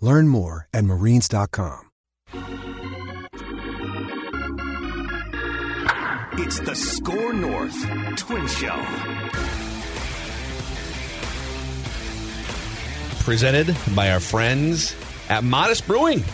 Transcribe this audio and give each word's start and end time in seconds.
Learn 0.00 0.28
more 0.28 0.66
at 0.72 0.84
marines.com. 0.84 1.90
It's 6.42 6.60
the 6.60 6.74
Score 6.74 7.32
North 7.32 8.16
Twin 8.16 8.46
Show. 8.48 8.82
Presented 13.24 13.76
by 13.94 14.10
our 14.10 14.20
friends 14.20 14.96
at 15.28 15.44
Modest 15.44 15.86
Brewing. 15.86 16.24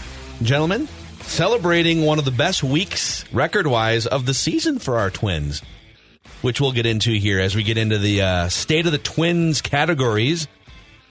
Gentlemen, 0.42 0.88
celebrating 1.22 2.04
one 2.04 2.18
of 2.18 2.24
the 2.24 2.30
best 2.30 2.62
weeks, 2.62 3.24
record 3.32 3.66
wise, 3.66 4.06
of 4.06 4.26
the 4.26 4.34
season 4.34 4.78
for 4.78 4.96
our 4.98 5.10
Twins, 5.10 5.60
which 6.40 6.60
we'll 6.60 6.72
get 6.72 6.86
into 6.86 7.12
here 7.12 7.40
as 7.40 7.56
we 7.56 7.62
get 7.62 7.76
into 7.76 7.98
the 7.98 8.22
uh, 8.22 8.48
State 8.48 8.86
of 8.86 8.92
the 8.92 8.98
Twins 8.98 9.60
categories. 9.60 10.46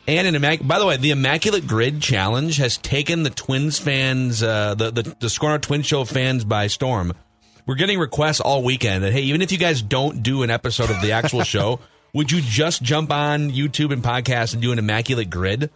And 0.08 0.28
an 0.28 0.36
immac- 0.36 0.67
by 0.67 0.78
the 0.80 0.86
way, 0.86 0.98
the 0.98 1.11
Immaculate 1.11 1.66
Grid 1.66 2.00
Challenge 2.02 2.56
has 2.58 2.78
taken 2.78 3.23
the 3.23 3.31
Twins 3.31 3.80
fans, 3.80 4.44
uh, 4.44 4.75
the, 4.75 4.92
the 4.92 5.16
the 5.20 5.59
Twin 5.62 5.81
Show 5.81 6.06
fans 6.06 6.44
by 6.44 6.67
storm. 6.67 7.14
We're 7.66 7.75
getting 7.75 7.97
requests 7.97 8.39
all 8.39 8.64
weekend 8.64 9.03
that 9.03 9.12
hey, 9.14 9.22
even 9.23 9.42
if 9.42 9.52
you 9.52 9.58
guys 9.58 9.81
don't 9.81 10.22
do 10.22 10.44
an 10.44 10.52
episode 10.52 10.92
of 10.92 11.02
the 11.02 11.14
actual 11.14 11.44
show, 11.56 11.80
would 12.14 12.31
you 12.31 12.39
just 12.42 12.84
jump 12.84 13.12
on 13.12 13.50
YouTube 13.50 13.92
and 13.92 14.03
podcast 14.03 14.53
and 14.53 14.62
do 14.62 14.72
an 14.72 14.78
Immaculate 14.78 15.30
Grid? 15.31 15.72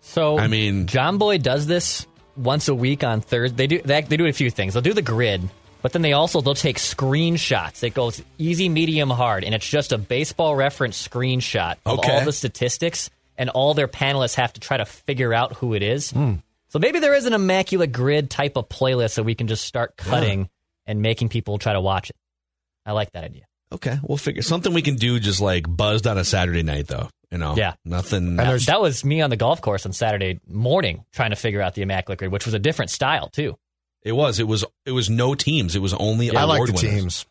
So 0.00 0.36
I 0.38 0.48
mean- 0.48 0.86
John 0.86 1.18
Boy 1.18 1.38
does 1.38 1.66
this 1.66 2.06
once 2.36 2.66
a 2.68 2.74
week 2.74 3.04
on 3.04 3.20
Thursday. 3.20 3.54
They 3.56 3.66
do 3.68 3.82
they, 3.82 4.00
they 4.02 4.16
do 4.16 4.26
a 4.26 4.32
few 4.32 4.50
things. 4.50 4.74
They'll 4.74 4.82
do 4.82 4.94
the 4.94 5.02
grid, 5.02 5.48
but 5.82 5.92
then 5.92 6.02
they 6.02 6.12
also 6.14 6.40
they'll 6.40 6.54
take 6.56 6.78
screenshots. 6.78 7.84
It 7.84 7.94
goes 7.94 8.20
easy, 8.38 8.68
medium, 8.68 9.10
hard, 9.10 9.44
and 9.44 9.54
it's 9.54 9.68
just 9.68 9.92
a 9.92 9.98
baseball 9.98 10.56
reference 10.56 11.06
screenshot 11.06 11.76
of 11.86 12.00
Okay. 12.00 12.18
all 12.18 12.24
the 12.24 12.32
statistics, 12.32 13.10
and 13.40 13.48
all 13.48 13.72
their 13.72 13.88
panelists 13.88 14.34
have 14.34 14.52
to 14.52 14.60
try 14.60 14.76
to 14.76 14.84
figure 14.84 15.32
out 15.32 15.54
who 15.54 15.72
it 15.72 15.82
is. 15.82 16.10
Hmm. 16.10 16.34
So 16.68 16.78
maybe 16.78 16.98
there 17.00 17.14
is 17.14 17.24
an 17.24 17.32
immaculate 17.32 17.90
grid 17.90 18.28
type 18.30 18.56
of 18.56 18.68
playlist 18.68 19.14
that 19.14 19.22
we 19.24 19.34
can 19.34 19.46
just 19.48 19.64
start 19.64 19.96
cutting 19.96 20.50
and 20.84 21.00
making 21.00 21.30
people 21.30 21.56
try 21.58 21.72
to 21.72 21.80
watch 21.80 22.10
it. 22.10 22.16
I 22.84 22.92
like 22.92 23.12
that 23.12 23.24
idea. 23.24 23.46
Okay, 23.72 23.98
we'll 24.02 24.18
figure 24.18 24.42
something 24.42 24.74
we 24.74 24.82
can 24.82 24.96
do 24.96 25.18
just 25.18 25.40
like 25.40 25.64
buzzed 25.66 26.06
on 26.06 26.18
a 26.18 26.24
Saturday 26.24 26.62
night 26.62 26.86
though. 26.86 27.08
You 27.30 27.38
know, 27.38 27.54
Yeah. 27.56 27.74
nothing. 27.84 28.36
That, 28.36 28.60
that 28.66 28.80
was 28.80 29.04
me 29.04 29.22
on 29.22 29.30
the 29.30 29.36
golf 29.36 29.62
course 29.62 29.86
on 29.86 29.92
Saturday 29.94 30.38
morning 30.46 31.04
trying 31.12 31.30
to 31.30 31.36
figure 31.36 31.62
out 31.62 31.74
the 31.74 31.82
immaculate 31.82 32.18
grid, 32.18 32.30
which 32.32 32.44
was 32.44 32.52
a 32.54 32.58
different 32.58 32.90
style 32.90 33.28
too. 33.28 33.56
It 34.02 34.12
was. 34.12 34.38
It 34.38 34.46
was. 34.48 34.64
It 34.84 34.92
was 34.92 35.08
no 35.08 35.34
teams. 35.34 35.74
It 35.76 35.80
was 35.80 35.94
only 35.94 36.30
I 36.36 36.42
award 36.42 36.58
like 36.60 36.66
the 36.68 36.86
winners. 36.86 37.00
teams. 37.02 37.26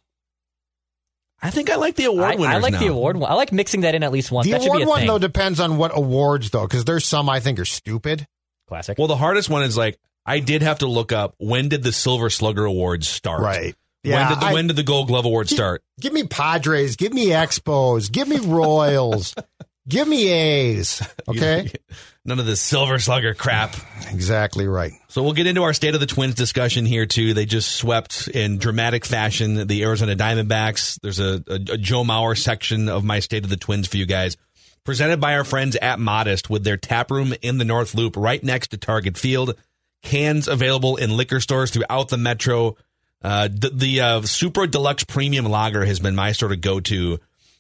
I 1.42 1.50
think 1.52 1.70
I 1.70 1.76
like 1.76 1.96
the 1.96 2.06
award 2.06 2.24
I, 2.26 2.36
winners. 2.36 2.56
I 2.56 2.60
like 2.60 2.74
now. 2.74 2.80
the 2.80 2.88
award 2.88 3.18
one. 3.18 3.32
I 3.32 3.36
like 3.36 3.52
mixing 3.52 3.82
that 3.82 3.96
in 3.96 4.04
at 4.04 4.12
least 4.12 4.32
once. 4.32 4.46
The 4.46 4.52
that 4.54 4.62
should 4.64 4.72
be 4.74 4.82
award 4.84 4.88
a 4.88 4.90
one 4.90 5.00
thing. 5.00 5.08
though 5.08 5.20
depends 5.20 5.60
on 5.60 5.78
what 5.78 5.92
awards 5.96 6.50
though, 6.50 6.68
because 6.68 6.86
there's 6.86 7.06
some 7.06 7.30
I 7.30 7.40
think 7.40 7.60
are 7.60 7.66
stupid. 7.66 8.28
Classic. 8.68 8.98
Well, 8.98 9.08
the 9.08 9.16
hardest 9.18 9.50
one 9.50 9.64
is 9.64 9.78
like 9.78 9.98
I 10.26 10.40
did 10.40 10.62
have 10.62 10.80
to 10.80 10.88
look 10.88 11.12
up 11.12 11.36
when 11.38 11.70
did 11.70 11.84
the 11.84 11.92
Silver 11.92 12.30
Slugger 12.30 12.66
Awards 12.66 13.08
start? 13.08 13.42
Right. 13.42 13.76
Yeah, 14.04 14.16
when 14.16 14.30
did 14.30 14.40
the 14.40 14.46
I- 14.48 14.54
when 14.54 14.68
did 14.68 14.76
the 14.76 14.84
Gold 14.84 15.08
Glove 15.08 15.26
Award 15.26 15.50
start? 15.50 15.84
Give 16.00 16.14
me 16.14 16.24
Padres, 16.24 16.96
give 16.96 17.14
me 17.14 17.28
Expos, 17.28 18.12
give 18.12 18.28
me 18.28 18.38
Royals, 18.40 19.34
give 19.90 20.08
me 20.08 20.28
A's. 20.30 21.02
Okay, 21.28 21.72
None 22.26 22.40
of 22.40 22.46
this 22.48 22.60
Silver 22.62 22.98
Slugger 22.98 23.34
crap. 23.36 23.76
exactly 24.10 24.68
right. 24.68 24.94
So 25.10 25.22
we'll 25.22 25.34
get 25.34 25.46
into 25.48 25.62
our 25.64 25.74
state 25.74 25.94
of 25.94 26.00
the 26.00 26.06
Twins 26.08 26.34
discussion 26.36 26.86
here 26.86 27.06
too. 27.06 27.34
They 27.36 27.46
just 27.46 27.76
swept 27.76 28.28
in 28.28 28.58
dramatic 28.58 29.06
fashion 29.06 29.68
the 29.68 29.84
Arizona 29.84 30.16
Diamondbacks. 30.16 31.00
There's 31.02 31.20
a, 31.20 31.44
a, 31.48 31.54
a 31.54 31.78
Joe 31.78 32.04
Mauer 32.04 32.36
section 32.38 32.90
of 32.90 33.04
my 33.04 33.20
state 33.20 33.44
of 33.44 33.50
the 33.52 33.58
Twins 33.58 33.88
for 33.88 33.98
you 33.98 34.06
guys, 34.08 34.38
presented 34.84 35.22
by 35.22 35.36
our 35.36 35.44
friends 35.44 35.76
at 35.76 36.00
Modest 36.00 36.50
with 36.50 36.64
their 36.64 36.78
tap 36.78 37.12
room 37.12 37.34
in 37.42 37.58
the 37.60 37.66
North 37.66 37.94
Loop, 37.94 38.16
right 38.18 38.44
next 38.44 38.70
to 38.70 38.78
Target 38.78 39.18
Field. 39.18 39.54
Cans 40.02 40.48
available 40.48 40.96
in 40.96 41.16
liquor 41.16 41.40
stores 41.40 41.70
throughout 41.72 42.10
the 42.10 42.18
metro. 42.18 42.76
Uh, 43.22 43.50
the 43.52 43.70
the 43.74 44.02
uh, 44.02 44.22
Super 44.24 44.66
Deluxe 44.66 45.04
Premium 45.04 45.46
Lager 45.46 45.86
has 45.86 46.00
been 46.00 46.16
my 46.16 46.32
sort 46.32 46.52
of 46.54 46.62
go 46.62 46.80
to. 46.80 47.20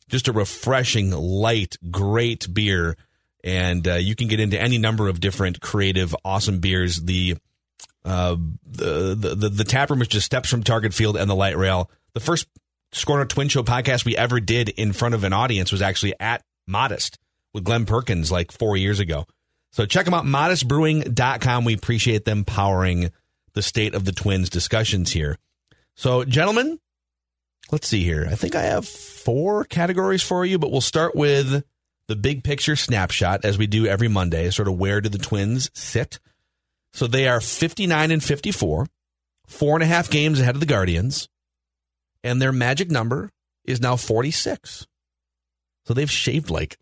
Just 0.09 0.28
a 0.28 0.34
refreshing, 0.34 1.12
light, 1.12 1.78
great 1.90 2.53
beer 2.53 2.97
and 3.44 3.88
uh, 3.88 3.96
you 3.96 4.16
can 4.16 4.28
get 4.28 4.40
into 4.40 4.59
any 4.59 4.78
number 4.78 5.08
of 5.08 5.20
different 5.20 5.62
creative, 5.62 6.16
awesome 6.25 6.59
beers. 6.59 6.97
The 6.97 7.38
uh, 8.03 8.36
the, 8.66 9.16
the 9.16 9.36
the 9.36 9.50
the 9.50 9.64
tap 9.64 9.90
room 9.90 10.02
is 10.02 10.08
just 10.08 10.25
steps 10.25 10.50
from 10.50 10.64
Target 10.64 10.94
Field 10.94 11.18
and 11.18 11.30
the 11.30 11.36
light 11.36 11.58
rail. 11.58 11.90
The 12.14 12.20
first 12.20 12.47
Score 12.92 13.18
North 13.18 13.30
Twin 13.30 13.50
Show 13.50 13.64
podcast 13.64 14.06
we 14.06 14.18
ever 14.18 14.40
did 14.40 14.70
in 14.70 14.94
front 14.94 15.16
of 15.16 15.24
an 15.24 15.34
audience 15.34 15.72
was 15.72 15.81
actually 15.81 16.14
at 16.20 16.44
Modest 16.68 17.18
with 17.53 17.64
Glen 17.64 17.86
Perkins 17.86 18.31
like 18.31 18.52
four 18.52 18.78
years 18.78 19.00
ago. 19.00 19.26
So 19.72 19.86
check 19.86 20.06
them 20.06 20.14
out, 20.16 20.26
modestbrewing.com. 20.26 21.64
We 21.64 21.76
appreciate 21.76 22.26
them 22.26 22.44
powering 22.44 23.12
the 23.53 23.62
state 23.62 23.94
of 23.94 24.06
the 24.06 24.12
Twins 24.12 24.50
discussions 24.50 25.12
here. 25.12 25.38
So, 25.96 26.24
gentlemen, 26.24 26.80
let's 27.72 27.88
see 27.88 28.03
here. 28.03 28.28
I 28.30 28.35
think 28.35 28.56
I 28.56 28.63
have 28.63 28.88
four 28.88 29.63
categories 29.66 30.24
for 30.24 30.46
you, 30.46 30.57
but 30.59 30.72
we'll 30.72 30.81
start 30.81 31.16
with 31.16 31.63
the 32.07 32.16
big 32.16 32.44
picture 32.44 32.75
snapshot 32.75 33.46
as 33.46 33.57
we 33.57 33.68
do 33.68 33.85
every 33.85 34.07
Monday, 34.07 34.50
sort 34.50 34.68
of 34.68 34.78
where 34.78 35.02
do 35.02 35.09
the 35.09 35.18
Twins 35.18 35.69
sit? 35.74 36.19
So 36.94 37.06
they 37.06 37.28
are 37.28 37.40
59 37.40 38.12
and 38.12 38.24
54, 38.24 38.88
four 39.47 39.75
and 39.75 39.84
a 39.84 39.88
half 39.88 40.09
games 40.09 40.40
ahead 40.40 40.56
of 40.56 40.59
the 40.59 40.66
Guardians, 40.66 41.29
and 42.24 42.41
their 42.41 42.52
magic 42.52 42.90
number 42.90 43.31
is 43.63 43.79
now 43.79 43.96
46. 43.96 44.88
So 45.85 45.94
they've 45.94 46.09
shaved 46.09 46.50
like, 46.50 46.78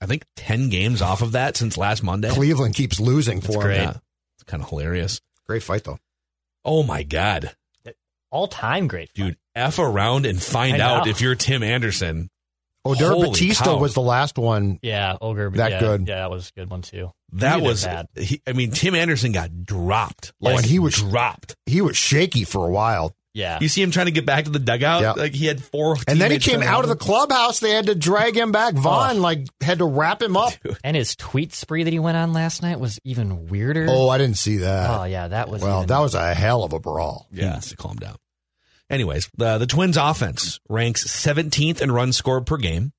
I 0.00 0.06
think, 0.06 0.24
10 0.36 0.68
games 0.68 1.00
off 1.00 1.22
of 1.22 1.32
that 1.32 1.56
since 1.56 1.78
last 1.78 2.02
Monday. 2.02 2.28
Cleveland 2.30 2.74
keeps 2.74 3.00
losing 3.00 3.40
That's 3.40 3.54
for 3.54 3.62
great. 3.62 3.78
them. 3.78 4.00
It's 4.36 4.44
kind 4.44 4.62
of 4.62 4.68
hilarious. 4.68 5.20
Great 5.46 5.62
fight 5.62 5.84
though. 5.84 5.98
Oh 6.64 6.82
my 6.82 7.02
God. 7.02 7.54
All 8.30 8.48
time 8.48 8.88
great. 8.88 9.10
Dude, 9.14 9.36
F 9.56 9.78
around 9.78 10.26
and 10.26 10.40
find 10.42 10.80
out 10.80 11.06
if 11.08 11.20
you're 11.20 11.34
Tim 11.34 11.62
Anderson. 11.62 12.28
Oh, 12.84 12.92
Odor 12.92 13.08
Holy 13.08 13.26
Bautista 13.30 13.64
cow. 13.64 13.78
was 13.78 13.94
the 13.94 14.00
last 14.00 14.38
one. 14.38 14.78
Yeah, 14.80 15.16
oh, 15.20 15.30
ogre. 15.30 15.50
That 15.50 15.72
yeah, 15.72 15.80
good. 15.80 16.06
Yeah, 16.06 16.16
that 16.18 16.30
was 16.30 16.52
a 16.56 16.60
good 16.60 16.70
one 16.70 16.82
too. 16.82 17.10
That 17.32 17.56
Neither 17.56 17.62
was, 17.68 17.84
bad. 17.84 18.06
he, 18.16 18.40
I 18.46 18.52
mean, 18.52 18.70
Tim 18.70 18.94
Anderson 18.94 19.32
got 19.32 19.64
dropped. 19.64 20.32
Oh, 20.40 20.56
and 20.56 20.64
he 20.64 20.78
was- 20.78 20.94
dropped. 20.94 21.56
He 21.66 21.80
was 21.80 21.96
shaky 21.96 22.44
for 22.44 22.64
a 22.64 22.70
while, 22.70 23.12
Yeah. 23.34 23.58
You 23.60 23.66
see 23.68 23.82
him 23.82 23.90
trying 23.90 24.06
to 24.06 24.12
get 24.12 24.24
back 24.24 24.44
to 24.44 24.50
the 24.52 24.60
dugout? 24.60 25.02
Yeah. 25.02 25.12
Like 25.12 25.34
he 25.34 25.46
had 25.46 25.60
four. 25.64 25.96
and 26.06 26.20
then 26.20 26.30
he 26.30 26.38
came 26.38 26.62
out 26.62 26.84
of 26.84 26.88
the 26.88 26.94
clubhouse. 26.96 27.58
They 27.58 27.70
had 27.72 27.86
to 27.86 27.96
drag 27.96 28.36
him 28.36 28.52
back. 28.52 28.74
Oh. 28.76 28.80
Vaughn 28.82 29.20
like 29.20 29.48
had 29.60 29.78
to 29.78 29.84
wrap 29.84 30.22
him 30.22 30.36
up. 30.36 30.52
and 30.84 30.96
his 30.96 31.16
tweet 31.16 31.52
spree 31.54 31.82
that 31.82 31.92
he 31.92 31.98
went 31.98 32.16
on 32.16 32.32
last 32.32 32.62
night 32.62 32.78
was 32.78 33.00
even 33.02 33.48
weirder. 33.48 33.86
Oh, 33.90 34.08
I 34.08 34.18
didn't 34.18 34.38
see 34.38 34.58
that. 34.58 34.90
Oh, 35.00 35.02
yeah, 35.04 35.26
that 35.26 35.48
was 35.48 35.60
well, 35.60 35.78
even- 35.78 35.88
that 35.88 35.98
was 35.98 36.14
a 36.14 36.32
hell 36.34 36.62
of 36.62 36.72
a 36.72 36.78
brawl. 36.78 37.26
Yeah, 37.32 37.54
needs 37.54 37.70
to 37.70 37.76
calm 37.76 37.96
down. 37.96 38.14
Anyways, 38.88 39.28
the 39.36 39.58
the 39.58 39.66
Twins' 39.66 39.96
offense 39.96 40.60
ranks 40.68 41.04
17th 41.04 41.80
in 41.80 41.90
runs 41.90 42.16
scored 42.16 42.46
per 42.46 42.56
game. 42.56 42.92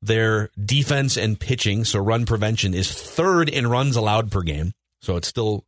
Their 0.00 0.50
defense 0.56 1.16
and 1.16 1.38
pitching, 1.38 1.84
so 1.84 1.98
run 1.98 2.24
prevention, 2.24 2.72
is 2.72 2.92
third 2.92 3.48
in 3.48 3.66
runs 3.66 3.96
allowed 3.96 4.30
per 4.30 4.42
game. 4.42 4.72
So 5.02 5.16
it's 5.16 5.28
still 5.28 5.64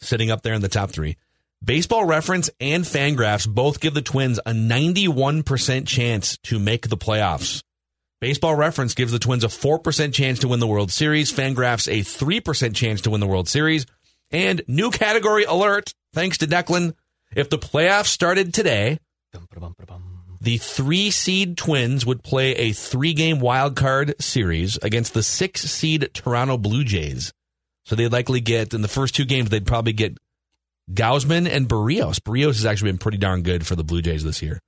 sitting 0.00 0.30
up 0.30 0.42
there 0.42 0.54
in 0.54 0.60
the 0.60 0.68
top 0.68 0.90
three. 0.90 1.16
Baseball 1.64 2.04
Reference 2.04 2.50
and 2.60 2.84
Fangraphs 2.84 3.48
both 3.48 3.80
give 3.80 3.94
the 3.94 4.02
Twins 4.02 4.40
a 4.44 4.50
91% 4.50 5.86
chance 5.86 6.36
to 6.38 6.58
make 6.58 6.88
the 6.88 6.96
playoffs. 6.96 7.62
Baseball 8.20 8.56
Reference 8.56 8.94
gives 8.94 9.12
the 9.12 9.18
Twins 9.18 9.44
a 9.44 9.48
4% 9.48 10.12
chance 10.12 10.40
to 10.40 10.48
win 10.48 10.60
the 10.60 10.66
World 10.66 10.90
Series. 10.90 11.32
Fangraphs 11.32 11.90
a 11.90 12.02
3% 12.02 12.74
chance 12.74 13.00
to 13.02 13.10
win 13.10 13.20
the 13.20 13.26
World 13.26 13.48
Series. 13.48 13.86
And 14.32 14.62
new 14.66 14.90
category 14.90 15.44
alert, 15.44 15.94
thanks 16.14 16.38
to 16.38 16.46
Declan. 16.46 16.94
If 17.34 17.50
the 17.50 17.58
playoffs 17.58 18.06
started 18.06 18.52
today, 18.52 18.98
the 20.40 20.58
three 20.58 21.10
seed 21.10 21.56
Twins 21.56 22.04
would 22.04 22.22
play 22.22 22.54
a 22.56 22.72
three 22.72 23.14
game 23.14 23.38
wild 23.40 23.76
card 23.76 24.14
series 24.20 24.76
against 24.82 25.14
the 25.14 25.22
six 25.22 25.62
seed 25.62 26.10
Toronto 26.14 26.58
Blue 26.58 26.84
Jays. 26.84 27.32
So 27.84 27.96
they'd 27.96 28.12
likely 28.12 28.40
get, 28.40 28.74
in 28.74 28.82
the 28.82 28.88
first 28.88 29.14
two 29.14 29.24
games, 29.24 29.50
they'd 29.50 29.66
probably 29.66 29.92
get 29.92 30.18
Gausman 30.92 31.48
and 31.48 31.68
Berrios. 31.68 32.20
Berrios 32.20 32.54
has 32.54 32.66
actually 32.66 32.90
been 32.90 32.98
pretty 32.98 33.18
darn 33.18 33.42
good 33.42 33.66
for 33.66 33.76
the 33.76 33.84
Blue 33.84 34.02
Jays 34.02 34.24
this 34.24 34.42
year. 34.42 34.60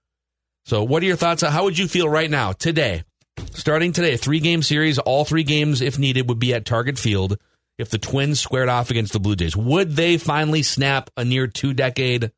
So, 0.65 0.83
what 0.83 1.03
are 1.03 1.07
your 1.07 1.17
thoughts? 1.17 1.43
On, 1.43 1.53
How 1.53 1.65
would 1.65 1.79
you 1.79 1.87
feel 1.87 2.09
right 2.09 2.31
now, 2.31 2.53
today, 2.53 3.05
starting 3.53 3.93
today, 3.93 4.17
three 4.17 4.41
game 4.41 4.63
series, 4.63 4.99
all 4.99 5.25
three 5.25 5.43
games, 5.43 5.83
if 5.83 5.99
needed, 5.99 6.29
would 6.29 6.39
be 6.39 6.55
at 6.55 6.65
Target 6.65 6.99
Field 6.99 7.37
if 7.79 7.91
the 7.91 7.99
Twins 7.99 8.41
squared 8.41 8.69
off 8.69 8.91
against 8.91 9.13
the 9.13 9.21
Blue 9.21 9.37
Jays? 9.37 9.57
Would 9.57 9.93
they 9.93 10.17
finally 10.17 10.63
snap 10.63 11.11
a 11.17 11.25
near 11.25 11.47
two 11.47 11.75
decade 11.75 12.33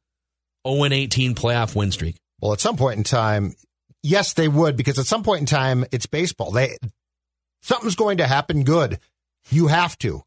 0 0.67 0.85
18 0.85 1.35
playoff 1.35 1.75
win 1.75 1.93
streak? 1.93 2.17
Well, 2.41 2.53
at 2.53 2.61
some 2.61 2.77
point 2.77 2.99
in 2.99 3.05
time, 3.05 3.55
yes, 4.03 4.35
they 4.35 4.49
would, 4.49 4.77
because 4.77 4.99
at 4.99 5.07
some 5.07 5.23
point 5.23 5.41
in 5.41 5.47
time, 5.47 5.85
it's 5.93 6.07
baseball. 6.07 6.51
They 6.51 6.77
something's 7.63 7.97
going 7.97 8.19
to 8.19 8.27
happen 8.27 8.65
good. 8.65 8.99
You 9.51 9.69
have 9.69 9.99
to. 9.99 10.23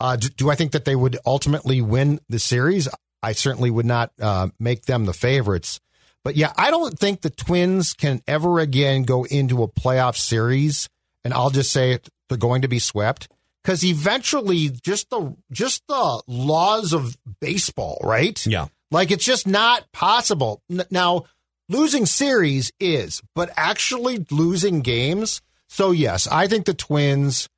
Uh, 0.00 0.16
do, 0.16 0.28
do, 0.28 0.50
I 0.50 0.54
think 0.54 0.72
that 0.72 0.84
they 0.84 0.96
would 0.96 1.18
ultimately 1.24 1.80
win 1.80 2.20
the 2.28 2.38
series? 2.38 2.88
I 3.22 3.32
certainly 3.32 3.70
would 3.70 3.86
not 3.86 4.12
uh, 4.20 4.48
make 4.58 4.86
them 4.86 5.06
the 5.06 5.12
favorites. 5.12 5.80
But 6.24 6.36
yeah, 6.36 6.52
I 6.56 6.70
don't 6.70 6.98
think 6.98 7.20
the 7.20 7.30
Twins 7.30 7.92
can 7.92 8.22
ever 8.26 8.58
again 8.58 9.04
go 9.04 9.24
into 9.24 9.62
a 9.62 9.68
playoff 9.68 10.16
series, 10.16 10.88
and 11.22 11.34
I'll 11.34 11.50
just 11.50 11.70
say 11.70 11.92
it, 11.92 12.08
they're 12.28 12.38
going 12.38 12.62
to 12.62 12.68
be 12.68 12.78
swept 12.78 13.28
because 13.62 13.84
eventually, 13.84 14.70
just 14.70 15.10
the 15.10 15.36
just 15.50 15.86
the 15.86 16.22
laws 16.26 16.92
of 16.92 17.16
baseball, 17.40 17.98
right? 18.02 18.44
Yeah, 18.46 18.68
like 18.90 19.10
it's 19.10 19.24
just 19.24 19.46
not 19.46 19.90
possible 19.92 20.62
now. 20.90 21.24
Losing 21.70 22.04
series 22.04 22.72
is, 22.78 23.22
but 23.34 23.50
actually 23.56 24.26
losing 24.30 24.82
games. 24.82 25.40
So 25.70 25.92
yes, 25.92 26.26
I 26.26 26.46
think 26.46 26.66
the 26.66 26.74
Twins 26.74 27.48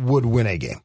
would 0.00 0.26
win 0.26 0.48
a 0.48 0.58
game. 0.58 0.80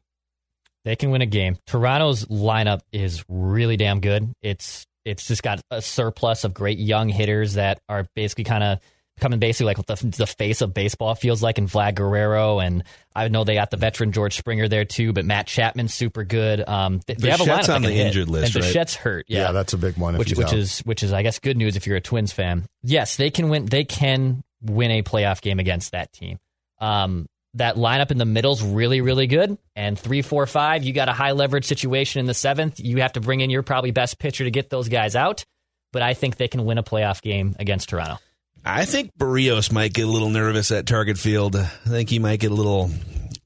They 0.84 0.94
can 0.94 1.10
win 1.10 1.20
a 1.20 1.26
game. 1.26 1.56
Toronto's 1.66 2.26
lineup 2.26 2.80
is 2.92 3.24
really 3.28 3.76
damn 3.76 4.00
good. 4.00 4.32
It's 4.40 4.86
it's 5.04 5.26
just 5.26 5.42
got 5.42 5.60
a 5.70 5.82
surplus 5.82 6.44
of 6.44 6.54
great 6.54 6.78
young 6.78 7.08
hitters 7.08 7.54
that 7.54 7.80
are 7.88 8.06
basically 8.14 8.44
kind 8.44 8.62
of 8.62 8.78
coming 9.18 9.38
basically 9.38 9.66
like 9.66 9.78
what 9.78 9.86
the, 9.86 10.06
the 10.16 10.26
face 10.26 10.60
of 10.60 10.72
baseball 10.72 11.14
feels 11.14 11.42
like 11.42 11.58
in 11.58 11.66
Vlad 11.66 11.94
Guerrero. 11.94 12.58
And 12.58 12.84
I 13.14 13.28
know 13.28 13.44
they 13.44 13.54
got 13.54 13.70
the 13.70 13.76
veteran 13.76 14.12
George 14.12 14.36
Springer 14.36 14.68
there 14.68 14.84
too, 14.84 15.12
but 15.12 15.24
Matt 15.24 15.46
Chapman's 15.46 15.94
super 15.94 16.24
good. 16.24 16.66
Um, 16.66 17.00
they, 17.06 17.14
they 17.14 17.30
have 17.30 17.40
a 17.40 17.44
lineup 17.44 17.74
on 17.74 17.82
the 17.82 17.92
injured 17.92 18.28
list, 18.28 18.54
and 18.54 18.64
right? 18.64 18.74
Bichette's 18.74 18.94
hurt. 18.94 19.26
Yeah. 19.28 19.42
yeah, 19.42 19.52
that's 19.52 19.72
a 19.72 19.78
big 19.78 19.96
one. 19.96 20.16
which 20.16 20.34
which 20.34 20.52
is 20.52 20.80
which 20.80 21.02
is 21.02 21.12
I 21.12 21.22
guess 21.22 21.38
good 21.38 21.56
news 21.56 21.76
if 21.76 21.86
you're 21.86 21.96
a 21.96 22.00
Twins 22.00 22.32
fan. 22.32 22.66
Yes, 22.82 23.16
they 23.16 23.30
can 23.30 23.48
win. 23.48 23.66
They 23.66 23.84
can 23.84 24.42
win 24.62 24.90
a 24.90 25.02
playoff 25.02 25.40
game 25.40 25.58
against 25.58 25.92
that 25.92 26.12
team. 26.12 26.38
Um, 26.80 27.26
that 27.54 27.76
lineup 27.76 28.10
in 28.10 28.18
the 28.18 28.24
middle 28.24 28.52
is 28.52 28.62
really, 28.62 29.00
really 29.00 29.26
good. 29.26 29.56
And 29.74 29.98
three, 29.98 30.22
four, 30.22 30.46
five, 30.46 30.84
you 30.84 30.92
got 30.92 31.08
a 31.08 31.12
high 31.12 31.32
leverage 31.32 31.64
situation 31.64 32.20
in 32.20 32.26
the 32.26 32.34
seventh. 32.34 32.78
You 32.78 32.98
have 32.98 33.14
to 33.14 33.20
bring 33.20 33.40
in 33.40 33.50
your 33.50 33.62
probably 33.62 33.90
best 33.90 34.18
pitcher 34.18 34.44
to 34.44 34.50
get 34.50 34.70
those 34.70 34.88
guys 34.88 35.16
out. 35.16 35.44
But 35.92 36.02
I 36.02 36.14
think 36.14 36.36
they 36.36 36.48
can 36.48 36.64
win 36.64 36.78
a 36.78 36.82
playoff 36.82 37.22
game 37.22 37.56
against 37.58 37.88
Toronto. 37.88 38.18
I 38.64 38.84
think 38.84 39.16
Berrios 39.18 39.72
might 39.72 39.92
get 39.92 40.06
a 40.06 40.10
little 40.10 40.30
nervous 40.30 40.70
at 40.70 40.86
Target 40.86 41.18
Field. 41.18 41.56
I 41.56 41.64
think 41.64 42.10
he 42.10 42.18
might 42.18 42.40
get 42.40 42.50
a 42.50 42.54
little, 42.54 42.90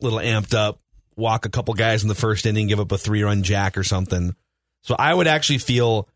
little 0.01 0.19
amped 0.19 0.55
up, 0.55 0.81
walk 1.17 1.47
a 1.47 1.51
couple 1.51 1.75
guys 1.75 2.03
in 2.03 2.09
the 2.09 2.15
first 2.15 2.47
inning, 2.47 2.67
give 2.67 2.81
up 2.81 2.93
a 2.93 2.99
three 2.99 3.23
run 3.23 3.43
jack 3.43 3.79
or 3.79 3.85
something. 3.85 4.35
So 4.83 4.97
I 4.99 5.13
would 5.15 5.27
actually 5.27 5.59
feel. 5.59 6.09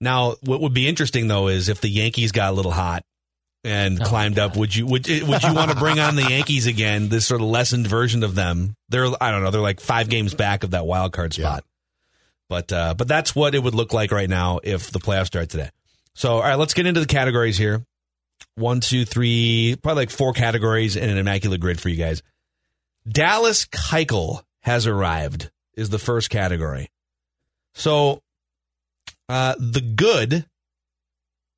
Now, 0.00 0.36
what 0.42 0.60
would 0.60 0.74
be 0.74 0.86
interesting 0.86 1.28
though 1.28 1.48
is 1.48 1.68
if 1.68 1.80
the 1.80 1.88
Yankees 1.88 2.32
got 2.32 2.50
a 2.50 2.52
little 2.52 2.72
hot 2.72 3.04
and 3.64 4.00
oh, 4.00 4.04
climbed 4.04 4.38
up. 4.38 4.56
Would 4.56 4.74
you 4.74 4.86
would 4.86 5.06
would 5.06 5.42
you 5.42 5.54
want 5.54 5.70
to 5.70 5.76
bring 5.76 5.98
on 5.98 6.16
the 6.16 6.22
Yankees 6.22 6.66
again? 6.66 7.08
This 7.08 7.26
sort 7.26 7.40
of 7.40 7.48
lessened 7.48 7.86
version 7.86 8.22
of 8.22 8.34
them. 8.34 8.74
They're 8.88 9.08
I 9.20 9.30
don't 9.30 9.42
know. 9.42 9.50
They're 9.50 9.60
like 9.60 9.80
five 9.80 10.08
games 10.08 10.34
back 10.34 10.64
of 10.64 10.72
that 10.72 10.86
wild 10.86 11.12
card 11.12 11.34
spot. 11.34 11.64
Yeah. 11.64 12.14
But 12.48 12.72
uh, 12.72 12.94
but 12.94 13.08
that's 13.08 13.34
what 13.34 13.54
it 13.54 13.62
would 13.62 13.74
look 13.74 13.92
like 13.92 14.10
right 14.10 14.28
now 14.28 14.60
if 14.62 14.90
the 14.90 15.00
playoffs 15.00 15.26
start 15.26 15.50
today. 15.50 15.70
So 16.14 16.34
all 16.34 16.42
right, 16.42 16.54
let's 16.54 16.74
get 16.74 16.86
into 16.86 17.00
the 17.00 17.06
categories 17.06 17.58
here. 17.58 17.84
One, 18.58 18.80
two, 18.80 19.04
three, 19.04 19.76
probably 19.82 20.02
like 20.02 20.10
four 20.10 20.32
categories 20.32 20.96
and 20.96 21.10
an 21.10 21.16
immaculate 21.16 21.60
grid 21.60 21.80
for 21.80 21.88
you 21.88 21.96
guys. 21.96 22.22
Dallas 23.08 23.64
Keuchel 23.66 24.42
has 24.62 24.86
arrived 24.86 25.50
is 25.74 25.90
the 25.90 25.98
first 25.98 26.30
category. 26.30 26.90
So 27.74 28.20
uh, 29.28 29.54
the 29.58 29.80
good 29.80 30.44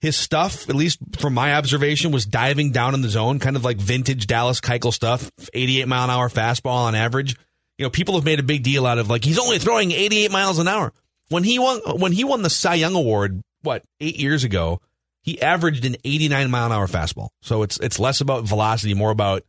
his 0.00 0.16
stuff, 0.16 0.68
at 0.68 0.74
least 0.74 0.98
from 1.18 1.34
my 1.34 1.54
observation, 1.54 2.10
was 2.10 2.24
diving 2.24 2.72
down 2.72 2.94
in 2.94 3.02
the 3.02 3.08
zone, 3.08 3.38
kind 3.38 3.56
of 3.56 3.64
like 3.64 3.76
vintage 3.76 4.26
Dallas 4.26 4.60
Keuchel 4.60 4.92
stuff, 4.92 5.30
88 5.52 5.88
mile 5.88 6.04
an 6.04 6.10
hour 6.10 6.28
fastball 6.28 6.86
on 6.86 6.94
average. 6.94 7.36
You 7.76 7.84
know, 7.84 7.90
people 7.90 8.14
have 8.14 8.24
made 8.24 8.40
a 8.40 8.44
big 8.44 8.62
deal 8.62 8.86
out 8.86 8.98
of 8.98 9.10
like 9.10 9.24
he's 9.24 9.38
only 9.38 9.58
throwing 9.58 9.92
88 9.92 10.30
miles 10.30 10.58
an 10.58 10.68
hour. 10.68 10.92
When 11.28 11.44
he 11.44 11.58
won, 11.58 11.80
when 11.98 12.12
he 12.12 12.24
won 12.24 12.42
the 12.42 12.50
Cy 12.50 12.74
Young 12.74 12.94
Award, 12.94 13.40
what 13.62 13.84
eight 14.00 14.16
years 14.16 14.42
ago, 14.42 14.80
he 15.22 15.40
averaged 15.40 15.84
an 15.84 15.96
89 16.04 16.50
mile 16.50 16.66
an 16.66 16.72
hour 16.72 16.86
fastball. 16.86 17.30
So 17.42 17.62
it's 17.62 17.78
it's 17.78 17.98
less 17.98 18.20
about 18.20 18.44
velocity, 18.44 18.94
more 18.94 19.10
about 19.10 19.42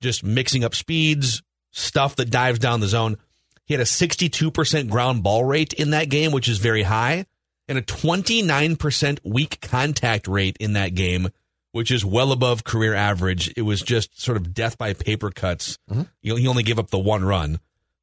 just 0.00 0.22
mixing 0.22 0.64
up 0.64 0.74
speeds, 0.74 1.42
stuff 1.72 2.16
that 2.16 2.30
dives 2.30 2.58
down 2.58 2.80
the 2.80 2.88
zone. 2.88 3.18
He 3.66 3.74
had 3.74 3.80
a 3.82 3.84
62% 3.84 4.88
ground 4.88 5.22
ball 5.22 5.44
rate 5.44 5.74
in 5.74 5.90
that 5.90 6.08
game, 6.08 6.32
which 6.32 6.48
is 6.48 6.58
very 6.58 6.82
high 6.84 7.26
and 7.68 7.78
a 7.78 7.82
29% 7.82 9.18
weak 9.24 9.60
contact 9.60 10.26
rate 10.26 10.56
in 10.58 10.72
that 10.72 10.94
game, 10.94 11.28
which 11.72 11.90
is 11.90 12.04
well 12.04 12.32
above 12.32 12.64
career 12.64 12.94
average. 12.94 13.52
It 13.56 13.62
was 13.62 13.82
just 13.82 14.20
sort 14.20 14.38
of 14.38 14.54
death 14.54 14.78
by 14.78 14.94
paper 14.94 15.30
cuts. 15.30 15.78
Mm-hmm. 15.90 16.02
He 16.22 16.48
only 16.48 16.62
gave 16.62 16.78
up 16.78 16.90
the 16.90 16.98
one 16.98 17.24
run. 17.24 17.60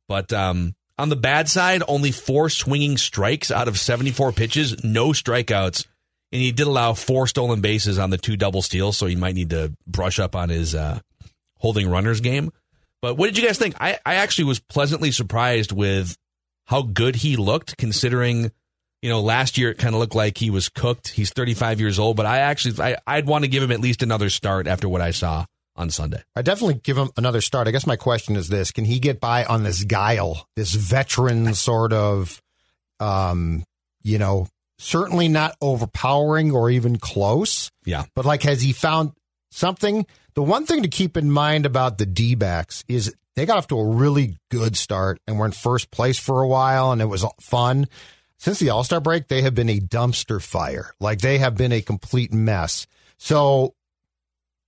But 0.08 0.31
um, 0.31 0.75
on 1.00 1.10
the 1.10 1.16
bad 1.16 1.50
side, 1.50 1.81
only 1.88 2.12
four 2.12 2.50
swinging 2.50 2.98
strikes 2.98 3.50
out 3.50 3.68
of 3.68 3.80
74 3.80 4.31
pitches, 4.34 4.84
no 4.84 5.10
strikeouts. 5.10 5.88
And 6.36 6.42
he 6.42 6.52
did 6.52 6.68
allow 6.68 6.94
four 6.94 7.28
stolen 7.28 7.62
bases 7.62 7.98
on 7.98 8.10
the 8.10 8.18
two 8.18 8.36
double 8.36 8.62
steals, 8.62 8.98
so 8.98 9.06
he 9.06 9.16
might 9.16 9.36
need 9.36 9.52
to 9.52 9.72
brush 9.88 10.20
up 10.20 10.36
on 10.36 10.50
his 10.50 10.76
uh, 10.76 11.00
holding 11.60 11.90
runners 11.90 12.20
game. 12.20 12.52
But 13.02 13.16
what 13.16 13.28
did 13.28 13.38
you 13.38 13.46
guys 13.48 13.58
think? 13.58 13.76
I, 13.80 14.00
I 14.06 14.16
actually 14.16 14.46
was 14.46 14.60
pleasantly 14.60 15.12
surprised 15.12 15.72
with 15.72 16.18
how 16.66 16.82
good 16.82 17.16
he 17.16 17.38
looked, 17.38 17.78
considering– 17.78 18.52
you 19.06 19.12
know, 19.12 19.22
last 19.22 19.60
year 19.60 19.70
it 19.70 19.78
kind 19.78 19.94
of 19.94 20.00
looked 20.00 20.16
like 20.16 20.36
he 20.39 20.50
was 20.50 20.68
cooked. 20.68 21.10
He's 21.10 21.30
35 21.30 21.80
years 21.80 22.00
old, 22.00 22.18
but 22.18 22.25
I 22.25 22.39
actually 22.39 22.82
I, 22.84 22.98
I'd 23.06 23.27
want 23.27 23.44
to 23.44 23.48
give 23.48 23.62
him 23.62 23.72
at 23.72 23.80
least 23.80 24.01
another 24.01 24.32
start 24.32 24.65
after 24.65 24.89
what 24.89 25.00
I 25.00 25.12
saw 25.12 25.46
on 25.75 25.92
Sunday. 25.92 26.24
I 26.36 26.42
definitely 26.42 26.82
give 26.84 26.98
him 26.98 27.12
another 27.15 27.39
start. 27.39 27.68
I 27.68 27.72
guess 27.72 27.86
my 27.86 27.98
question 27.98 28.36
is 28.36 28.50
this: 28.50 28.72
Can 28.72 28.84
he 28.84 28.98
get 28.98 29.20
by 29.20 29.46
on 29.46 29.62
this 29.62 29.84
guile, 29.84 30.48
this 30.56 30.74
veteran 30.74 31.54
sort 31.54 31.94
of, 31.94 32.42
um, 33.00 33.63
you 34.01 34.18
know, 34.18 34.48
certainly 34.77 35.27
not 35.27 35.55
overpowering 35.62 36.51
or 36.51 36.70
even 36.70 36.98
close. 36.98 37.72
Yeah, 37.86 38.05
but 38.15 38.25
like, 38.25 38.44
has 38.44 38.62
he 38.62 38.74
found 38.74 39.12
something? 39.51 40.05
The 40.34 40.44
one 40.44 40.65
thing 40.65 40.84
to 40.84 40.89
keep 40.89 41.15
in 41.15 41.32
mind 41.32 41.65
about 41.65 41.98
the 41.98 42.05
D 42.05 42.36
backs 42.36 42.84
is 42.88 43.15
they 43.36 43.46
got 43.46 43.58
off 43.58 43.67
to 43.67 43.79
a 43.79 43.86
really 43.86 44.38
good 44.51 44.75
start 44.75 45.20
and 45.27 45.39
were 45.39 45.46
in 45.46 45.51
first 45.51 45.91
place 45.91 46.20
for 46.20 46.41
a 46.41 46.48
while, 46.48 46.91
and 46.91 47.01
it 47.01 47.05
was 47.05 47.25
fun 47.39 47.88
since 48.38 48.60
the 48.60 48.70
All 48.70 48.84
Star 48.84 49.00
break, 49.00 49.27
they 49.27 49.41
have 49.41 49.55
been 49.55 49.70
a 49.70 49.79
dumpster 49.79 50.41
fire. 50.41 50.94
Like 51.00 51.20
they 51.20 51.38
have 51.39 51.55
been 51.55 51.72
a 51.72 51.82
complete 51.82 52.34
mess. 52.34 52.86
So, 53.17 53.74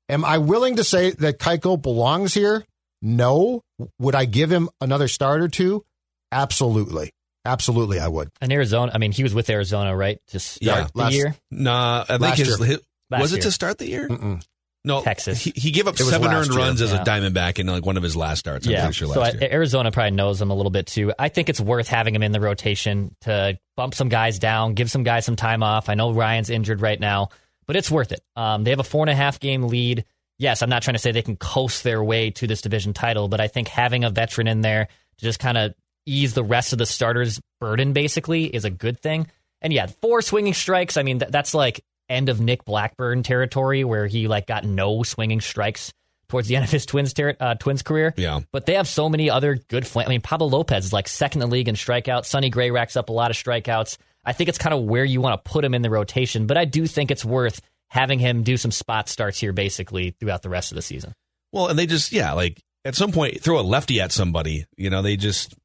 am 0.09 0.23
I 0.23 0.37
willing 0.37 0.77
to 0.77 0.83
say 0.83 1.11
that 1.11 1.39
Keuchel 1.39 1.81
belongs 1.81 2.33
here? 2.33 2.65
No. 3.01 3.63
Would 3.99 4.15
I 4.15 4.25
give 4.25 4.51
him 4.51 4.69
another 4.81 5.07
start 5.07 5.41
or 5.41 5.47
two? 5.47 5.85
Absolutely. 6.31 7.11
Absolutely, 7.47 7.99
I 7.99 8.07
would. 8.07 8.29
In 8.41 8.51
Arizona, 8.51 8.91
I 8.93 8.97
mean, 8.97 9.11
he 9.11 9.23
was 9.23 9.33
with 9.33 9.49
Arizona, 9.49 9.95
right, 9.95 10.19
to 10.27 10.39
start 10.39 10.61
yeah, 10.61 10.87
the 10.93 10.99
last, 10.99 11.13
year? 11.13 11.35
Nah, 11.49 12.05
I 12.07 12.17
think 12.17 12.35
his, 12.35 12.59
his 12.59 12.79
was 13.09 13.33
it 13.33 13.43
to 13.43 13.51
start 13.51 13.77
the 13.77 13.87
year? 13.87 14.07
Mm-mm. 14.07 14.45
No, 14.83 15.01
Texas. 15.01 15.41
He, 15.41 15.51
he 15.55 15.71
gave 15.71 15.87
up 15.87 15.97
seven 15.97 16.31
earned 16.31 16.49
year. 16.49 16.57
runs 16.57 16.81
as 16.81 16.93
yeah. 16.93 17.01
a 17.01 17.05
Diamondback 17.05 17.59
in 17.59 17.67
like 17.67 17.85
one 17.85 17.97
of 17.97 18.03
his 18.03 18.15
last 18.15 18.39
starts. 18.39 18.65
I'm 18.65 18.71
yeah. 18.71 18.89
Sure 18.91 19.13
so 19.13 19.21
I, 19.21 19.33
Arizona 19.41 19.91
probably 19.91 20.11
knows 20.11 20.41
him 20.41 20.49
a 20.49 20.55
little 20.55 20.69
bit 20.69 20.87
too. 20.87 21.13
I 21.19 21.27
think 21.29 21.49
it's 21.49 21.59
worth 21.59 21.89
having 21.89 22.15
him 22.15 22.23
in 22.23 22.31
the 22.31 22.39
rotation 22.39 23.13
to 23.21 23.59
bump 23.75 23.95
some 23.95 24.07
guys 24.07 24.39
down, 24.39 24.75
give 24.75 24.89
some 24.89 25.03
guys 25.03 25.25
some 25.25 25.35
time 25.35 25.61
off. 25.61 25.89
I 25.89 25.95
know 25.95 26.13
Ryan's 26.13 26.49
injured 26.49 26.81
right 26.81 26.99
now, 26.99 27.29
but 27.65 27.75
it's 27.75 27.91
worth 27.91 28.13
it. 28.13 28.21
Um, 28.35 28.63
they 28.63 28.69
have 28.69 28.79
a 28.79 28.83
four 28.83 29.03
and 29.03 29.09
a 29.09 29.15
half 29.15 29.39
game 29.39 29.63
lead. 29.63 30.05
Yes, 30.39 30.61
I'm 30.61 30.69
not 30.69 30.83
trying 30.83 30.95
to 30.95 30.99
say 30.99 31.11
they 31.11 31.21
can 31.21 31.35
coast 31.35 31.83
their 31.83 32.01
way 32.01 32.29
to 32.31 32.47
this 32.47 32.61
division 32.61 32.93
title, 32.93 33.27
but 33.27 33.41
I 33.41 33.47
think 33.47 33.67
having 33.67 34.05
a 34.05 34.09
veteran 34.09 34.47
in 34.47 34.61
there 34.61 34.87
to 35.17 35.25
just 35.25 35.39
kind 35.39 35.57
of 35.57 35.73
ease 36.07 36.33
the 36.33 36.43
rest 36.43 36.73
of 36.73 36.79
the 36.79 36.85
starters' 36.85 37.39
burden 37.59 37.93
basically 37.93 38.45
is 38.45 38.65
a 38.65 38.69
good 38.69 38.99
thing. 38.99 39.27
And 39.61 39.73
yeah, 39.73 39.87
four 40.01 40.21
swinging 40.21 40.53
strikes. 40.53 40.97
I 40.97 41.03
mean, 41.03 41.19
th- 41.19 41.31
that's 41.31 41.53
like 41.53 41.83
end 42.09 42.29
of 42.29 42.39
Nick 42.39 42.65
Blackburn 42.65 43.23
territory 43.23 43.83
where 43.83 44.07
he 44.07 44.27
like 44.27 44.47
got 44.47 44.63
no 44.63 45.03
swinging 45.03 45.41
strikes 45.41 45.91
towards 46.29 46.47
the 46.47 46.55
end 46.55 46.65
of 46.65 46.71
his 46.71 46.85
Twins 46.85 47.13
ter- 47.13 47.35
uh, 47.39 47.55
Twins 47.55 47.81
career. 47.81 48.13
Yeah. 48.17 48.41
But 48.51 48.65
they 48.65 48.75
have 48.75 48.87
so 48.87 49.09
many 49.09 49.29
other 49.29 49.55
good. 49.55 49.85
Fl- 49.87 50.01
I 50.01 50.07
mean, 50.07 50.21
Pablo 50.21 50.47
Lopez 50.47 50.85
is 50.85 50.93
like 50.93 51.07
second 51.07 51.41
in 51.41 51.49
the 51.49 51.53
league 51.53 51.67
in 51.67 51.75
strikeouts. 51.75 52.25
Sonny 52.25 52.49
Gray 52.49 52.71
racks 52.71 52.95
up 52.95 53.09
a 53.09 53.13
lot 53.13 53.31
of 53.31 53.37
strikeouts. 53.37 53.97
I 54.25 54.33
think 54.33 54.49
it's 54.49 54.57
kind 54.57 54.73
of 54.73 54.83
where 54.83 55.05
you 55.05 55.21
want 55.21 55.43
to 55.43 55.49
put 55.49 55.63
him 55.63 55.73
in 55.73 55.81
the 55.81 55.89
rotation, 55.89 56.47
but 56.47 56.57
I 56.57 56.65
do 56.65 56.85
think 56.85 57.11
it's 57.11 57.23
worth 57.23 57.61
having 57.89 58.19
him 58.19 58.43
do 58.43 58.57
some 58.57 58.71
spot 58.71 59.07
starts 59.07 59.39
here 59.39 59.53
basically 59.53 60.11
throughout 60.19 60.41
the 60.41 60.49
rest 60.49 60.71
of 60.71 60.75
the 60.75 60.81
season. 60.81 61.13
Well, 61.53 61.67
and 61.67 61.79
they 61.79 61.85
just 61.85 62.11
yeah, 62.11 62.33
like 62.33 62.61
at 62.83 62.95
some 62.95 63.11
point 63.13 63.41
throw 63.41 63.59
a 63.59 63.61
lefty 63.61 64.01
at 64.01 64.11
somebody. 64.11 64.65
You 64.75 64.89
know, 64.89 65.01
they 65.01 65.15
just 65.15 65.55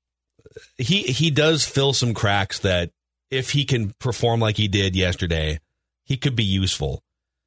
he 0.79 1.03
he 1.03 1.31
does 1.31 1.65
fill 1.67 1.93
some 1.93 2.15
cracks 2.15 2.59
that 2.61 2.91
if 3.31 3.51
he 3.51 3.65
can 3.65 3.93
perform 3.99 4.41
like 4.41 4.57
he 4.57 4.69
did 4.69 4.95
yesterday, 4.97 5.59
he 6.05 6.17
could 6.17 6.37
be 6.37 6.45
useful. 6.45 7.03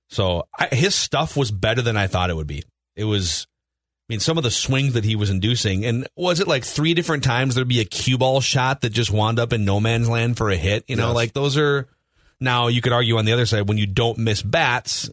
So 0.10 0.48
I, 0.58 0.68
his 0.74 0.96
stuff 0.96 1.36
was 1.38 1.52
better 1.52 1.82
than 1.82 1.98
I 1.98 2.08
thought 2.08 2.30
it 2.30 2.36
would 2.36 2.48
be. 2.48 2.64
It 2.96 3.04
was, 3.06 3.48
I 4.08 4.14
mean, 4.14 4.20
some 4.20 4.38
of 4.38 4.44
the 4.44 4.52
swings 4.52 4.94
that 4.94 5.04
he 5.04 5.16
was 5.16 5.30
inducing, 5.30 5.86
and 5.86 6.08
was 6.16 6.40
it 6.40 6.48
like 6.48 6.64
three 6.64 6.94
different 6.94 7.24
times 7.24 7.56
there'd 7.56 7.68
be 7.68 7.82
a 7.82 7.86
cue 7.86 8.18
ball 8.18 8.40
shot 8.42 8.82
that 8.82 8.92
just 8.92 9.12
wound 9.12 9.40
up 9.40 9.52
in 9.54 9.66
no 9.66 9.80
man's 9.80 10.08
land 10.10 10.38
for 10.38 10.50
a 10.50 10.56
hit? 10.56 10.86
You 10.88 10.96
know, 10.96 11.08
Yes. 11.08 11.16
like 11.16 11.34
those 11.34 11.58
are. 11.58 11.88
Now 12.40 12.68
you 12.68 12.82
could 12.82 12.92
argue 12.94 13.18
on 13.18 13.26
the 13.26 13.32
other 13.34 13.46
side 13.46 13.68
when 13.68 13.78
you 13.78 13.88
don't 13.88 14.18
miss 14.18 14.42
bats, 14.42 15.10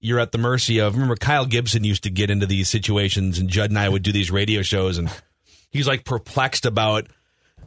you're 0.00 0.20
at 0.20 0.32
the 0.32 0.38
mercy 0.38 0.80
of. 0.80 0.94
Remember, 0.94 1.16
Kyle 1.16 1.46
Gibson 1.46 1.82
used 1.82 2.02
to 2.04 2.10
get 2.10 2.30
into 2.30 2.46
these 2.46 2.68
situations, 2.68 3.38
and 3.38 3.48
Judd 3.48 3.70
and 3.70 3.78
I 3.78 3.88
would 3.88 4.02
do 4.02 4.12
these 4.12 4.30
radio 4.30 4.62
shows, 4.62 4.98
and 4.98 5.10
he's 5.70 5.88
like 5.88 6.04
perplexed 6.04 6.66
about. 6.66 7.08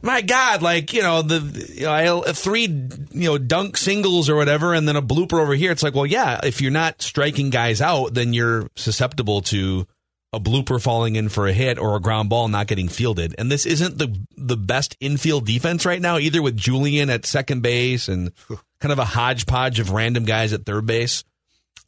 My 0.02 0.20
God, 0.20 0.62
like 0.62 0.92
you 0.92 1.02
know 1.02 1.22
the 1.22 1.40
you 1.74 1.84
know, 1.84 2.22
three 2.22 2.64
you 2.64 3.28
know 3.28 3.38
dunk 3.38 3.76
singles 3.76 4.28
or 4.28 4.34
whatever, 4.34 4.74
and 4.74 4.86
then 4.86 4.96
a 4.96 5.02
blooper 5.02 5.40
over 5.40 5.54
here. 5.54 5.70
It's 5.70 5.82
like, 5.82 5.94
well, 5.94 6.06
yeah, 6.06 6.40
if 6.42 6.60
you're 6.60 6.72
not 6.72 7.00
striking 7.00 7.50
guys 7.50 7.80
out, 7.80 8.14
then 8.14 8.32
you're 8.32 8.68
susceptible 8.74 9.42
to 9.42 9.86
a 10.32 10.40
blooper 10.40 10.82
falling 10.82 11.16
in 11.16 11.28
for 11.28 11.46
a 11.46 11.52
hit 11.52 11.78
or 11.78 11.94
a 11.94 12.00
ground 12.00 12.30
ball 12.30 12.48
not 12.48 12.66
getting 12.66 12.88
fielded. 12.88 13.34
And 13.38 13.50
this 13.50 13.64
isn't 13.64 13.98
the 13.98 14.18
the 14.36 14.56
best 14.56 14.96
infield 14.98 15.46
defense 15.46 15.86
right 15.86 16.00
now, 16.00 16.18
either 16.18 16.42
with 16.42 16.56
Julian 16.56 17.08
at 17.08 17.24
second 17.24 17.62
base 17.62 18.08
and 18.08 18.32
kind 18.80 18.92
of 18.92 18.98
a 18.98 19.04
hodgepodge 19.04 19.78
of 19.78 19.90
random 19.90 20.24
guys 20.24 20.52
at 20.52 20.66
third 20.66 20.86
base. 20.86 21.22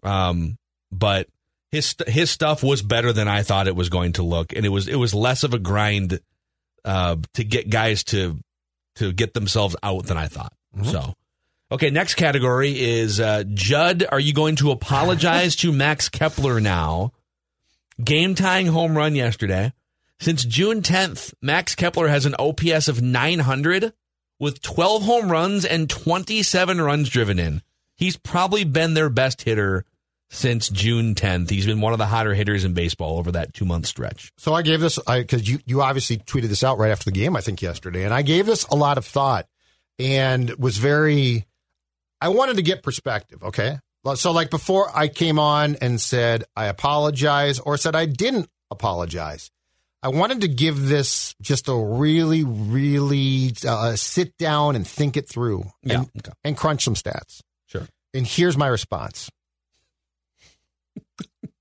Um, 0.05 0.59
but 0.93 1.27
his 1.73 1.97
his 2.07 2.31
stuff 2.31 2.63
was 2.63 2.83
better 2.83 3.13
than 3.13 3.27
I 3.27 3.43
thought 3.43 3.67
it 3.67 3.75
was 3.75 3.89
going 3.89 4.13
to 4.15 4.23
look, 4.23 4.53
and 4.55 4.65
it 4.65 4.69
was 4.69 4.87
it 4.87 4.97
was 4.97 5.15
less 5.15 5.43
of 5.43 5.55
a 5.55 5.59
grind 5.59 6.21
uh, 6.85 7.17
to 7.35 7.45
get 7.45 7.71
guys 7.71 8.05
to 8.05 8.39
to 8.97 9.13
get 9.13 9.35
themselves 9.35 9.77
out 9.83 10.07
than 10.07 10.17
I 10.17 10.29
thought. 10.29 10.53
So, 10.85 11.15
okay, 11.71 11.91
next 11.91 12.15
category 12.15 12.81
is 12.81 13.21
uh, 13.21 13.45
Judd. 13.53 14.05
Are 14.11 14.21
you 14.21 14.33
going 14.33 14.57
to 14.57 14.71
apologize 14.71 15.57
to 15.57 15.73
Max 15.73 16.09
Kepler 16.09 16.61
now? 16.61 17.13
Game 18.03 18.35
tying 18.35 18.67
home 18.67 18.97
run 18.97 19.15
yesterday. 19.15 19.73
Since 20.21 20.45
June 20.45 20.83
10th, 20.83 21.35
Max 21.43 21.75
Kepler 21.75 22.09
has 22.09 22.27
an 22.27 22.35
OPS 22.39 22.89
of 22.89 23.03
900 23.03 23.93
with 24.41 24.63
12 24.63 25.03
home 25.03 25.31
runs 25.31 25.65
and 25.65 25.89
27 25.89 26.81
runs 26.81 27.09
driven 27.09 27.39
in. 27.39 27.63
He's 27.97 28.17
probably 28.17 28.65
been 28.65 28.95
their 28.95 29.11
best 29.11 29.43
hitter 29.43 29.85
since 30.31 30.69
June 30.69 31.15
10th. 31.15 31.51
He's 31.51 31.67
been 31.67 31.81
one 31.81 31.93
of 31.93 31.99
the 31.99 32.07
hotter 32.07 32.35
hitters 32.35 32.65
in 32.65 32.75
baseball 32.75 33.19
over 33.19 33.33
that 33.33 33.55
two 33.55 33.65
month 33.65 33.87
stretch. 33.87 34.33
So 34.39 34.55
I 34.55 34.63
gave 34.63 34.81
this 34.81 34.99
because 34.99 35.49
you 35.49 35.59
you 35.67 35.83
obviously 35.83 36.19
tweeted 36.19 36.49
this 36.49 36.65
out 36.65 36.79
right 36.79 36.91
after 36.91 37.05
the 37.05 37.13
game, 37.13 37.37
I 37.37 37.41
think 37.41 37.63
yesterday, 37.63 38.05
and 38.05 38.13
I 38.15 38.23
gave 38.23 38.47
this 38.47 38.65
a 38.65 38.75
lot 38.77 38.99
of 38.99 39.05
thought 39.05 39.47
and 39.99 40.51
was 40.57 40.79
very. 40.79 41.47
I 42.21 42.29
wanted 42.29 42.57
to 42.57 42.63
get 42.63 42.83
perspective. 42.83 43.43
Okay, 43.43 43.79
so 44.15 44.33
like 44.33 44.51
before 44.51 44.91
I 44.95 45.09
came 45.09 45.39
on 45.39 45.77
and 45.77 46.01
said 46.01 46.45
I 46.57 46.67
apologize 46.67 47.59
or 47.61 47.77
said 47.77 47.95
I 47.95 48.07
didn't 48.07 48.49
apologize. 48.71 49.51
I 50.03 50.09
wanted 50.09 50.43
to 50.43 50.49
give 50.49 50.87
this 50.89 51.35
just 51.41 51.67
a 51.67 51.75
really, 51.75 52.45
really 52.45 53.55
uh, 53.67 53.97
sit 53.97 54.37
down 54.37 54.77
and 54.77 54.87
think 54.87 55.17
it 55.17 55.27
through 55.27 55.63
and, 55.83 55.93
Yeah, 55.93 56.01
okay. 56.19 56.33
and 56.45 56.55
crunch 56.59 56.85
some 56.85 56.93
stats. 56.95 57.41
Sure. 57.69 57.87
And 58.13 58.27
here's 58.27 58.55
my 58.59 58.67
response. 58.67 59.31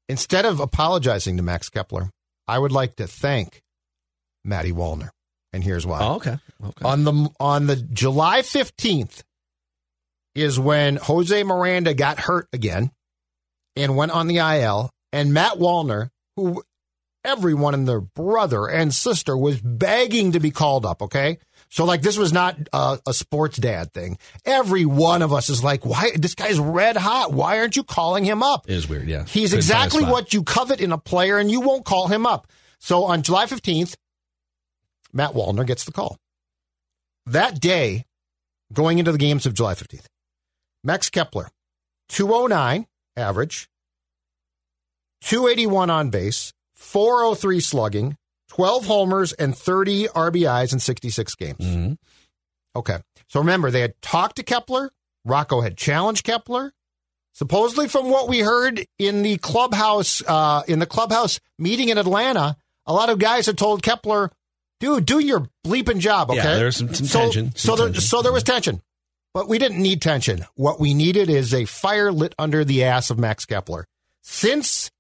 Instead 0.09 0.45
of 0.45 0.59
apologizing 0.59 1.37
to 1.37 1.43
Max 1.43 1.69
Kepler, 1.69 2.09
I 2.47 2.59
would 2.59 2.71
like 2.71 2.95
to 2.97 3.07
thank 3.07 3.61
Matty 4.43 4.71
Wallner. 4.71 5.09
And 5.53 5.63
here's 5.63 5.85
why. 5.85 5.99
Oh, 6.01 6.15
okay. 6.15 6.37
Okay. 6.63 6.85
On 6.85 7.03
the 7.03 7.29
on 7.39 7.67
the 7.67 7.75
July 7.75 8.41
15th 8.41 9.23
is 10.35 10.59
when 10.59 10.95
Jose 10.95 11.43
Miranda 11.43 11.93
got 11.93 12.19
hurt 12.19 12.47
again 12.51 12.91
and 13.75 13.95
went 13.95 14.11
on 14.11 14.27
the 14.27 14.37
IL 14.37 14.89
and 15.11 15.33
Matt 15.33 15.53
Wallner, 15.53 16.09
who 16.35 16.63
everyone 17.23 17.73
and 17.73 17.87
their 17.87 18.01
brother 18.01 18.67
and 18.67 18.93
sister 18.93 19.37
was 19.37 19.61
begging 19.61 20.31
to 20.31 20.39
be 20.39 20.51
called 20.51 20.85
up, 20.85 21.01
okay? 21.01 21.37
So 21.73 21.85
like 21.85 22.03
this 22.03 22.19
was 22.19 22.31
not 22.31 22.55
a, 22.71 22.99
a 23.07 23.13
sports 23.15 23.57
dad 23.57 23.93
thing. 23.93 24.19
Every 24.45 24.85
one 24.85 25.23
of 25.23 25.33
us 25.33 25.49
is 25.49 25.63
like, 25.63 25.83
why 25.83 26.11
this 26.15 26.35
guy's 26.35 26.59
red 26.59 26.95
hot. 26.95 27.33
Why 27.33 27.57
aren't 27.57 27.75
you 27.75 27.83
calling 27.83 28.23
him 28.23 28.43
up? 28.43 28.69
It 28.69 28.75
is 28.75 28.87
weird, 28.87 29.07
yeah. 29.07 29.25
He's 29.25 29.49
Couldn't 29.49 29.57
exactly 29.57 30.03
what 30.03 30.35
you 30.35 30.43
covet 30.43 30.79
in 30.79 30.91
a 30.91 30.99
player, 30.99 31.39
and 31.39 31.49
you 31.49 31.61
won't 31.61 31.83
call 31.83 32.09
him 32.09 32.27
up. 32.27 32.45
So 32.77 33.05
on 33.05 33.23
July 33.23 33.47
15th, 33.47 33.95
Matt 35.13 35.31
Wallner 35.31 35.65
gets 35.65 35.83
the 35.83 35.91
call. 35.91 36.19
That 37.25 37.59
day, 37.59 38.05
going 38.71 38.99
into 38.99 39.11
the 39.11 39.17
games 39.17 39.47
of 39.47 39.55
July 39.55 39.73
15th, 39.73 40.05
Max 40.83 41.09
Kepler, 41.09 41.49
209 42.09 42.85
average, 43.17 43.67
281 45.21 45.89
on 45.89 46.11
base, 46.11 46.53
403 46.75 47.59
slugging, 47.59 48.17
12 48.53 48.85
homers, 48.85 49.33
and 49.33 49.57
30 49.57 50.07
RBIs 50.09 50.73
in 50.73 50.79
66 50.79 51.33
games. 51.35 51.57
Mhm. 51.59 51.97
Okay. 52.75 52.99
So 53.27 53.39
remember, 53.39 53.71
they 53.71 53.81
had 53.81 53.99
talked 54.01 54.35
to 54.35 54.43
Kepler. 54.43 54.91
Rocco 55.25 55.61
had 55.61 55.75
challenged 55.75 56.23
Kepler. 56.23 56.71
Supposedly, 57.33 57.87
from 57.87 58.11
what 58.11 58.27
we 58.27 58.39
heard 58.41 58.85
in 58.99 59.23
the 59.23 59.37
clubhouse, 59.37 60.21
uh, 60.27 60.61
in 60.67 60.77
the 60.77 60.85
clubhouse 60.85 61.39
meeting 61.57 61.89
in 61.89 61.97
Atlanta, 61.97 62.55
a 62.85 62.93
lot 62.93 63.09
of 63.09 63.17
guys 63.17 63.47
had 63.47 63.57
told 63.57 63.81
Kepler, 63.81 64.31
"Dude, 64.79 65.05
do 65.07 65.17
your 65.17 65.49
bleeping 65.65 65.97
job." 65.97 66.29
Okay, 66.29 66.37
Yeah, 66.37 66.55
there's 66.55 66.77
some- 66.77 66.93
some 66.93 67.07
so, 67.07 67.19
tension, 67.21 67.53
So 67.55 67.69
some 67.69 67.77
there, 67.77 67.87
tension. 67.87 68.01
so 68.03 68.21
there 68.21 68.31
was 68.33 68.43
tension, 68.43 68.83
but 69.33 69.49
we 69.49 69.57
didn't 69.57 69.81
need 69.81 69.99
tension. 69.99 70.45
What 70.53 70.79
we 70.79 70.93
needed 70.93 71.27
is 71.27 71.55
a 71.55 71.65
fire 71.65 72.11
lit 72.11 72.35
under 72.37 72.63
the 72.63 72.83
ass 72.83 73.09
of 73.09 73.17
Max 73.17 73.45
Kepler. 73.45 73.87
Since 74.21 74.91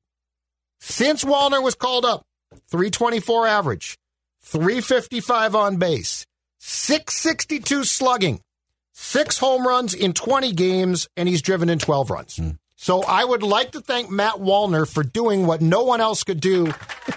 since 0.79 1.23
Wallner 1.23 1.61
was 1.63 1.75
called 1.75 2.03
up, 2.03 2.25
324 2.69 3.47
average, 3.47 3.97
355 4.41 5.55
on 5.55 5.77
base, 5.77 6.25
662 6.59 7.83
slugging, 7.83 8.39
six 8.93 9.37
home 9.37 9.67
runs 9.67 9.93
in 9.93 10.13
20 10.13 10.51
games, 10.53 11.07
and 11.17 11.27
he's 11.27 11.41
driven 11.41 11.69
in 11.69 11.79
12 11.79 12.09
runs. 12.09 12.37
Hmm. 12.37 12.49
So 12.83 13.01
I 13.01 13.23
would 13.23 13.43
like 13.43 13.71
to 13.71 13.79
thank 13.79 14.09
Matt 14.11 14.35
Wallner 14.35 14.85
for 14.85 15.03
doing 15.03 15.47
what 15.47 15.61
no 15.61 15.83
one 15.83 16.01
else 16.01 16.25
could 16.25 16.41
do, 16.41 16.65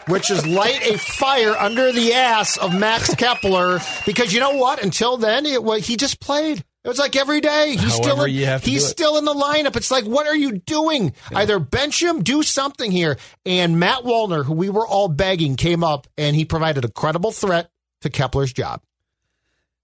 which 0.06 0.30
is 0.30 0.46
light 0.46 0.80
a 0.86 0.96
fire 0.96 1.56
under 1.56 1.90
the 1.90 2.14
ass 2.14 2.56
of 2.56 2.72
Max 2.72 3.12
Kepler. 3.16 3.80
Because 4.04 4.32
you 4.32 4.38
know 4.38 4.54
what? 4.56 4.80
Until 4.80 5.16
then, 5.16 5.44
it 5.44 5.64
was 5.64 5.84
he 5.84 5.96
just 5.96 6.20
played. 6.20 6.62
It 6.86 6.88
was 6.88 7.00
like 7.00 7.16
every 7.16 7.40
day. 7.40 7.74
He's 7.76 7.94
still 7.94 8.22
in, 8.22 8.30
you 8.32 8.46
have 8.46 8.62
to 8.62 8.70
he's 8.70 8.86
still 8.86 9.18
in 9.18 9.24
the 9.24 9.34
lineup. 9.34 9.74
It's 9.74 9.90
like, 9.90 10.04
what 10.04 10.28
are 10.28 10.36
you 10.36 10.52
doing? 10.52 11.14
Either 11.34 11.58
bench 11.58 12.00
him, 12.00 12.22
do 12.22 12.44
something 12.44 12.92
here. 12.92 13.18
And 13.44 13.80
Matt 13.80 14.04
Wallner, 14.04 14.44
who 14.44 14.52
we 14.54 14.70
were 14.70 14.86
all 14.86 15.08
begging, 15.08 15.56
came 15.56 15.82
up 15.82 16.06
and 16.16 16.36
he 16.36 16.44
provided 16.44 16.84
a 16.84 16.88
credible 16.88 17.32
threat 17.32 17.70
to 18.02 18.08
Kepler's 18.08 18.52
job. 18.52 18.82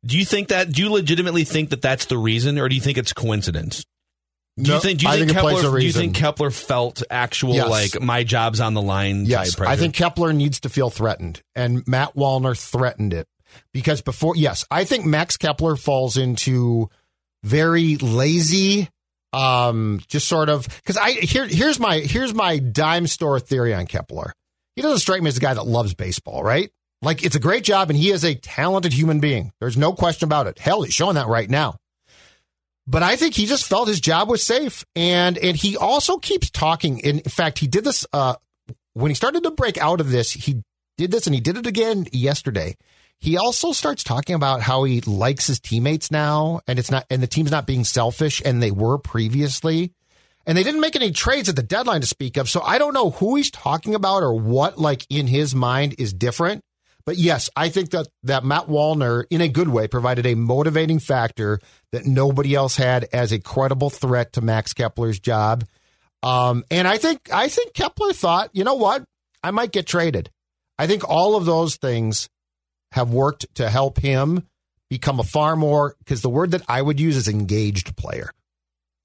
Do 0.06 0.16
you 0.16 0.24
think 0.24 0.46
that? 0.50 0.70
Do 0.70 0.80
you 0.80 0.92
legitimately 0.92 1.42
think 1.42 1.70
that 1.70 1.82
that's 1.82 2.04
the 2.04 2.18
reason, 2.18 2.56
or 2.56 2.68
do 2.68 2.76
you 2.76 2.80
think 2.80 2.98
it's 2.98 3.12
coincidence? 3.12 3.84
Do 4.56 4.68
No, 4.68 4.74
you 4.76 4.80
think? 4.80 5.00
Do 5.00 5.06
you 5.06 5.12
think, 5.12 5.30
think 5.32 5.38
Kepler? 5.38 5.80
Do 5.80 5.84
you 5.84 5.92
think 5.92 6.14
Kepler 6.14 6.52
felt 6.52 7.02
actual 7.10 7.54
Yes. 7.54 7.68
like 7.68 8.00
my 8.00 8.22
job's 8.22 8.60
on 8.60 8.74
the 8.74 8.82
line 8.82 9.26
Yes? 9.26 9.60
I 9.60 9.74
think 9.74 9.96
Kepler 9.96 10.32
needs 10.32 10.60
to 10.60 10.68
feel 10.68 10.88
threatened, 10.88 11.42
and 11.56 11.82
Matt 11.88 12.14
Wallner 12.14 12.56
threatened 12.56 13.12
it 13.12 13.26
because 13.72 14.00
before. 14.02 14.36
Yes, 14.36 14.64
I 14.70 14.84
think 14.84 15.04
Max 15.04 15.36
Kepler 15.36 15.76
falls 15.76 16.16
into 16.16 16.90
very 17.42 17.96
lazy, 17.96 18.88
um, 19.32 20.00
just 20.08 20.28
sort 20.28 20.48
of 20.48 20.66
because 20.66 20.96
I 20.96 21.12
here 21.12 21.46
here's 21.46 21.80
my 21.80 21.98
here's 21.98 22.34
my 22.34 22.58
dime 22.58 23.06
store 23.06 23.40
theory 23.40 23.74
on 23.74 23.86
Kepler. 23.86 24.32
He 24.76 24.82
doesn't 24.82 24.98
strike 24.98 25.22
me 25.22 25.28
as 25.28 25.36
a 25.36 25.40
guy 25.40 25.54
that 25.54 25.66
loves 25.66 25.94
baseball, 25.94 26.42
right? 26.42 26.70
Like 27.02 27.24
it's 27.24 27.36
a 27.36 27.40
great 27.40 27.64
job, 27.64 27.90
and 27.90 27.98
he 27.98 28.10
is 28.10 28.24
a 28.24 28.34
talented 28.34 28.92
human 28.92 29.20
being. 29.20 29.52
There's 29.60 29.76
no 29.76 29.92
question 29.92 30.26
about 30.26 30.46
it. 30.46 30.58
Hell, 30.58 30.82
he's 30.82 30.94
showing 30.94 31.16
that 31.16 31.26
right 31.26 31.50
now. 31.50 31.76
But 32.86 33.02
I 33.02 33.16
think 33.16 33.34
he 33.34 33.46
just 33.46 33.66
felt 33.66 33.88
his 33.88 34.00
job 34.00 34.28
was 34.28 34.42
safe, 34.42 34.84
and 34.96 35.36
and 35.38 35.56
he 35.56 35.76
also 35.76 36.18
keeps 36.18 36.50
talking. 36.50 36.98
In 37.00 37.20
fact, 37.20 37.58
he 37.58 37.66
did 37.66 37.84
this 37.84 38.06
uh, 38.12 38.36
when 38.94 39.10
he 39.10 39.14
started 39.14 39.42
to 39.44 39.50
break 39.50 39.78
out 39.78 40.00
of 40.00 40.10
this. 40.10 40.32
He 40.32 40.62
did 40.96 41.10
this, 41.10 41.26
and 41.26 41.34
he 41.34 41.40
did 41.40 41.56
it 41.56 41.66
again 41.66 42.06
yesterday. 42.12 42.76
He 43.22 43.36
also 43.36 43.70
starts 43.70 44.02
talking 44.02 44.34
about 44.34 44.62
how 44.62 44.82
he 44.82 45.00
likes 45.00 45.46
his 45.46 45.60
teammates 45.60 46.10
now, 46.10 46.60
and 46.66 46.76
it's 46.76 46.90
not, 46.90 47.06
and 47.08 47.22
the 47.22 47.28
team's 47.28 47.52
not 47.52 47.68
being 47.68 47.84
selfish, 47.84 48.42
and 48.44 48.60
they 48.60 48.72
were 48.72 48.98
previously. 48.98 49.92
And 50.44 50.58
they 50.58 50.64
didn't 50.64 50.80
make 50.80 50.96
any 50.96 51.12
trades 51.12 51.48
at 51.48 51.54
the 51.54 51.62
deadline 51.62 52.00
to 52.00 52.06
speak 52.08 52.36
of. 52.36 52.50
So 52.50 52.62
I 52.62 52.78
don't 52.78 52.92
know 52.92 53.10
who 53.10 53.36
he's 53.36 53.52
talking 53.52 53.94
about 53.94 54.24
or 54.24 54.34
what, 54.34 54.76
like, 54.76 55.06
in 55.08 55.28
his 55.28 55.54
mind 55.54 55.94
is 55.98 56.12
different. 56.12 56.62
But 57.04 57.16
yes, 57.16 57.48
I 57.54 57.68
think 57.68 57.90
that, 57.90 58.08
that 58.24 58.42
Matt 58.42 58.66
Wallner, 58.66 59.22
in 59.30 59.40
a 59.40 59.46
good 59.46 59.68
way, 59.68 59.86
provided 59.86 60.26
a 60.26 60.34
motivating 60.34 60.98
factor 60.98 61.60
that 61.92 62.04
nobody 62.04 62.56
else 62.56 62.74
had 62.74 63.06
as 63.12 63.30
a 63.30 63.38
credible 63.38 63.90
threat 63.90 64.32
to 64.32 64.40
Max 64.40 64.72
Kepler's 64.72 65.20
job. 65.20 65.62
Um, 66.24 66.64
and 66.72 66.88
I 66.88 66.98
think 66.98 67.32
I 67.32 67.46
think 67.46 67.72
Kepler 67.72 68.12
thought, 68.12 68.50
you 68.52 68.64
know 68.64 68.74
what, 68.74 69.04
I 69.44 69.52
might 69.52 69.70
get 69.70 69.86
traded. 69.86 70.28
I 70.76 70.88
think 70.88 71.08
all 71.08 71.36
of 71.36 71.44
those 71.44 71.76
things 71.76 72.28
have 72.92 73.10
worked 73.10 73.46
to 73.56 73.68
help 73.68 73.98
him 73.98 74.46
become 74.88 75.20
a 75.20 75.24
far 75.24 75.56
more 75.56 75.96
because 75.98 76.22
the 76.22 76.28
word 76.28 76.52
that 76.52 76.62
I 76.68 76.80
would 76.80 77.00
use 77.00 77.16
is 77.16 77.28
engaged 77.28 77.96
player. 77.96 78.30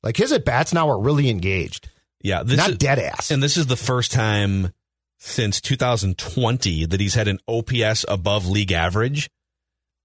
Like 0.03 0.17
his 0.17 0.31
at 0.31 0.45
bats 0.45 0.73
now 0.73 0.89
are 0.89 0.99
really 0.99 1.29
engaged. 1.29 1.89
Yeah, 2.21 2.43
this 2.43 2.57
not 2.57 2.71
is, 2.71 2.77
dead 2.77 2.99
ass. 2.99 3.31
And 3.31 3.41
this 3.41 3.57
is 3.57 3.67
the 3.67 3.75
first 3.75 4.11
time 4.11 4.73
since 5.19 5.61
2020 5.61 6.85
that 6.85 6.99
he's 6.99 7.15
had 7.15 7.27
an 7.27 7.39
OPS 7.47 8.05
above 8.07 8.47
league 8.47 8.71
average. 8.71 9.29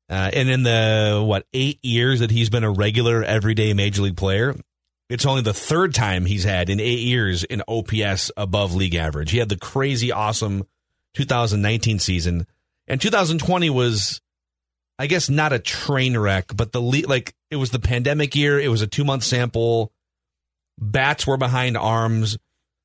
Uh, 0.09 0.31
and 0.33 0.51
in 0.51 0.63
the 0.63 1.23
what 1.25 1.47
eight 1.53 1.79
years 1.83 2.21
that 2.21 2.31
he's 2.31 2.51
been 2.51 2.65
a 2.65 2.71
regular 2.71 3.23
everyday 3.23 3.73
major 3.73 4.03
league 4.03 4.17
player, 4.17 4.55
it's 5.09 5.27
only 5.27 5.43
the 5.43 5.55
third 5.55 5.95
time 5.95 6.27
he's 6.27 6.45
had 6.45 6.71
in 6.71 6.81
eight 6.81 7.01
years 7.01 7.45
an 7.45 7.63
OPS 7.69 8.31
above 8.37 8.75
league 8.75 8.95
average. 8.95 9.31
He 9.31 9.39
had 9.39 9.49
the 9.49 9.59
crazy 9.59 10.13
awesome 10.13 10.65
2019 11.15 11.99
season, 11.99 12.47
and 12.93 13.01
2020 13.01 13.71
was, 13.71 14.21
I 14.99 15.07
guess, 15.07 15.31
not 15.31 15.55
a 15.55 15.59
train 15.59 16.15
wreck, 16.15 16.55
but 16.55 16.73
the 16.73 16.81
le- 16.81 17.09
like 17.09 17.35
it 17.51 17.57
was 17.57 17.71
the 17.71 17.79
pandemic 17.79 18.37
year. 18.37 18.61
It 18.61 18.69
was 18.69 18.83
a 18.83 18.87
two 18.87 19.03
month 19.03 19.25
sample. 19.25 19.91
Bats 20.79 21.27
were 21.27 21.39
behind 21.39 21.79
arms. 21.79 22.37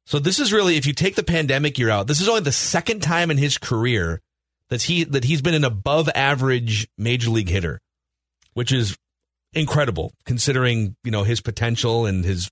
So 0.05 0.19
this 0.19 0.39
is 0.39 0.53
really, 0.53 0.77
if 0.77 0.85
you 0.85 0.93
take 0.93 1.15
the 1.15 1.23
pandemic 1.23 1.77
year 1.77 1.89
out, 1.89 2.07
this 2.07 2.21
is 2.21 2.29
only 2.29 2.39
the 2.39 2.53
second 2.53 3.01
time 3.01 3.29
in 3.31 3.37
his 3.37 3.57
career 3.57 4.21
that 4.69 4.83
he 4.83 5.03
that 5.03 5.25
he's 5.25 5.41
been 5.41 5.53
an 5.53 5.65
above 5.65 6.09
average 6.15 6.87
major 6.97 7.29
league 7.29 7.49
hitter, 7.49 7.81
which 8.53 8.71
is 8.71 8.97
incredible 9.51 10.13
considering 10.25 10.95
you 11.03 11.11
know 11.11 11.23
his 11.23 11.41
potential 11.41 12.05
and 12.05 12.23
his 12.23 12.49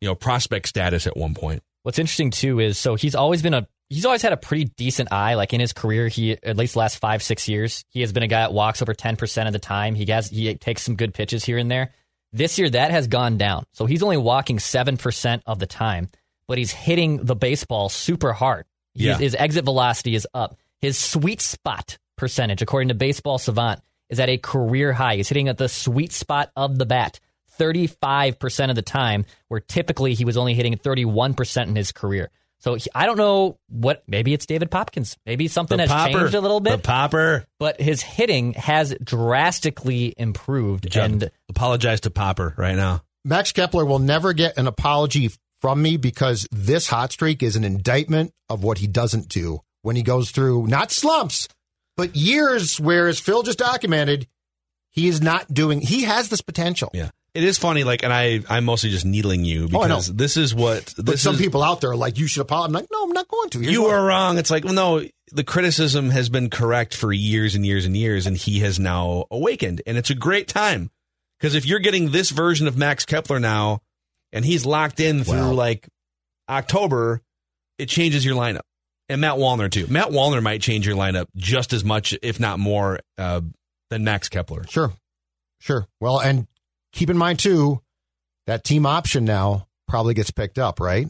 you 0.00 0.08
know 0.08 0.14
prospect 0.14 0.68
status 0.68 1.06
at 1.06 1.18
one 1.18 1.34
point. 1.34 1.62
What's 1.82 1.98
interesting 1.98 2.30
too 2.30 2.60
is 2.60 2.78
so 2.78 2.94
he's 2.94 3.14
always 3.14 3.42
been 3.42 3.52
a 3.52 3.68
he's 3.88 4.04
always 4.04 4.22
had 4.22 4.32
a 4.32 4.36
pretty 4.36 4.64
decent 4.64 5.12
eye. 5.12 5.34
Like 5.34 5.52
in 5.52 5.60
his 5.60 5.72
career, 5.72 6.08
he 6.08 6.32
at 6.42 6.56
least 6.56 6.74
the 6.74 6.80
last 6.80 6.98
five 6.98 7.22
six 7.22 7.48
years, 7.48 7.84
he 7.90 8.00
has 8.00 8.12
been 8.12 8.22
a 8.22 8.28
guy 8.28 8.40
that 8.40 8.52
walks 8.52 8.82
over 8.82 8.94
ten 8.94 9.16
percent 9.16 9.46
of 9.46 9.52
the 9.52 9.58
time. 9.58 9.94
He 9.94 10.06
has 10.10 10.28
he 10.28 10.54
takes 10.54 10.82
some 10.82 10.96
good 10.96 11.14
pitches 11.14 11.44
here 11.44 11.58
and 11.58 11.70
there. 11.70 11.92
This 12.32 12.58
year, 12.58 12.68
that 12.70 12.90
has 12.90 13.06
gone 13.06 13.38
down. 13.38 13.64
So 13.72 13.86
he's 13.86 14.02
only 14.02 14.16
walking 14.16 14.58
seven 14.58 14.96
percent 14.96 15.42
of 15.46 15.58
the 15.58 15.66
time, 15.66 16.08
but 16.48 16.58
he's 16.58 16.72
hitting 16.72 17.24
the 17.24 17.36
baseball 17.36 17.88
super 17.88 18.32
hard. 18.32 18.66
He's, 18.94 19.06
Yeah. 19.06 19.18
His 19.18 19.34
exit 19.34 19.64
velocity 19.64 20.14
is 20.14 20.26
up. 20.34 20.56
His 20.80 20.98
sweet 20.98 21.40
spot 21.40 21.98
percentage, 22.16 22.62
according 22.62 22.88
to 22.88 22.94
Baseball 22.94 23.38
Savant, 23.38 23.80
is 24.10 24.20
at 24.20 24.28
a 24.28 24.38
career 24.38 24.92
high. 24.92 25.16
He's 25.16 25.28
hitting 25.28 25.48
at 25.48 25.58
the 25.58 25.68
sweet 25.68 26.12
spot 26.12 26.50
of 26.56 26.78
the 26.78 26.86
bat. 26.86 27.20
35% 27.58 28.70
of 28.70 28.76
the 28.76 28.82
time, 28.82 29.24
where 29.48 29.60
typically 29.60 30.14
he 30.14 30.24
was 30.24 30.36
only 30.36 30.54
hitting 30.54 30.76
31% 30.76 31.68
in 31.68 31.76
his 31.76 31.92
career. 31.92 32.30
So 32.64 32.76
he- 32.76 32.90
I 32.94 33.04
don't 33.04 33.18
know 33.18 33.58
what, 33.68 34.02
maybe 34.06 34.32
it's 34.32 34.46
David 34.46 34.70
Popkins. 34.70 35.16
Maybe 35.26 35.48
something 35.48 35.78
has 35.78 35.90
changed 35.90 36.34
a 36.34 36.40
little 36.40 36.60
bit. 36.60 36.70
The 36.70 36.76
bit, 36.78 36.84
popper. 36.84 37.44
but 37.60 37.78
his 37.78 38.00
hitting 38.00 38.54
has 38.54 38.94
drastically 39.04 40.14
improved. 40.16 40.90
Judd, 40.90 41.10
And 41.10 41.30
apologize 41.50 42.00
to 42.00 42.10
Popper 42.10 42.54
right 42.56 42.74
now. 42.74 43.02
Max 43.22 43.52
Kepler 43.52 43.84
will 43.84 43.98
never 43.98 44.32
get 44.32 44.56
an 44.56 44.66
apology 44.66 45.30
from 45.60 45.82
me 45.82 45.98
because 45.98 46.48
this 46.50 46.88
hot 46.88 47.12
streak 47.12 47.42
is 47.42 47.54
an 47.56 47.64
indictment 47.64 48.32
of 48.48 48.62
what 48.64 48.78
he 48.78 48.86
doesn't 48.86 49.28
do 49.28 49.60
when 49.82 49.96
he 49.96 50.02
goes 50.02 50.30
through 50.30 50.66
not 50.66 50.90
slumps, 50.90 51.48
but 51.98 52.16
years 52.16 52.80
where, 52.80 53.08
as 53.08 53.20
Phil 53.20 53.42
just 53.42 53.58
documented, 53.58 54.26
he 54.90 55.06
is 55.08 55.20
not 55.20 55.52
doing. 55.52 55.82
He 55.82 56.04
has 56.04 56.30
this 56.30 56.40
potential. 56.40 56.90
Yeah. 56.94 57.10
It 57.34 57.42
is 57.42 57.58
funny, 57.58 57.82
like, 57.82 58.04
and 58.04 58.12
I, 58.12 58.40
I'm 58.48 58.64
mostly 58.64 58.90
just 58.90 59.04
needling 59.04 59.44
you 59.44 59.64
Oh, 59.64 59.66
because 59.82 60.14
this 60.14 60.36
is 60.36 60.54
what 60.54 60.94
But 60.96 61.18
some 61.18 61.34
is, 61.34 61.40
people 61.40 61.64
out 61.64 61.80
there 61.80 61.90
are 61.90 61.96
like, 61.96 62.16
you 62.16 62.28
should 62.28 62.42
apologize. 62.42 62.68
I'm 62.68 62.72
like, 62.72 62.86
no, 62.92 63.02
I'm 63.02 63.10
not 63.10 63.26
going 63.26 63.50
to. 63.50 63.58
Here's 63.58 63.72
you 63.72 63.82
were 63.82 64.06
wrong. 64.06 64.38
It's 64.38 64.52
like, 64.52 64.64
well, 64.64 64.72
no, 64.72 65.02
the 65.32 65.42
criticism 65.42 66.10
has 66.10 66.28
been 66.28 66.48
correct 66.48 66.94
for 66.94 67.12
years 67.12 67.56
and 67.56 67.66
years 67.66 67.86
and 67.86 67.96
years, 67.96 68.26
and 68.28 68.36
he 68.36 68.60
has 68.60 68.78
now 68.78 69.24
awakened, 69.32 69.82
and 69.84 69.98
it's 69.98 70.10
a 70.10 70.14
great 70.14 70.46
time 70.46 70.90
because 71.38 71.56
if 71.56 71.66
you're 71.66 71.80
getting 71.80 72.10
this 72.10 72.30
version 72.30 72.68
of 72.68 72.76
Max 72.76 73.04
Kepler 73.04 73.40
now, 73.40 73.80
and 74.32 74.44
he's 74.44 74.64
locked 74.64 75.00
in 75.00 75.24
through 75.24 75.54
like 75.54 75.88
October, 76.48 77.20
it 77.78 77.88
changes 77.88 78.24
your 78.24 78.36
lineup, 78.36 78.62
and 79.08 79.20
Matt 79.20 79.34
Wallner 79.38 79.70
too. 79.70 79.86
Matt 79.88 80.10
Wallner 80.10 80.42
might 80.42 80.62
change 80.62 80.86
your 80.86 80.96
lineup 80.96 81.26
just 81.36 81.72
as 81.72 81.84
much, 81.84 82.16
if 82.22 82.38
not 82.38 82.60
more, 82.60 83.00
uh, 83.18 83.40
than 83.90 84.04
Max 84.04 84.28
Kepler. 84.28 84.64
Sure. 84.68 84.92
Sure. 85.58 85.86
Well, 86.00 86.20
and 86.20 86.46
keep 86.94 87.10
in 87.10 87.18
mind, 87.18 87.38
too, 87.38 87.80
that 88.46 88.64
team 88.64 88.86
option 88.86 89.24
now 89.24 89.66
probably 89.86 90.14
gets 90.14 90.30
picked 90.30 90.58
up, 90.58 90.80
right? 90.80 91.08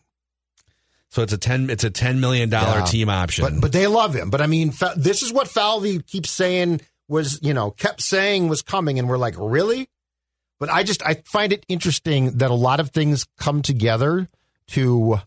So 1.10 1.22
it's 1.22 1.32
a 1.32 1.38
ten, 1.38 1.70
it's 1.70 1.84
a 1.84 1.90
ten 1.90 2.18
million 2.18 2.48
dollar 2.50 2.80
Yeah. 2.80 2.84
team 2.86 3.08
option. 3.08 3.44
But 3.44 3.60
but 3.60 3.72
they 3.72 3.86
love 3.86 4.14
him. 4.14 4.30
But 4.30 4.40
I 4.40 4.48
mean, 4.48 4.72
this 4.96 5.22
is 5.22 5.32
what 5.32 5.46
Falvey 5.46 6.00
keeps 6.00 6.30
saying 6.30 6.80
was, 7.06 7.38
you 7.40 7.54
know, 7.54 7.70
kept 7.70 8.00
saying 8.02 8.48
was 8.48 8.62
coming, 8.62 8.98
and 8.98 9.08
we're 9.08 9.18
like, 9.18 9.34
really? 9.38 9.88
But 10.58 10.70
I 10.70 10.82
just 10.82 11.04
I 11.06 11.22
find 11.26 11.52
it 11.52 11.64
interesting 11.68 12.38
that 12.38 12.50
a 12.50 12.54
lot 12.54 12.80
of 12.80 12.90
things 12.90 13.26
come 13.38 13.62
together 13.62 14.28
to 14.68 15.20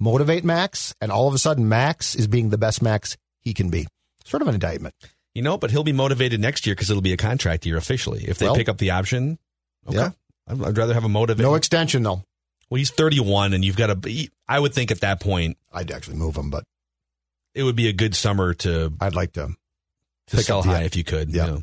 motivate 0.00 0.44
Max, 0.44 0.94
and 1.00 1.12
all 1.12 1.28
of 1.28 1.34
a 1.34 1.38
sudden, 1.38 1.68
Max 1.68 2.16
is 2.16 2.26
being 2.26 2.50
the 2.50 2.58
best 2.58 2.82
Max 2.82 3.16
he 3.40 3.54
can 3.54 3.70
be. 3.70 3.86
Sort 4.24 4.42
of 4.42 4.48
an 4.48 4.54
indictment. 4.54 4.94
You 5.34 5.42
know, 5.42 5.56
but 5.56 5.70
he'll 5.70 5.84
be 5.84 5.92
motivated 5.92 6.40
next 6.40 6.66
year 6.66 6.74
because 6.74 6.90
it'll 6.90 7.02
be 7.02 7.12
a 7.12 7.16
contract 7.16 7.64
year 7.64 7.76
officially. 7.78 8.24
If 8.28 8.38
they 8.38 8.46
Well, 8.46 8.54
pick 8.56 8.68
up 8.68 8.78
the 8.78 8.90
option, 8.90 9.38
okay. 9.88 9.96
yeah. 9.96 10.10
I'd, 10.46 10.62
I'd 10.62 10.76
rather 10.78 10.92
have 10.94 11.04
a 11.04 11.08
motivated. 11.08 11.44
No 11.48 11.54
extension 11.54 12.02
though. 12.02 12.22
well, 12.70 12.78
he's 12.78 12.90
31, 12.90 13.54
and 13.54 13.64
you've 13.64 13.76
got 13.76 13.86
to. 13.86 13.94
be. 13.94 14.30
I 14.48 14.58
would 14.60 14.74
think 14.74 14.90
at 14.90 15.00
that 15.00 15.20
point 15.20 15.56
I'd 15.72 15.90
actually 15.90 16.16
move 16.16 16.36
him, 16.36 16.50
but 16.50 16.64
it 17.54 17.62
would 17.62 17.76
be 17.76 17.88
a 17.88 17.92
good 17.94 18.14
summer 18.14 18.52
to 18.54 18.92
I'd 19.00 19.14
like 19.14 19.32
to. 19.34 19.48
to 20.28 20.36
Pick 20.36 20.44
sell 20.44 20.62
high 20.62 20.82
if 20.82 20.96
you 20.96 21.04
could. 21.04 21.30
Yeah. 21.30 21.46
you 21.46 21.50
know. 21.52 21.62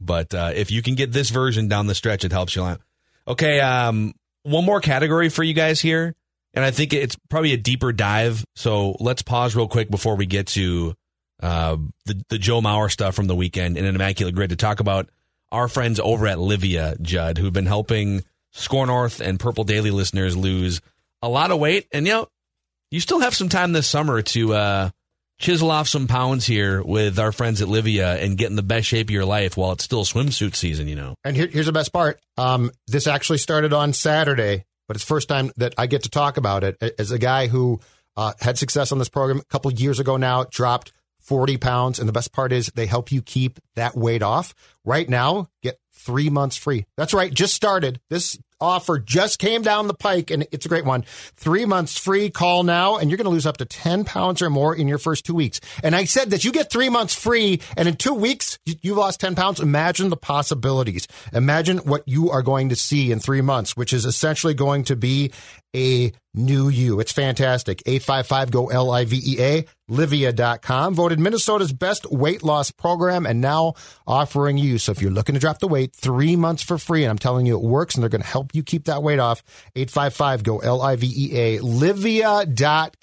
But 0.00 0.34
uh, 0.34 0.52
if 0.54 0.70
you 0.70 0.82
can 0.82 0.94
get 0.94 1.12
this 1.12 1.30
version 1.30 1.68
down 1.68 1.86
the 1.86 1.94
stretch, 1.94 2.24
it 2.24 2.32
helps 2.32 2.54
you 2.56 2.62
out. 2.64 2.80
Okay, 3.28 3.60
um, 3.60 4.14
one 4.42 4.64
more 4.64 4.80
category 4.80 5.28
for 5.28 5.42
you 5.42 5.54
guys 5.54 5.80
here, 5.80 6.14
and 6.54 6.64
I 6.64 6.70
think 6.70 6.92
it's 6.92 7.16
probably 7.28 7.52
a 7.52 7.56
deeper 7.56 7.92
dive. 7.92 8.44
So 8.56 8.96
let's 9.00 9.22
pause 9.22 9.54
real 9.56 9.68
quick 9.68 9.90
before 9.90 10.16
we 10.16 10.26
get 10.26 10.48
to 10.48 10.94
uh, 11.42 11.76
the 12.04 12.22
the 12.28 12.38
Joe 12.38 12.60
Mauer 12.60 12.90
stuff 12.90 13.14
from 13.14 13.26
the 13.26 13.34
weekend 13.34 13.76
in 13.76 13.84
an 13.84 13.94
immaculate 13.94 14.34
grid 14.34 14.50
to 14.50 14.56
talk 14.56 14.80
about 14.80 15.08
our 15.52 15.68
friends 15.68 16.00
over 16.00 16.26
at 16.26 16.38
Livea 16.38 17.00
Judd, 17.00 17.38
who've 17.38 17.52
been 17.52 17.66
helping 17.66 18.24
Score 18.52 18.86
North 18.86 19.20
and 19.20 19.38
Purple 19.38 19.64
Daily 19.64 19.90
listeners 19.90 20.36
lose 20.36 20.80
a 21.22 21.28
lot 21.28 21.50
of 21.50 21.58
weight, 21.58 21.86
and 21.92 22.06
you 22.06 22.12
know 22.12 22.28
you 22.90 23.00
still 23.00 23.20
have 23.20 23.34
some 23.34 23.48
time 23.48 23.72
this 23.72 23.86
summer 23.86 24.22
to 24.22 24.54
uh, 24.54 24.90
chisel 25.38 25.70
off 25.70 25.88
some 25.88 26.06
pounds 26.06 26.46
here 26.46 26.82
with 26.82 27.18
our 27.18 27.32
friends 27.32 27.60
at 27.60 27.68
Livea 27.68 28.22
and 28.22 28.38
get 28.38 28.48
in 28.50 28.56
the 28.56 28.62
best 28.62 28.86
shape 28.86 29.08
of 29.08 29.10
your 29.10 29.24
life 29.24 29.56
while 29.56 29.72
it's 29.72 29.84
still 29.84 30.04
swimsuit 30.04 30.54
season. 30.54 30.88
You 30.88 30.96
know, 30.96 31.14
And 31.24 31.36
here, 31.36 31.46
here's 31.48 31.66
the 31.66 31.72
best 31.72 31.92
part. 31.92 32.20
Um, 32.38 32.70
this 32.86 33.06
actually 33.06 33.38
started 33.38 33.72
on 33.72 33.92
Saturday, 33.92 34.64
but 34.88 34.96
it's 34.96 35.04
first 35.04 35.28
time 35.28 35.52
that 35.56 35.74
I 35.76 35.86
get 35.86 36.04
to 36.04 36.10
talk 36.10 36.36
about 36.36 36.64
it 36.64 36.76
as 36.98 37.10
a 37.10 37.18
guy 37.18 37.48
who 37.48 37.80
uh, 38.16 38.32
had 38.40 38.56
success 38.56 38.92
on 38.92 38.98
this 38.98 39.08
program 39.08 39.38
a 39.40 39.44
couple 39.44 39.70
years 39.72 40.00
ago 40.00 40.16
now, 40.16 40.44
dropped 40.44 40.92
40 41.26 41.56
pounds. 41.58 41.98
And 41.98 42.08
the 42.08 42.12
best 42.12 42.32
part 42.32 42.52
is 42.52 42.70
they 42.74 42.86
help 42.86 43.12
you 43.12 43.20
keep 43.20 43.58
that 43.74 43.96
weight 43.96 44.22
off. 44.22 44.54
Right 44.84 45.08
now, 45.08 45.48
get 45.62 45.78
three 45.92 46.30
months 46.30 46.56
free. 46.56 46.86
That's 46.96 47.12
right. 47.12 47.32
Just 47.32 47.54
started. 47.54 48.00
This 48.10 48.38
offer 48.60 48.98
just 48.98 49.38
came 49.38 49.62
down 49.62 49.86
the 49.86 49.94
pike 49.94 50.30
and 50.30 50.46
it's 50.50 50.64
a 50.64 50.68
great 50.68 50.84
one. 50.84 51.02
Three 51.34 51.66
months 51.66 51.98
free. 51.98 52.30
Call 52.30 52.62
now 52.62 52.96
and 52.96 53.10
you're 53.10 53.18
going 53.18 53.26
to 53.26 53.30
lose 53.30 53.46
up 53.46 53.58
to 53.58 53.64
10 53.64 54.04
pounds 54.04 54.40
or 54.40 54.48
more 54.48 54.74
in 54.74 54.88
your 54.88 54.98
first 54.98 55.26
two 55.26 55.34
weeks. 55.34 55.60
And 55.82 55.94
I 55.94 56.04
said 56.04 56.30
that 56.30 56.44
you 56.44 56.52
get 56.52 56.70
three 56.70 56.88
months 56.88 57.14
free 57.14 57.60
and 57.76 57.88
in 57.88 57.96
two 57.96 58.14
weeks, 58.14 58.58
you, 58.64 58.94
lost 58.94 59.20
10 59.20 59.34
pounds. 59.34 59.60
Imagine 59.60 60.08
the 60.08 60.16
possibilities. 60.16 61.06
Imagine 61.32 61.78
what 61.78 62.02
you 62.06 62.30
are 62.30 62.42
going 62.42 62.70
to 62.70 62.76
see 62.76 63.12
in 63.12 63.20
three 63.20 63.42
months, 63.42 63.76
which 63.76 63.92
is 63.92 64.06
essentially 64.06 64.54
going 64.54 64.84
to 64.84 64.96
be 64.96 65.32
a 65.76 66.12
new 66.34 66.68
you. 66.68 67.00
It's 67.00 67.12
fantastic. 67.12 67.82
855 67.86 68.50
go 68.50 68.68
L 68.68 68.90
I 68.90 69.04
V 69.04 69.20
E 69.24 69.40
A, 69.40 69.64
Livea.com, 69.90 70.94
voted 70.94 71.20
Minnesota's 71.20 71.72
best 71.72 72.10
weight 72.10 72.42
loss 72.42 72.70
program 72.70 73.26
and 73.26 73.40
now 73.40 73.74
offering 74.06 74.58
you. 74.58 74.78
So 74.78 74.92
if 74.92 75.02
you're 75.02 75.10
looking 75.10 75.34
to 75.34 75.40
drop 75.40 75.58
the 75.58 75.68
weight, 75.68 75.94
three 75.94 76.36
months 76.36 76.62
for 76.62 76.78
free. 76.78 77.04
And 77.04 77.10
I'm 77.10 77.18
telling 77.18 77.46
you, 77.46 77.56
it 77.56 77.62
works 77.62 77.94
and 77.94 78.02
they're 78.02 78.08
going 78.08 78.22
to 78.22 78.26
help 78.26 78.54
you 78.54 78.62
keep 78.62 78.84
that 78.84 79.02
weight 79.02 79.18
off. 79.18 79.42
855 79.76 80.42
go 80.42 80.58
L 80.58 80.80
I 80.82 80.96
V 80.96 81.12
E 81.14 81.38
A, 81.38 81.58
Livea.com 81.60 82.96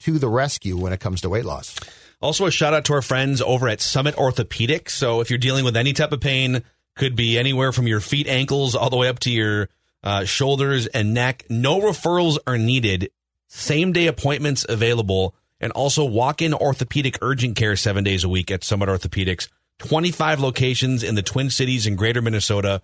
to 0.00 0.18
the 0.18 0.28
rescue 0.28 0.76
when 0.76 0.92
it 0.92 1.00
comes 1.00 1.22
to 1.22 1.28
weight 1.28 1.44
loss. 1.44 1.76
Also, 2.22 2.46
a 2.46 2.50
shout 2.50 2.72
out 2.72 2.86
to 2.86 2.94
our 2.94 3.02
friends 3.02 3.42
over 3.42 3.68
at 3.68 3.80
Summit 3.80 4.16
Orthopedics. 4.16 4.90
So, 4.90 5.20
if 5.20 5.30
you're 5.30 5.38
dealing 5.38 5.64
with 5.64 5.76
any 5.76 5.92
type 5.92 6.12
of 6.12 6.20
pain, 6.20 6.62
could 6.96 7.14
be 7.14 7.38
anywhere 7.38 7.72
from 7.72 7.86
your 7.86 8.00
feet, 8.00 8.26
ankles, 8.26 8.74
all 8.74 8.88
the 8.88 8.96
way 8.96 9.08
up 9.08 9.18
to 9.20 9.30
your 9.30 9.68
uh, 10.06 10.24
shoulders, 10.24 10.86
and 10.86 11.12
neck. 11.12 11.44
No 11.50 11.80
referrals 11.80 12.38
are 12.46 12.56
needed. 12.56 13.10
Same 13.48 13.92
day 13.92 14.06
appointments 14.06 14.64
available, 14.68 15.34
and 15.60 15.72
also 15.72 16.04
walk 16.04 16.40
in 16.40 16.54
orthopedic 16.54 17.18
urgent 17.20 17.56
care 17.56 17.74
seven 17.76 18.04
days 18.04 18.22
a 18.22 18.28
week 18.28 18.52
at 18.52 18.64
Summit 18.64 18.88
Orthopedics. 18.88 19.48
25 19.80 20.40
locations 20.40 21.02
in 21.02 21.16
the 21.16 21.22
Twin 21.22 21.50
Cities 21.50 21.86
and 21.86 21.98
greater 21.98 22.22
Minnesota. 22.22 22.80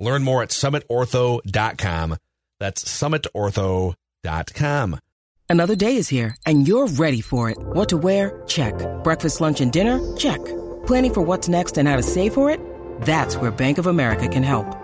Learn 0.00 0.24
more 0.24 0.42
at 0.42 0.50
summitortho.com. 0.50 2.16
That's 2.58 2.84
summitortho.com. 2.84 4.98
Another 5.48 5.76
day 5.76 5.96
is 5.96 6.08
here, 6.08 6.36
and 6.44 6.66
you're 6.66 6.88
ready 6.88 7.20
for 7.20 7.50
it. 7.50 7.58
What 7.58 7.90
to 7.90 7.96
wear? 7.96 8.42
Check. 8.48 8.74
Breakfast, 9.04 9.40
lunch, 9.40 9.60
and 9.60 9.72
dinner? 9.72 10.16
Check. 10.16 10.44
Planning 10.86 11.14
for 11.14 11.22
what's 11.22 11.48
next 11.48 11.78
and 11.78 11.88
how 11.88 11.96
to 11.96 12.02
save 12.02 12.34
for 12.34 12.50
it? 12.50 12.58
That's 13.02 13.36
where 13.36 13.52
Bank 13.52 13.78
of 13.78 13.86
America 13.86 14.26
can 14.26 14.42
help. 14.42 14.83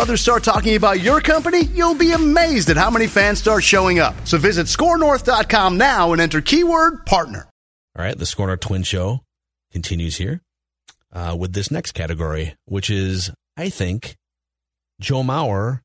others 0.00 0.22
start 0.22 0.42
talking 0.42 0.76
about 0.76 1.00
your 1.00 1.20
company, 1.20 1.64
you'll 1.64 1.94
be 1.94 2.12
amazed 2.12 2.70
at 2.70 2.76
how 2.78 2.90
many 2.90 3.06
fans 3.06 3.38
start 3.38 3.62
showing 3.62 3.98
up. 3.98 4.14
So 4.26 4.38
visit 4.38 4.66
scorenorth.com 4.66 5.76
now 5.76 6.12
and 6.12 6.20
enter 6.20 6.40
keyword 6.40 7.04
partner. 7.04 7.46
All 7.96 8.04
right, 8.04 8.16
the 8.16 8.24
Score 8.24 8.46
North 8.46 8.60
Twin 8.60 8.82
Show 8.82 9.20
continues 9.70 10.16
here 10.16 10.40
uh, 11.12 11.36
with 11.38 11.52
this 11.52 11.70
next 11.70 11.92
category, 11.92 12.54
which 12.64 12.88
is, 12.88 13.30
I 13.56 13.68
think, 13.68 14.16
Joe 15.00 15.22
Mauer 15.22 15.80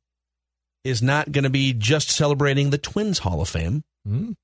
is 0.86 1.02
not 1.02 1.32
going 1.32 1.44
to 1.44 1.50
be 1.50 1.74
just 1.74 2.10
celebrating 2.10 2.70
the 2.70 2.78
Twins 2.78 3.20
Hall 3.20 3.42
of 3.42 3.50
Fame. 3.50 3.84
Mm. 4.08 4.36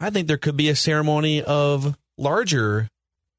I 0.00 0.10
think 0.10 0.26
there 0.26 0.38
could 0.38 0.56
be 0.56 0.68
a 0.68 0.74
ceremony 0.76 1.42
of 1.42 1.96
larger 2.18 2.88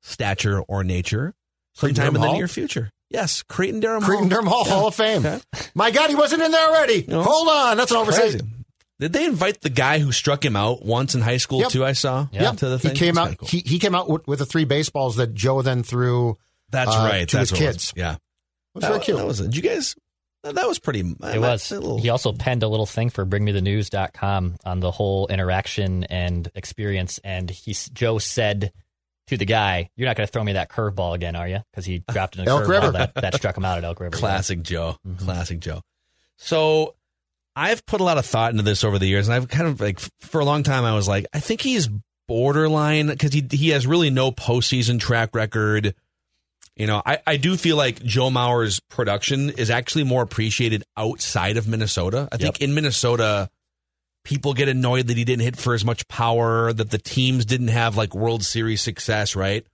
stature 0.01 0.61
or 0.61 0.83
nature 0.83 1.33
sometime 1.73 2.15
in 2.15 2.21
the 2.21 2.31
near 2.31 2.47
future. 2.47 2.89
Yes, 3.13 3.43
Creighton 3.43 3.79
Durham 3.79 4.01
Cretin 4.01 4.23
Hall. 4.23 4.29
Derham 4.29 4.47
Hall, 4.47 4.63
Hall 4.65 4.87
of 4.87 4.95
Fame. 4.95 5.25
Okay. 5.25 5.39
My 5.75 5.91
God, 5.91 6.09
he 6.09 6.15
wasn't 6.15 6.41
in 6.41 6.51
there 6.51 6.67
already. 6.69 7.05
No. 7.07 7.21
Hold 7.21 7.47
on, 7.47 7.77
that's 7.77 7.91
an 7.91 7.97
oversight. 7.97 8.41
Did 8.99 9.13
they 9.13 9.25
invite 9.25 9.61
the 9.61 9.69
guy 9.69 9.99
who 9.99 10.11
struck 10.11 10.43
him 10.43 10.55
out 10.55 10.83
once 10.85 11.13
in 11.13 11.21
high 11.21 11.37
school 11.37 11.59
Yep. 11.61 11.69
too? 11.69 11.85
I 11.85 11.93
saw. 11.93 12.27
Yep. 12.31 12.57
To 12.57 12.69
the 12.69 12.77
he 12.77 12.91
came 12.95 13.15
That's 13.15 13.31
out. 13.31 13.37
cool. 13.37 13.47
He, 13.47 13.59
he 13.59 13.79
came 13.79 13.95
out 13.95 14.09
with, 14.09 14.27
with 14.27 14.39
the 14.39 14.45
three 14.45 14.65
baseballs 14.65 15.17
that 15.17 15.33
Joe 15.33 15.61
then 15.61 15.83
threw. 15.83 16.37
That's 16.71 16.89
uh, 16.95 17.07
right. 17.09 17.27
to 17.29 17.37
That's 17.37 17.49
his 17.51 17.59
what 17.59 17.67
was. 17.67 17.75
kids. 17.75 17.93
Yeah. 17.95 18.13
It 18.13 18.19
was 18.75 18.81
that, 18.83 18.87
very 18.89 18.99
cute. 19.01 19.17
That 19.17 19.27
was. 19.27 19.39
Did 19.41 19.55
you 19.55 19.61
guys? 19.61 19.95
That 20.43 20.55
that 20.55 20.67
was 20.67 20.79
pretty. 20.79 20.99
It 21.01 21.39
was. 21.39 21.69
He 22.01 22.09
also 22.09 22.33
penned 22.33 22.63
a 22.63 22.67
little 22.67 22.85
thing 22.85 23.09
for 23.09 23.25
bringmethenews.com 23.25 24.55
on 24.65 24.79
the 24.79 24.91
whole 24.91 25.27
interaction 25.27 26.03
and 26.05 26.49
experience. 26.55 27.19
And 27.23 27.49
he, 27.49 27.75
Joe 27.93 28.17
said 28.17 28.71
to 29.27 29.37
the 29.37 29.45
guy, 29.45 29.89
You're 29.95 30.07
not 30.07 30.17
going 30.17 30.27
to 30.27 30.31
throw 30.31 30.43
me 30.43 30.53
that 30.53 30.69
curveball 30.69 31.15
again, 31.15 31.35
are 31.35 31.47
you? 31.47 31.59
Because 31.71 31.85
he 31.85 32.03
dropped 32.11 32.35
in 32.37 32.45
River. 32.45 32.65
curveball 32.65 32.93
that, 32.93 33.15
that 33.15 33.35
struck 33.35 33.57
him 33.57 33.65
out 33.65 33.77
at 33.77 33.83
Elk 33.83 33.99
River. 33.99 34.15
Classic 34.15 34.61
Joe. 34.61 34.97
Mm-hmm. 35.07 35.25
Classic 35.25 35.59
Joe. 35.59 35.81
So 36.37 36.95
I've 37.55 37.85
put 37.85 38.01
a 38.01 38.03
lot 38.03 38.17
of 38.17 38.25
thought 38.25 38.51
into 38.51 38.63
this 38.63 38.83
over 38.83 38.99
the 38.99 39.07
years, 39.07 39.27
and 39.27 39.35
I've 39.35 39.47
kind 39.47 39.67
of 39.67 39.79
like 39.79 39.99
for 40.21 40.41
a 40.41 40.45
long 40.45 40.63
time 40.63 40.83
I 40.83 40.95
was 40.95 41.07
like, 41.07 41.25
I 41.33 41.39
think 41.39 41.61
he's 41.61 41.89
borderline 42.27 43.07
because 43.07 43.33
he 43.33 43.45
he 43.51 43.69
has 43.69 43.85
really 43.85 44.09
no 44.09 44.31
postseason 44.31 44.99
track 44.99 45.35
record. 45.35 45.95
You 46.75 46.87
know, 46.87 47.03
I, 47.05 47.19
I 47.27 47.37
do 47.37 47.55
feel 47.55 47.77
like 47.77 48.01
Joe 48.03 48.31
Mauer's 48.31 48.79
production 48.79 49.51
is 49.51 49.69
actually 49.69 50.05
more 50.05 50.23
appreciated 50.23 50.83
outside 50.97 51.57
of 51.57 51.67
Minnesota. 51.67 52.27
I 52.31 52.37
think 52.37 52.61
in 52.61 52.73
Minnesota, 52.73 53.51
people 54.23 54.53
get 54.53 54.69
annoyed 54.69 55.07
that 55.07 55.17
he 55.17 55.23
didn't 55.23 55.43
hit 55.43 55.57
for 55.57 55.73
as 55.73 55.85
much 55.85 56.07
power, 56.07 56.71
that 56.73 56.89
the 56.89 56.97
teams 56.97 57.45
didn't 57.45 57.67
have 57.69 57.97
like 57.97 58.15
World 58.15 58.43
Series 58.43 58.81
success, 58.81 59.35
right? 59.35 59.65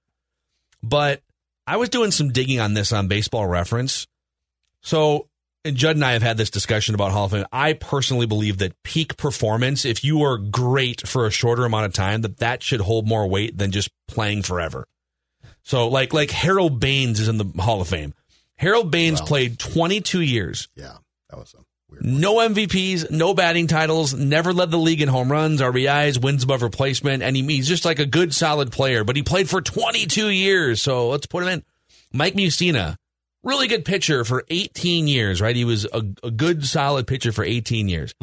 But 0.81 1.21
I 1.67 1.77
was 1.77 1.89
doing 1.89 2.11
some 2.11 2.31
digging 2.31 2.59
on 2.59 2.73
this 2.73 2.91
on 2.91 3.07
baseball 3.07 3.47
reference. 3.47 4.07
So, 4.81 5.27
and 5.65 5.75
Judd 5.75 5.97
and 5.97 6.05
I 6.05 6.13
have 6.13 6.23
had 6.23 6.37
this 6.37 6.49
discussion 6.49 6.95
about 6.95 7.11
Hall 7.11 7.25
of 7.25 7.31
Fame. 7.31 7.45
I 7.51 7.73
personally 7.73 8.25
believe 8.25 8.57
that 8.59 8.81
peak 8.83 9.17
performance, 9.17 9.85
if 9.85 10.03
you 10.03 10.23
are 10.23 10.37
great 10.37 11.07
for 11.07 11.25
a 11.25 11.31
shorter 11.31 11.65
amount 11.65 11.85
of 11.85 11.93
time, 11.93 12.21
that 12.21 12.37
that 12.37 12.63
should 12.63 12.81
hold 12.81 13.07
more 13.07 13.27
weight 13.27 13.57
than 13.57 13.71
just 13.71 13.89
playing 14.07 14.43
forever. 14.43 14.87
So, 15.63 15.87
like 15.89 16.13
like 16.13 16.31
Harold 16.31 16.79
Baines 16.79 17.19
is 17.19 17.27
in 17.27 17.37
the 17.37 17.61
Hall 17.61 17.81
of 17.81 17.87
Fame. 17.89 18.13
Harold 18.55 18.89
Baines 18.89 19.21
played 19.21 19.59
22 19.59 20.21
years. 20.21 20.67
Yeah, 20.75 20.97
that 21.29 21.37
was 21.37 21.53
weird. 21.53 21.65
No 22.01 22.35
MVPs, 22.35 23.09
no 23.11 23.33
batting 23.33 23.67
titles, 23.67 24.13
never 24.13 24.53
led 24.53 24.71
the 24.71 24.77
league 24.77 25.01
in 25.01 25.09
home 25.09 25.31
runs, 25.31 25.59
RBIs, 25.61 26.21
wins 26.21 26.43
above 26.43 26.61
replacement, 26.61 27.23
and 27.23 27.35
he, 27.35 27.43
he's 27.43 27.67
just 27.67 27.85
like 27.85 27.99
a 27.99 28.05
good, 28.05 28.33
solid 28.33 28.71
player. 28.71 29.03
But 29.03 29.15
he 29.15 29.23
played 29.23 29.49
for 29.49 29.61
22 29.61 30.29
years, 30.29 30.81
so 30.81 31.09
let's 31.09 31.25
put 31.25 31.43
him 31.43 31.49
in. 31.49 31.63
Mike 32.13 32.35
Mussina, 32.35 32.95
really 33.43 33.67
good 33.67 33.85
pitcher 33.85 34.23
for 34.23 34.45
18 34.49 35.07
years, 35.07 35.41
right? 35.41 35.55
He 35.55 35.65
was 35.65 35.85
a, 35.85 36.03
a 36.23 36.31
good, 36.31 36.65
solid 36.65 37.07
pitcher 37.07 37.31
for 37.31 37.43
18 37.43 37.89
years. 37.89 38.13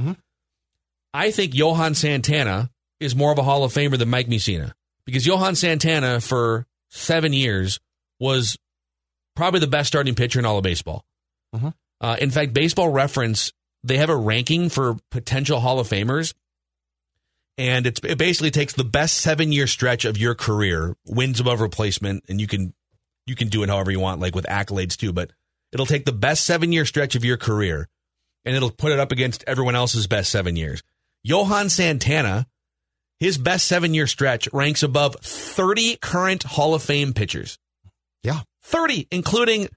I 1.12 1.30
think 1.30 1.54
Johan 1.54 1.94
Santana 1.94 2.70
is 3.00 3.14
more 3.16 3.32
of 3.32 3.38
a 3.38 3.42
Hall 3.42 3.64
of 3.64 3.72
Famer 3.72 3.98
than 3.98 4.08
Mike 4.08 4.28
Mussina 4.28 4.72
because 5.04 5.26
Johan 5.26 5.54
Santana 5.54 6.20
for 6.20 6.66
seven 6.88 7.32
years 7.32 7.80
was 8.20 8.56
probably 9.34 9.60
the 9.60 9.66
best 9.66 9.88
starting 9.88 10.14
pitcher 10.14 10.38
in 10.38 10.46
all 10.46 10.56
of 10.58 10.62
baseball. 10.64 11.04
Uh, 12.00 12.16
in 12.20 12.30
fact, 12.30 12.52
Baseball 12.52 12.88
Reference 12.90 13.52
they 13.86 13.98
have 13.98 14.10
a 14.10 14.16
ranking 14.16 14.68
for 14.68 14.96
potential 15.10 15.60
Hall 15.60 15.80
of 15.80 15.88
Famers, 15.88 16.34
and 17.58 17.86
it's, 17.86 18.00
it 18.04 18.18
basically 18.18 18.50
takes 18.50 18.74
the 18.74 18.84
best 18.84 19.16
seven 19.18 19.52
year 19.52 19.66
stretch 19.66 20.04
of 20.04 20.18
your 20.18 20.34
career, 20.34 20.96
wins 21.06 21.40
above 21.40 21.60
replacement, 21.60 22.24
and 22.28 22.40
you 22.40 22.46
can 22.46 22.74
you 23.26 23.34
can 23.34 23.48
do 23.48 23.62
it 23.62 23.68
however 23.68 23.90
you 23.90 24.00
want, 24.00 24.20
like 24.20 24.34
with 24.34 24.46
accolades 24.46 24.96
too. 24.96 25.12
But 25.12 25.30
it'll 25.72 25.86
take 25.86 26.04
the 26.04 26.12
best 26.12 26.44
seven 26.44 26.72
year 26.72 26.84
stretch 26.84 27.14
of 27.14 27.24
your 27.24 27.36
career, 27.36 27.88
and 28.44 28.54
it'll 28.54 28.70
put 28.70 28.92
it 28.92 29.00
up 29.00 29.12
against 29.12 29.44
everyone 29.46 29.74
else's 29.74 30.06
best 30.06 30.30
seven 30.30 30.56
years. 30.56 30.82
Johan 31.22 31.68
Santana, 31.70 32.46
his 33.18 33.38
best 33.38 33.66
seven 33.66 33.94
year 33.94 34.06
stretch 34.06 34.48
ranks 34.52 34.82
above 34.82 35.16
thirty 35.22 35.96
current 35.96 36.42
Hall 36.42 36.74
of 36.74 36.82
Fame 36.82 37.12
pitchers. 37.12 37.58
Yeah. 38.22 38.40
30, 38.66 39.06
including 39.12 39.68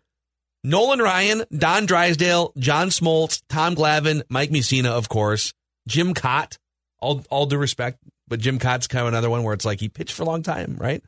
Nolan 0.63 0.99
Ryan, 0.99 1.43
Don 1.55 1.85
Drysdale, 1.85 2.53
John 2.57 2.89
Smoltz, 2.89 3.41
Tom 3.49 3.75
Glavine, 3.75 4.23
Mike 4.29 4.49
Mussina, 4.49 4.89
of 4.89 5.09
course, 5.09 5.53
Jim 5.87 6.13
Kaat. 6.13 6.57
All, 7.01 7.23
all 7.29 7.45
due 7.45 7.57
respect, 7.57 7.99
but 8.27 8.41
Jim 8.41 8.59
Kaat's 8.59 8.87
kind 8.87 9.03
of 9.03 9.07
another 9.07 9.29
one 9.29 9.43
where 9.43 9.53
it's 9.53 9.63
like 9.63 9.79
he 9.79 9.87
pitched 9.87 10.11
for 10.11 10.23
a 10.23 10.25
long 10.25 10.43
time, 10.43 10.75
right? 10.77 11.01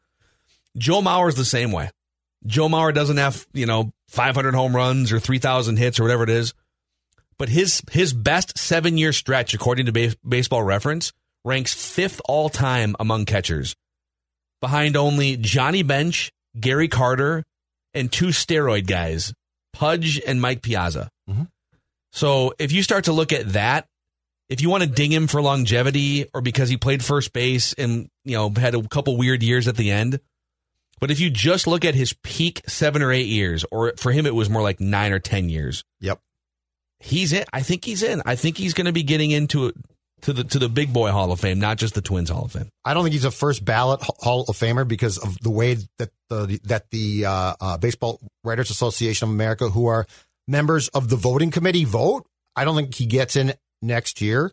Joe 0.77 1.01
Mauer's 1.01 1.35
the 1.35 1.43
same 1.43 1.73
way. 1.73 1.89
Joe 2.45 2.69
Mauer 2.69 2.93
doesn't 2.93 3.17
have, 3.17 3.45
you 3.53 3.65
know, 3.65 3.91
500 4.07 4.55
home 4.55 4.73
runs 4.73 5.11
or 5.11 5.19
3,000 5.19 5.75
hits 5.75 5.99
or 5.99 6.03
whatever 6.03 6.23
it 6.23 6.29
is, 6.29 6.53
but 7.37 7.49
his 7.49 7.81
his 7.91 8.13
best 8.13 8.57
seven 8.57 8.97
year 8.97 9.13
stretch, 9.13 9.53
according 9.53 9.87
to 9.87 9.91
base, 9.91 10.15
Baseball 10.27 10.63
Reference, 10.63 11.11
ranks 11.43 11.73
fifth 11.73 12.21
all 12.25 12.49
time 12.49 12.95
among 12.99 13.25
catchers, 13.25 13.75
behind 14.61 14.95
only 14.95 15.37
Johnny 15.37 15.83
Bench, 15.83 16.31
Gary 16.59 16.87
Carter, 16.87 17.43
and 17.93 18.11
two 18.11 18.27
steroid 18.27 18.87
guys, 18.87 19.33
Pudge 19.73 20.19
and 20.25 20.41
Mike 20.41 20.61
Piazza. 20.61 21.09
Mm-hmm. 21.29 21.43
So 22.11 22.53
if 22.59 22.71
you 22.71 22.83
start 22.83 23.05
to 23.05 23.13
look 23.13 23.31
at 23.31 23.53
that, 23.53 23.87
if 24.49 24.61
you 24.61 24.69
want 24.69 24.83
to 24.83 24.89
ding 24.89 25.11
him 25.11 25.27
for 25.27 25.41
longevity 25.41 26.25
or 26.33 26.41
because 26.41 26.67
he 26.69 26.75
played 26.77 27.03
first 27.03 27.31
base 27.31 27.73
and 27.73 28.09
you 28.25 28.35
know 28.35 28.49
had 28.49 28.75
a 28.75 28.85
couple 28.87 29.15
weird 29.17 29.41
years 29.43 29.67
at 29.67 29.77
the 29.77 29.91
end, 29.91 30.19
but 30.99 31.09
if 31.09 31.19
you 31.19 31.29
just 31.29 31.67
look 31.67 31.85
at 31.85 31.95
his 31.95 32.13
peak 32.23 32.61
seven 32.67 33.01
or 33.01 33.11
eight 33.13 33.27
years, 33.27 33.65
or 33.71 33.93
for 33.97 34.11
him 34.11 34.25
it 34.25 34.35
was 34.35 34.49
more 34.49 34.61
like 34.61 34.79
nine 34.81 35.13
or 35.13 35.19
ten 35.19 35.47
years, 35.49 35.83
Yep. 36.01 36.19
he's 36.99 37.31
in. 37.31 37.45
I 37.53 37.61
think 37.61 37.85
he's 37.85 38.03
in. 38.03 38.21
I 38.25 38.35
think 38.35 38.57
he's 38.57 38.73
going 38.73 38.85
to 38.85 38.91
be 38.91 39.03
getting 39.03 39.31
into 39.31 39.67
it 39.67 39.75
to 40.21 40.33
the 40.33 40.43
to 40.43 40.59
the 40.59 40.69
big 40.69 40.93
boy 40.93 41.11
Hall 41.11 41.31
of 41.31 41.39
Fame, 41.39 41.59
not 41.59 41.77
just 41.77 41.93
the 41.93 42.01
Twins 42.01 42.29
Hall 42.29 42.45
of 42.45 42.51
Fame. 42.51 42.69
I 42.85 42.93
don't 42.93 43.03
think 43.03 43.13
he's 43.13 43.25
a 43.25 43.31
first 43.31 43.63
ballot 43.65 44.01
Hall 44.01 44.45
of 44.47 44.55
Famer 44.57 44.87
because 44.87 45.17
of 45.17 45.37
the 45.39 45.49
way 45.49 45.77
that 45.97 46.09
the 46.29 46.59
that 46.65 46.89
the 46.91 47.25
uh, 47.25 47.53
uh, 47.59 47.77
Baseball 47.77 48.19
Writers 48.43 48.69
Association 48.69 49.29
of 49.29 49.33
America, 49.33 49.69
who 49.69 49.87
are 49.87 50.05
members 50.47 50.87
of 50.89 51.09
the 51.09 51.15
voting 51.15 51.51
committee, 51.51 51.85
vote. 51.85 52.25
I 52.55 52.65
don't 52.65 52.75
think 52.75 52.93
he 52.95 53.05
gets 53.05 53.35
in 53.35 53.53
next 53.81 54.21
year, 54.21 54.51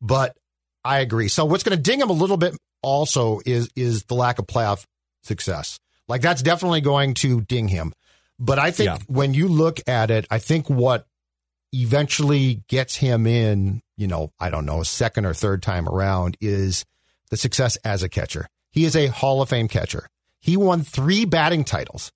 but 0.00 0.36
I 0.84 1.00
agree. 1.00 1.28
So 1.28 1.44
what's 1.44 1.62
going 1.62 1.76
to 1.76 1.82
ding 1.82 2.00
him 2.00 2.10
a 2.10 2.14
little 2.14 2.36
bit 2.36 2.56
also 2.82 3.40
is 3.46 3.68
is 3.76 4.04
the 4.04 4.14
lack 4.14 4.38
of 4.38 4.46
playoff 4.46 4.84
success. 5.22 5.78
Like 6.08 6.20
that's 6.20 6.42
definitely 6.42 6.80
going 6.82 7.14
to 7.14 7.40
ding 7.42 7.68
him. 7.68 7.92
But 8.38 8.58
I 8.58 8.70
think 8.72 8.88
Yeah. 8.88 8.98
when 9.06 9.32
you 9.32 9.48
look 9.48 9.80
at 9.88 10.10
it, 10.10 10.26
I 10.30 10.38
think 10.38 10.68
what 10.68 11.06
eventually 11.82 12.62
gets 12.68 12.96
him 12.96 13.26
in, 13.26 13.82
you 13.96 14.06
know, 14.06 14.32
I 14.40 14.50
don't 14.50 14.66
know, 14.66 14.82
second 14.82 15.26
or 15.26 15.34
third 15.34 15.62
time 15.62 15.88
around 15.88 16.36
is 16.40 16.84
the 17.30 17.36
success 17.36 17.76
as 17.84 18.02
a 18.02 18.08
catcher. 18.08 18.48
He 18.70 18.84
is 18.84 18.96
a 18.96 19.06
Hall 19.06 19.40
of 19.42 19.48
Fame 19.48 19.68
catcher. 19.68 20.08
He 20.40 20.56
won 20.56 20.82
three 20.82 21.24
batting 21.24 21.64
titles. 21.64 22.12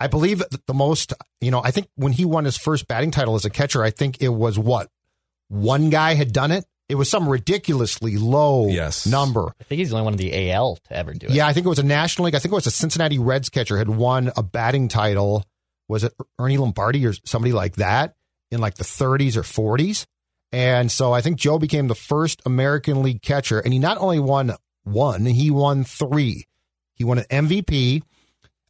I 0.00 0.06
believe 0.06 0.42
the 0.66 0.74
most, 0.74 1.12
you 1.40 1.50
know, 1.50 1.60
I 1.62 1.70
think 1.70 1.88
when 1.96 2.12
he 2.12 2.24
won 2.24 2.44
his 2.44 2.56
first 2.56 2.86
batting 2.88 3.10
title 3.10 3.34
as 3.34 3.44
a 3.44 3.50
catcher, 3.50 3.82
I 3.82 3.90
think 3.90 4.22
it 4.22 4.28
was 4.28 4.58
what? 4.58 4.88
One 5.48 5.90
guy 5.90 6.14
had 6.14 6.32
done 6.32 6.50
it. 6.52 6.64
It 6.88 6.94
was 6.94 7.10
some 7.10 7.28
ridiculously 7.28 8.16
low 8.16 8.68
Yes. 8.68 9.06
number. 9.06 9.52
I 9.60 9.64
think 9.64 9.80
he's 9.80 9.90
the 9.90 9.96
only 9.96 10.04
one 10.04 10.14
in 10.14 10.18
the 10.18 10.50
AL 10.52 10.76
to 10.88 10.96
ever 10.96 11.12
do 11.12 11.26
it. 11.26 11.32
Yeah, 11.32 11.46
I 11.46 11.52
think 11.52 11.66
it 11.66 11.68
was 11.68 11.78
a 11.78 11.82
National 11.82 12.26
League. 12.26 12.34
I 12.34 12.38
think 12.38 12.52
it 12.52 12.54
was 12.54 12.66
a 12.66 12.70
Cincinnati 12.70 13.18
Reds 13.18 13.48
catcher 13.50 13.76
had 13.76 13.90
won 13.90 14.30
a 14.36 14.42
batting 14.42 14.88
title. 14.88 15.44
Was 15.88 16.04
it 16.04 16.14
Ernie 16.38 16.56
Lombardi 16.58 17.04
or 17.06 17.12
somebody 17.24 17.52
like 17.52 17.76
that 17.76 18.14
in 18.50 18.60
like 18.60 18.74
the 18.74 18.84
30s 18.84 19.36
or 19.36 19.42
40s? 19.42 20.06
And 20.50 20.90
so 20.90 21.12
I 21.12 21.20
think 21.20 21.38
Joe 21.38 21.58
became 21.58 21.88
the 21.88 21.94
first 21.94 22.40
American 22.46 23.02
League 23.02 23.20
catcher, 23.22 23.60
and 23.60 23.72
he 23.72 23.78
not 23.78 23.98
only 23.98 24.18
won 24.18 24.54
one, 24.84 25.26
he 25.26 25.50
won 25.50 25.84
three. 25.84 26.46
He 26.94 27.04
won 27.04 27.18
an 27.18 27.48
MVP. 27.48 28.02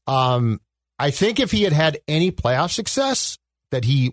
Um, 0.06 0.60
I 0.98 1.10
think 1.10 1.38
if 1.38 1.52
he 1.52 1.62
had 1.62 1.72
had 1.72 1.98
any 2.08 2.32
playoff 2.32 2.72
success, 2.72 3.38
that 3.70 3.84
he 3.84 4.12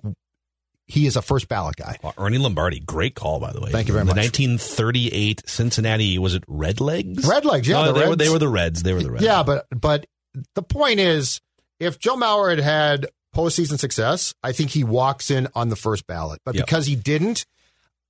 he 0.88 1.08
is 1.08 1.16
a 1.16 1.22
first 1.22 1.48
ballot 1.48 1.76
guy. 1.76 1.98
Well, 2.04 2.14
Ernie 2.18 2.38
Lombardi, 2.38 2.80
great 2.80 3.16
call 3.16 3.40
by 3.40 3.52
the 3.52 3.62
way. 3.62 3.72
Thank 3.72 3.88
you 3.88 3.94
very 3.94 4.04
the 4.04 4.14
much. 4.14 4.18
1938 4.18 5.44
Cincinnati 5.48 6.20
was 6.20 6.36
it 6.36 6.44
Red 6.48 6.80
Legs? 6.80 7.26
Red 7.26 7.46
Legs, 7.46 7.68
yeah, 7.68 7.86
No, 7.86 7.94
the 7.94 8.00
they 8.00 8.10
were 8.10 8.16
they 8.16 8.30
were 8.30 8.40
the 8.40 8.50
Reds. 8.50 8.84
They 8.84 8.94
were 8.94 9.02
the 9.02 9.12
Reds. 9.12 9.24
Yeah, 9.24 9.44
but 9.44 9.66
but 9.72 10.06
the 10.54 10.62
point 10.62 11.00
is, 11.00 11.42
if 11.80 11.98
Joe 11.98 12.16
Mauer 12.16 12.56
had 12.56 12.60
had 12.60 13.08
postseason 13.36 13.78
success, 13.78 14.34
I 14.42 14.52
think 14.52 14.72
he 14.72 14.84
walks 14.84 15.30
in 15.30 15.48
on 15.54 15.70
the 15.70 15.76
first 15.76 16.08
ballot. 16.08 16.42
But 16.46 16.56
Yep. 16.56 16.66
because 16.66 16.86
he 16.88 16.96
didn't, 16.96 17.46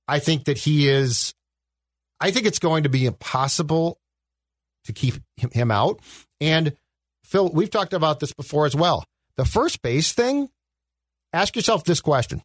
I 0.08 0.18
think 0.18 0.44
that 0.44 0.58
he 0.58 0.88
is. 0.88 1.34
I 2.20 2.30
think 2.30 2.46
it's 2.46 2.58
going 2.58 2.84
to 2.84 2.88
be 2.88 3.04
impossible 3.04 3.98
to 4.84 4.92
keep 4.92 5.16
him, 5.36 5.70
out. 5.70 6.00
And 6.40 6.74
Phil, 7.24 7.50
we've 7.50 7.70
talked 7.70 7.92
about 7.92 8.20
this 8.20 8.32
before 8.32 8.64
as 8.66 8.74
well. 8.74 9.04
The 9.36 9.44
first 9.44 9.82
base 9.82 10.12
thing. 10.12 10.48
Ask 11.32 11.56
yourself 11.56 11.84
this 11.84 12.00
question: 12.00 12.42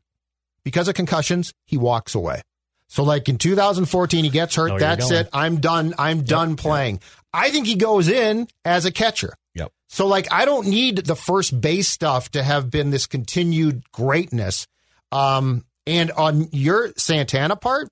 Because 0.65 0.88
of 0.88 0.96
concussions, 0.96 1.54
he 1.65 1.78
walks 1.78 2.15
away. 2.15 2.41
So, 2.88 3.04
like 3.04 3.30
in 3.30 3.38
2014, 3.38 4.26
he 4.26 4.30
gets 4.30 4.56
hurt. 4.56 4.72
Where 4.72 4.80
That's 4.80 5.12
it. 5.12 5.30
I'm 5.32 5.62
done. 5.62 5.94
I'm 5.98 6.24
done 6.24 6.58
playing. 6.58 7.00
I 7.34 7.50
think 7.52 7.67
he 7.67 7.76
goes 7.76 8.10
in 8.10 8.48
as 8.65 8.86
a 8.86 8.91
catcher. 8.91 9.34
Yep. 9.56 9.72
So, 9.90 10.08
like, 10.08 10.28
I 10.32 10.46
don't 10.46 10.68
need 10.68 10.98
the 10.98 11.16
first 11.16 11.60
base 11.60 11.88
stuff 11.90 12.32
to 12.32 12.44
have 12.44 12.70
been 12.72 12.90
this 12.92 13.08
continued 13.08 13.84
greatness. 13.92 14.68
Um, 15.12 15.66
and 15.86 16.12
on 16.12 16.48
your 16.52 16.94
Santana 16.96 17.56
part, 17.56 17.90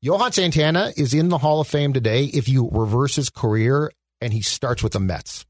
Johan 0.00 0.32
Santana 0.32 0.92
is 0.96 1.12
in 1.12 1.28
the 1.28 1.38
Hall 1.38 1.60
of 1.60 1.68
Fame 1.68 1.92
today 1.92 2.24
if 2.24 2.48
you 2.48 2.68
reverse 2.72 3.16
his 3.16 3.28
career 3.28 3.92
and 4.20 4.32
he 4.32 4.40
starts 4.40 4.82
with 4.82 4.92
the 4.92 5.00
Mets 5.00 5.44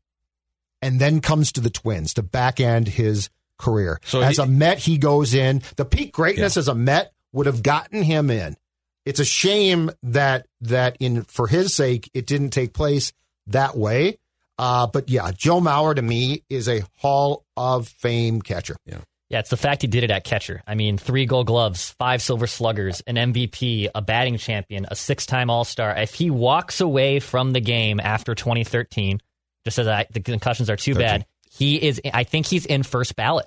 and 0.83 0.99
then 1.01 1.21
comes 1.21 1.53
to 1.53 1.61
the 1.61 1.71
Twins 1.71 2.15
to 2.15 2.23
back 2.23 2.59
end 2.59 2.89
his 2.89 3.31
career. 3.59 4.01
So 4.05 4.21
as 4.23 4.39
he- 4.39 4.43
a 4.43 4.47
Met, 4.47 4.79
he 4.79 4.99
goes 4.99 5.35
in. 5.35 5.63
The 5.77 5.85
peak 5.85 6.13
greatness 6.13 6.57
as 6.57 6.67
a 6.67 6.75
Met 6.75 7.13
would 7.33 7.47
have 7.47 7.63
gotten 7.63 8.03
him 8.03 8.31
in. 8.31 8.57
It's 9.05 9.21
a 9.21 9.25
shame 9.25 9.91
that 10.03 10.47
that 10.63 10.97
in 10.99 11.23
for 11.25 11.47
his 11.47 11.73
sake 11.75 12.11
it 12.13 12.27
didn't 12.27 12.51
take 12.51 12.73
place 12.73 13.13
that 13.47 13.77
way. 13.77 14.19
Uh, 14.61 14.87
but 14.87 15.09
yeah, 15.09 15.31
Joe 15.35 15.59
Mauer 15.59 15.95
to 15.97 16.03
me 16.03 16.43
is 16.51 16.69
a 16.69 16.83
Hall 16.99 17.47
of 17.57 17.89
Fame 17.89 18.43
catcher. 18.43 18.77
Yeah, 18.85 18.99
Yeah, 19.31 19.39
it's 19.39 19.49
the 19.49 19.57
fact 19.57 19.81
he 19.81 19.89
did 19.89 20.05
it 20.05 20.11
at 20.11 20.23
catcher. 20.25 20.63
I 20.67 20.75
mean, 20.75 20.99
three 20.99 21.25
gold 21.25 21.47
gloves, 21.47 21.95
five 21.99 22.21
silver 22.21 22.47
sluggers, 22.47 23.01
an 23.07 23.17
MVP, 23.17 23.89
a 23.95 24.03
batting 24.03 24.37
champion, 24.37 24.87
a 24.91 24.95
six 24.97 25.25
time 25.25 25.49
All 25.49 25.65
Star. 25.65 25.97
If 25.97 26.13
he 26.13 26.29
walks 26.29 26.83
away 26.83 27.21
from 27.21 27.53
the 27.55 27.61
game 27.63 28.01
after 28.01 28.35
2013, 28.35 29.21
just 29.65 29.79
as 29.79 29.87
I, 29.89 30.07
the 30.13 30.21
concussions 30.21 30.69
are 30.69 30.77
too 30.77 30.95
bad, 30.95 31.25
he 31.51 31.77
is, 31.83 31.99
I 32.13 32.25
think 32.25 32.45
he's 32.45 32.67
in 32.67 32.83
first 32.83 33.17
ballot. 33.17 33.47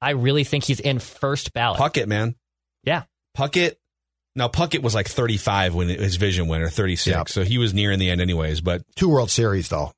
I 0.00 0.10
really 0.10 0.42
think 0.42 0.64
he's 0.64 0.80
in 0.80 0.98
first 0.98 1.52
ballot. 1.52 1.78
Puckett, 1.80 2.08
man. 2.08 2.34
Yeah. 2.82 3.04
Puckett. 3.36 3.76
Now 4.34 4.48
Puckett 4.48 4.82
was 4.82 4.94
like 4.94 5.06
35 5.08 5.74
when 5.76 5.88
his 5.88 6.16
vision 6.16 6.48
went, 6.48 6.62
or 6.64 6.68
36, 6.68 7.06
Yep. 7.16 7.28
so 7.28 7.44
he 7.44 7.58
was 7.58 7.74
near 7.74 7.90
in 7.92 7.98
the 8.00 8.10
end, 8.10 8.20
anyways. 8.20 8.60
But 8.60 8.82
Two 8.96 9.08
World 9.08 9.30
Series 9.30 9.68
though. 9.68 9.92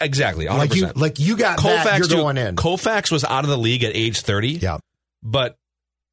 Exactly, 0.00 0.46
100%. 0.46 0.56
Like 0.58 0.74
you, 0.74 0.86
like 0.94 1.18
you 1.20 1.36
got 1.36 1.62
that, 1.62 1.98
you're 1.98 2.08
too- 2.08 2.16
going 2.16 2.36
in. 2.36 2.56
Koufax 2.56 3.10
was 3.10 3.24
out 3.24 3.44
of 3.44 3.50
the 3.50 3.58
league 3.58 3.84
at 3.84 3.94
age 3.94 4.20
30. 4.20 4.48
Yeah. 4.52 4.78
But 5.22 5.56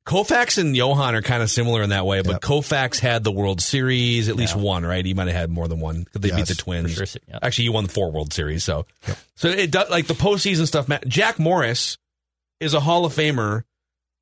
Koufax 0.05 0.57
and 0.57 0.75
Johan 0.75 1.13
are 1.15 1.21
kind 1.21 1.43
of 1.43 1.49
similar 1.51 1.83
in 1.83 1.91
that 1.91 2.05
way, 2.05 2.21
but 2.23 2.31
Yep. 2.33 2.41
Koufax 2.41 2.99
had 2.99 3.23
the 3.23 3.31
World 3.31 3.61
Series, 3.61 4.29
at 4.29 4.35
least 4.35 4.55
one, 4.55 4.83
right? 4.83 5.05
He 5.05 5.13
might 5.13 5.27
have 5.27 5.35
had 5.35 5.49
more 5.51 5.67
than 5.67 5.79
one 5.79 6.03
because 6.03 6.21
they 6.21 6.29
Yes, 6.29 6.37
beat 6.37 6.47
the 6.47 6.55
Twins. 6.55 6.93
sure. 6.93 7.05
Yeah. 7.27 7.37
Actually, 7.41 7.65
he 7.65 7.69
won 7.69 7.83
the 7.85 7.91
four 7.93 8.11
World 8.11 8.33
Series, 8.33 8.63
so 8.63 8.85
so 9.35 9.47
it 9.47 9.69
does 9.69 9.89
like 9.91 10.07
the 10.07 10.15
postseason 10.15 10.65
stuff. 10.65 10.87
Matt, 10.87 11.07
Jack 11.07 11.37
Morris 11.39 11.97
is 12.59 12.73
a 12.73 12.79
Hall 12.79 13.05
of 13.05 13.13
Famer. 13.13 13.63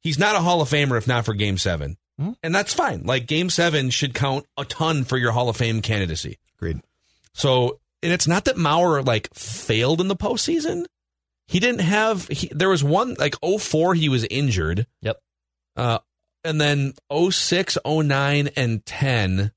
He's 0.02 0.20
not 0.20 0.36
a 0.36 0.40
Hall 0.40 0.62
of 0.62 0.70
Famer 0.70 0.98
if 0.98 1.08
not 1.08 1.24
for 1.26 1.34
Game 1.34 1.58
7 1.58 1.98
Hmm. 2.18 2.32
and 2.44 2.54
that's 2.54 2.74
fine. 2.74 3.04
Like 3.04 3.26
Game 3.28 3.50
Seven 3.50 3.90
should 3.90 4.14
count 4.14 4.46
a 4.58 4.66
ton 4.66 5.06
for 5.06 5.18
your 5.18 5.32
Hall 5.32 5.48
of 5.48 5.56
Fame 5.56 5.82
candidacy. 5.82 6.38
Agreed. 6.58 6.82
So, 7.34 7.80
and 8.04 8.12
it's 8.14 8.28
not 8.28 8.46
that 8.46 8.56
Mauer 8.56 9.06
like 9.06 9.34
failed 9.34 10.02
in 10.02 10.08
the 10.08 10.16
postseason. 10.16 10.86
He 11.48 11.60
didn't 11.60 11.82
have. 11.82 12.28
He, 12.28 12.50
there 12.54 12.70
was 12.70 12.84
one 12.84 13.16
like 13.18 13.36
04, 13.44 13.96
he 13.96 14.08
was 14.10 14.24
injured. 14.26 14.86
Yep. 15.02 15.18
Uh, 15.76 16.00
and 16.44 16.60
then 16.62 16.94
06, 17.12 17.78
09, 17.86 18.50
and 18.56 18.86
10, 18.86 19.52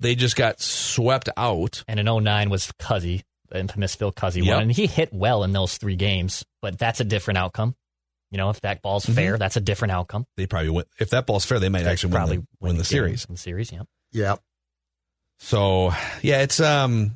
they 0.00 0.14
just 0.14 0.36
got 0.36 0.60
swept 0.60 1.28
out. 1.36 1.84
And 1.88 2.00
in 2.00 2.06
09 2.06 2.50
was 2.50 2.70
Cuzzi, 2.80 3.22
the 3.48 3.58
infamous 3.60 3.94
Phil 3.94 4.12
Cuzzi 4.12 4.44
Yep. 4.44 4.54
one. 4.54 4.62
And 4.64 4.72
he 4.72 4.86
hit 4.86 5.12
well 5.12 5.44
in 5.44 5.52
those 5.52 5.76
three 5.78 5.96
games, 5.96 6.44
but 6.62 6.78
that's 6.78 7.00
a 7.00 7.04
different 7.04 7.38
outcome. 7.38 7.74
You 8.30 8.36
know, 8.36 8.50
if 8.50 8.60
that 8.60 8.82
ball's 8.82 9.06
fair, 9.06 9.38
that's 9.38 9.56
a 9.56 9.60
different 9.60 9.92
outcome. 9.92 10.26
They 10.36 10.46
probably 10.46 10.68
win. 10.70 10.84
If 10.98 11.10
that 11.10 11.24
ball's 11.26 11.46
fair, 11.46 11.58
they 11.58 11.70
might 11.70 11.86
actually 11.86 12.12
Probably 12.12 12.38
win 12.38 12.46
the, 12.60 12.66
win 12.66 12.72
the 12.76 12.82
game, 12.82 12.84
series. 12.84 13.26
win 13.28 13.34
The 13.36 13.40
series, 13.40 13.72
yeah. 13.72 13.82
Yeah. 14.12 14.36
So 15.38 15.92
yeah, 16.20 16.42
it's 16.42 16.60
um, 16.60 17.12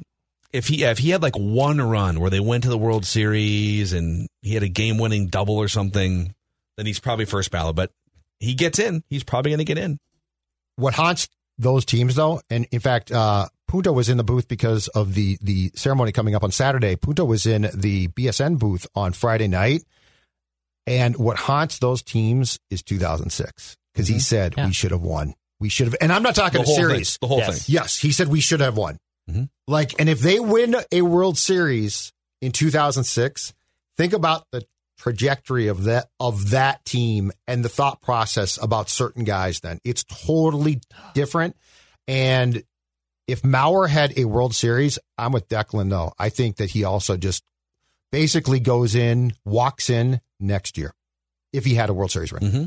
if 0.52 0.68
he 0.68 0.84
if 0.84 0.98
he 0.98 1.10
had 1.10 1.22
like 1.22 1.36
one 1.36 1.80
run 1.80 2.20
where 2.20 2.30
they 2.30 2.40
went 2.40 2.64
to 2.64 2.68
the 2.70 2.78
World 2.78 3.04
Series 3.06 3.92
and 3.92 4.28
he 4.42 4.54
had 4.54 4.62
a 4.62 4.68
game 4.68 4.98
winning 4.98 5.28
double 5.28 5.56
or 5.56 5.68
something, 5.68 6.34
then 6.76 6.86
he's 6.86 7.00
probably 7.00 7.24
first 7.24 7.50
ballot. 7.50 7.76
But 7.76 7.90
he 8.40 8.54
gets 8.54 8.78
in, 8.78 9.02
he's 9.08 9.24
probably 9.24 9.50
going 9.50 9.58
to 9.58 9.64
get 9.64 9.78
in. 9.78 9.98
what 10.76 10.94
haunts 10.94 11.28
those 11.58 11.84
teams 11.84 12.14
though 12.14 12.40
and 12.48 12.66
in 12.72 12.80
fact 12.80 13.12
uh 13.12 13.46
punto 13.68 13.92
was 13.92 14.08
in 14.08 14.16
the 14.16 14.24
booth 14.24 14.48
because 14.48 14.88
of 14.88 15.12
the 15.14 15.36
the 15.42 15.70
ceremony 15.74 16.10
coming 16.10 16.34
up 16.34 16.42
on 16.42 16.50
saturday 16.50 16.96
punto 16.96 17.26
was 17.26 17.44
in 17.44 17.68
the 17.74 18.08
bsn 18.08 18.58
booth 18.58 18.86
on 18.94 19.12
friday 19.12 19.46
night 19.46 19.84
and 20.86 21.14
what 21.18 21.36
haunts 21.36 21.78
those 21.78 22.02
teams 22.02 22.58
is 22.70 22.82
2006 22.82 23.76
because 23.92 24.08
he 24.08 24.18
said 24.18 24.54
Yeah. 24.56 24.66
we 24.66 24.72
should 24.72 24.90
have 24.92 25.02
won 25.02 25.34
we 25.60 25.68
should 25.68 25.88
have 25.88 25.96
and 26.00 26.10
i'm 26.10 26.22
not 26.22 26.34
talking 26.34 26.62
The 26.62 26.70
a 26.70 26.74
series 26.74 27.10
thing. 27.12 27.18
The 27.20 27.26
whole 27.28 27.38
Yes. 27.38 27.66
thing. 27.66 27.74
yes 27.74 27.98
he 27.98 28.10
said 28.12 28.28
we 28.28 28.40
should 28.40 28.60
have 28.60 28.76
won 28.76 28.98
Mhm. 29.30 29.48
like 29.68 29.94
and 30.00 30.08
if 30.08 30.20
they 30.20 30.40
win 30.40 30.76
a 30.90 31.02
world 31.02 31.38
series 31.38 32.12
in 32.40 32.50
2006 32.52 33.52
think 33.96 34.12
about 34.12 34.46
the 34.50 34.66
trajectory 34.98 35.68
of 35.68 35.84
that 35.84 36.08
of 36.18 36.50
that 36.50 36.84
team 36.84 37.30
and 37.46 37.64
the 37.64 37.68
thought 37.68 38.00
process 38.02 38.58
about 38.60 38.88
certain 38.88 39.24
guys 39.24 39.60
then 39.60 39.78
it's 39.84 40.04
totally 40.04 40.80
different 41.14 41.56
and 42.08 42.64
if 43.28 43.42
Mauer 43.42 43.88
had 43.88 44.18
a 44.18 44.24
World 44.24 44.54
Series, 44.54 44.98
I'm 45.16 45.32
with 45.32 45.48
Declan 45.48 45.90
though. 45.90 46.12
I 46.18 46.28
think 46.28 46.56
that 46.56 46.70
he 46.70 46.84
also 46.84 47.16
just 47.16 47.44
basically 48.10 48.60
goes 48.60 48.94
in, 48.94 49.34
walks 49.44 49.88
in 49.88 50.20
next 50.40 50.76
year 50.76 50.92
if 51.52 51.64
he 51.64 51.74
had 51.74 51.88
a 51.88 51.94
World 51.94 52.10
Series 52.10 52.32
ring. 52.32 52.42
Mm-hmm. 52.42 52.64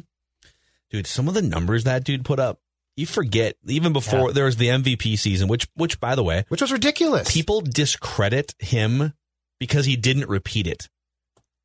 Dude, 0.89 1.07
some 1.07 1.27
of 1.27 1.33
the 1.33 1.41
numbers 1.41 1.83
that 1.83 2.03
dude 2.03 2.23
put 2.25 2.39
up, 2.39 2.59
you 2.97 3.05
forget. 3.05 3.55
Even 3.67 3.93
before 3.93 4.29
Yeah. 4.29 4.33
there 4.33 4.45
was 4.45 4.57
the 4.57 4.69
MVP 4.69 5.17
season, 5.17 5.47
which 5.47 5.67
which 5.75 5.99
by 5.99 6.15
the 6.15 6.23
way, 6.23 6.45
Which 6.49 6.61
was 6.61 6.71
ridiculous. 6.71 7.31
people 7.31 7.61
discredit 7.61 8.53
him 8.59 9.13
because 9.59 9.85
he 9.85 9.95
didn't 9.95 10.29
repeat 10.29 10.67
it. 10.67 10.87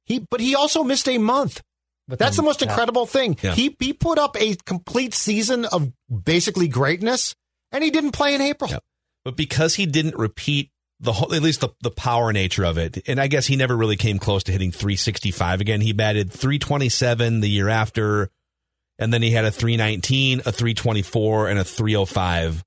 he 0.05 0.19
but 0.31 0.40
he 0.40 0.55
also 0.55 0.83
missed 0.85 1.09
a 1.09 1.19
month. 1.19 1.62
But 2.09 2.19
That's 2.19 2.35
the 2.37 2.43
then- 2.43 2.47
most 2.47 2.61
yeah. 2.62 2.69
incredible 2.69 3.07
thing. 3.07 3.37
Yeah. 3.43 3.55
He 3.55 3.77
he 3.79 3.93
put 3.93 4.19
up 4.19 4.37
a 4.40 4.57
complete 4.66 5.14
season 5.14 5.64
of 5.66 5.93
basically 6.25 6.66
greatness 6.69 7.35
and 7.73 7.85
he 7.85 7.90
didn't 7.90 8.12
play 8.12 8.35
in 8.35 8.40
April. 8.40 8.71
Yep. 8.71 8.83
But 9.25 9.37
because 9.37 9.75
he 9.77 9.87
didn't 9.87 10.16
repeat 10.16 10.71
the 10.99 11.12
whole, 11.12 11.33
at 11.33 11.43
least 11.43 11.61
the, 11.61 11.69
the 11.83 11.90
power 11.90 12.33
nature 12.33 12.64
of 12.64 12.77
it, 12.79 13.07
and 13.09 13.21
I 13.21 13.27
guess 13.29 13.47
he 13.47 13.55
never 13.57 13.77
really 13.77 13.97
came 13.97 14.19
close 14.19 14.43
to 14.45 14.53
hitting 14.53 14.71
365 14.73 15.61
again. 15.61 15.81
He 15.81 15.93
batted 15.93 16.31
327 16.33 17.40
the 17.40 17.49
year 17.49 17.69
after, 17.69 18.31
and 19.00 19.12
then 19.12 19.22
he 19.22 19.30
had 19.30 19.46
a 19.46 19.50
319, 19.50 20.40
a 20.40 20.52
324, 20.52 21.48
and 21.48 21.58
a 21.58 21.64
305. 21.64 22.62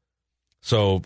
So 0.62 1.04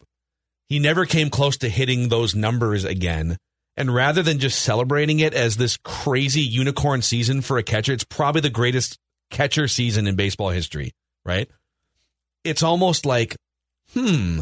he 0.70 0.80
never 0.80 1.06
came 1.06 1.30
close 1.30 1.58
to 1.58 1.70
hitting 1.70 2.08
those 2.08 2.34
numbers 2.34 2.86
again. 2.86 3.38
And 3.76 3.94
rather 3.94 4.24
than 4.24 4.40
just 4.40 4.62
celebrating 4.62 5.20
it 5.20 5.34
as 5.34 5.58
this 5.58 5.78
crazy 5.84 6.42
unicorn 6.42 7.02
season 7.02 7.42
for 7.42 7.58
a 7.58 7.64
catcher, 7.64 7.94
it's 7.94 8.06
probably 8.06 8.42
the 8.42 8.50
greatest 8.50 8.98
catcher 9.30 9.68
season 9.68 10.08
in 10.08 10.16
baseball 10.16 10.50
history, 10.50 10.94
right? 11.26 11.50
It's 12.46 12.64
almost 12.64 13.06
like, 13.06 13.36
hmm, 13.94 14.42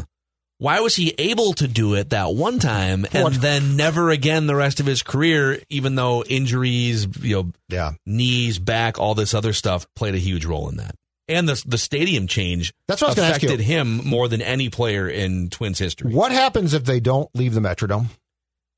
why 0.58 0.80
was 0.80 0.96
he 0.96 1.14
able 1.18 1.52
to 1.54 1.68
do 1.68 1.94
it 1.94 2.10
that 2.10 2.34
one 2.34 2.58
time 2.58 3.06
and 3.12 3.24
What? 3.24 3.40
then 3.40 3.76
never 3.76 4.10
again 4.10 4.46
the 4.46 4.54
rest 4.56 4.80
of 4.80 4.86
his 4.86 5.02
career, 5.02 5.62
even 5.68 5.94
though 5.96 6.24
injuries, 6.24 7.06
you 7.20 7.36
know, 7.36 7.52
Yeah. 7.68 7.92
knees, 8.06 8.58
back, 8.58 8.98
all 8.98 9.14
this 9.14 9.34
other 9.34 9.52
stuff 9.52 9.86
played 9.94 10.14
a 10.14 10.18
huge 10.18 10.44
role 10.44 10.68
in 10.68 10.76
that. 10.78 10.94
And 11.28 11.48
the 11.48 11.60
the 11.66 11.76
stadium 11.78 12.26
change 12.28 12.72
That's 12.88 13.00
what 13.02 13.08
I 13.08 13.10
was 13.10 13.16
gonna 13.16 13.28
ask 13.34 13.42
you. 13.42 13.48
affected 13.48 13.64
him 13.64 14.00
more 14.04 14.28
than 14.28 14.40
any 14.40 14.68
player 14.70 15.08
in 15.08 15.50
Twins 15.50 15.78
history. 15.78 16.12
What 16.14 16.30
happens 16.32 16.72
if 16.72 16.84
they 16.84 17.00
don't 17.00 17.28
leave 17.34 17.52
the 17.54 17.60
Metrodome? 17.60 18.06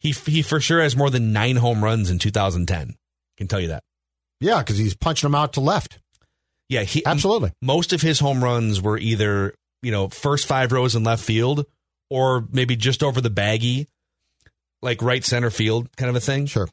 He 0.01 0.13
he 0.13 0.43
for 0.43 0.59
sure 0.61 0.81
has 0.81 0.97
more 0.97 1.11
than 1.11 1.33
nine 1.33 1.57
home 1.57 1.85
runs 1.85 2.09
in 2.11 2.19
2010. 2.19 2.97
Can 3.37 3.49
tell 3.49 3.61
you 3.61 3.69
that. 3.69 3.83
Yeah, 4.41 4.59
because 4.61 4.79
he's 4.79 4.95
punching 4.95 5.27
them 5.29 5.35
out 5.35 5.53
to 5.55 5.61
left. 5.61 5.99
Yeah, 6.71 6.83
he 6.85 7.05
Absolutely. 7.05 7.53
most 7.63 7.93
of 7.93 8.01
his 8.03 8.19
home 8.21 8.43
runs 8.43 8.81
were 8.81 8.97
either 8.99 9.55
you 9.83 9.93
know 9.93 10.09
first 10.09 10.47
five 10.47 10.73
rows 10.73 10.95
in 10.95 11.05
left 11.05 11.25
field 11.25 11.67
or 12.11 12.47
maybe 12.51 12.77
just 12.77 13.03
over 13.03 13.21
the 13.21 13.31
baggy, 13.31 13.89
like 14.83 15.03
right 15.03 15.25
center 15.25 15.51
field 15.51 15.95
kind 15.97 16.11
of 16.11 16.17
a 16.17 16.21
thing. 16.21 16.47
Sure. 16.47 16.69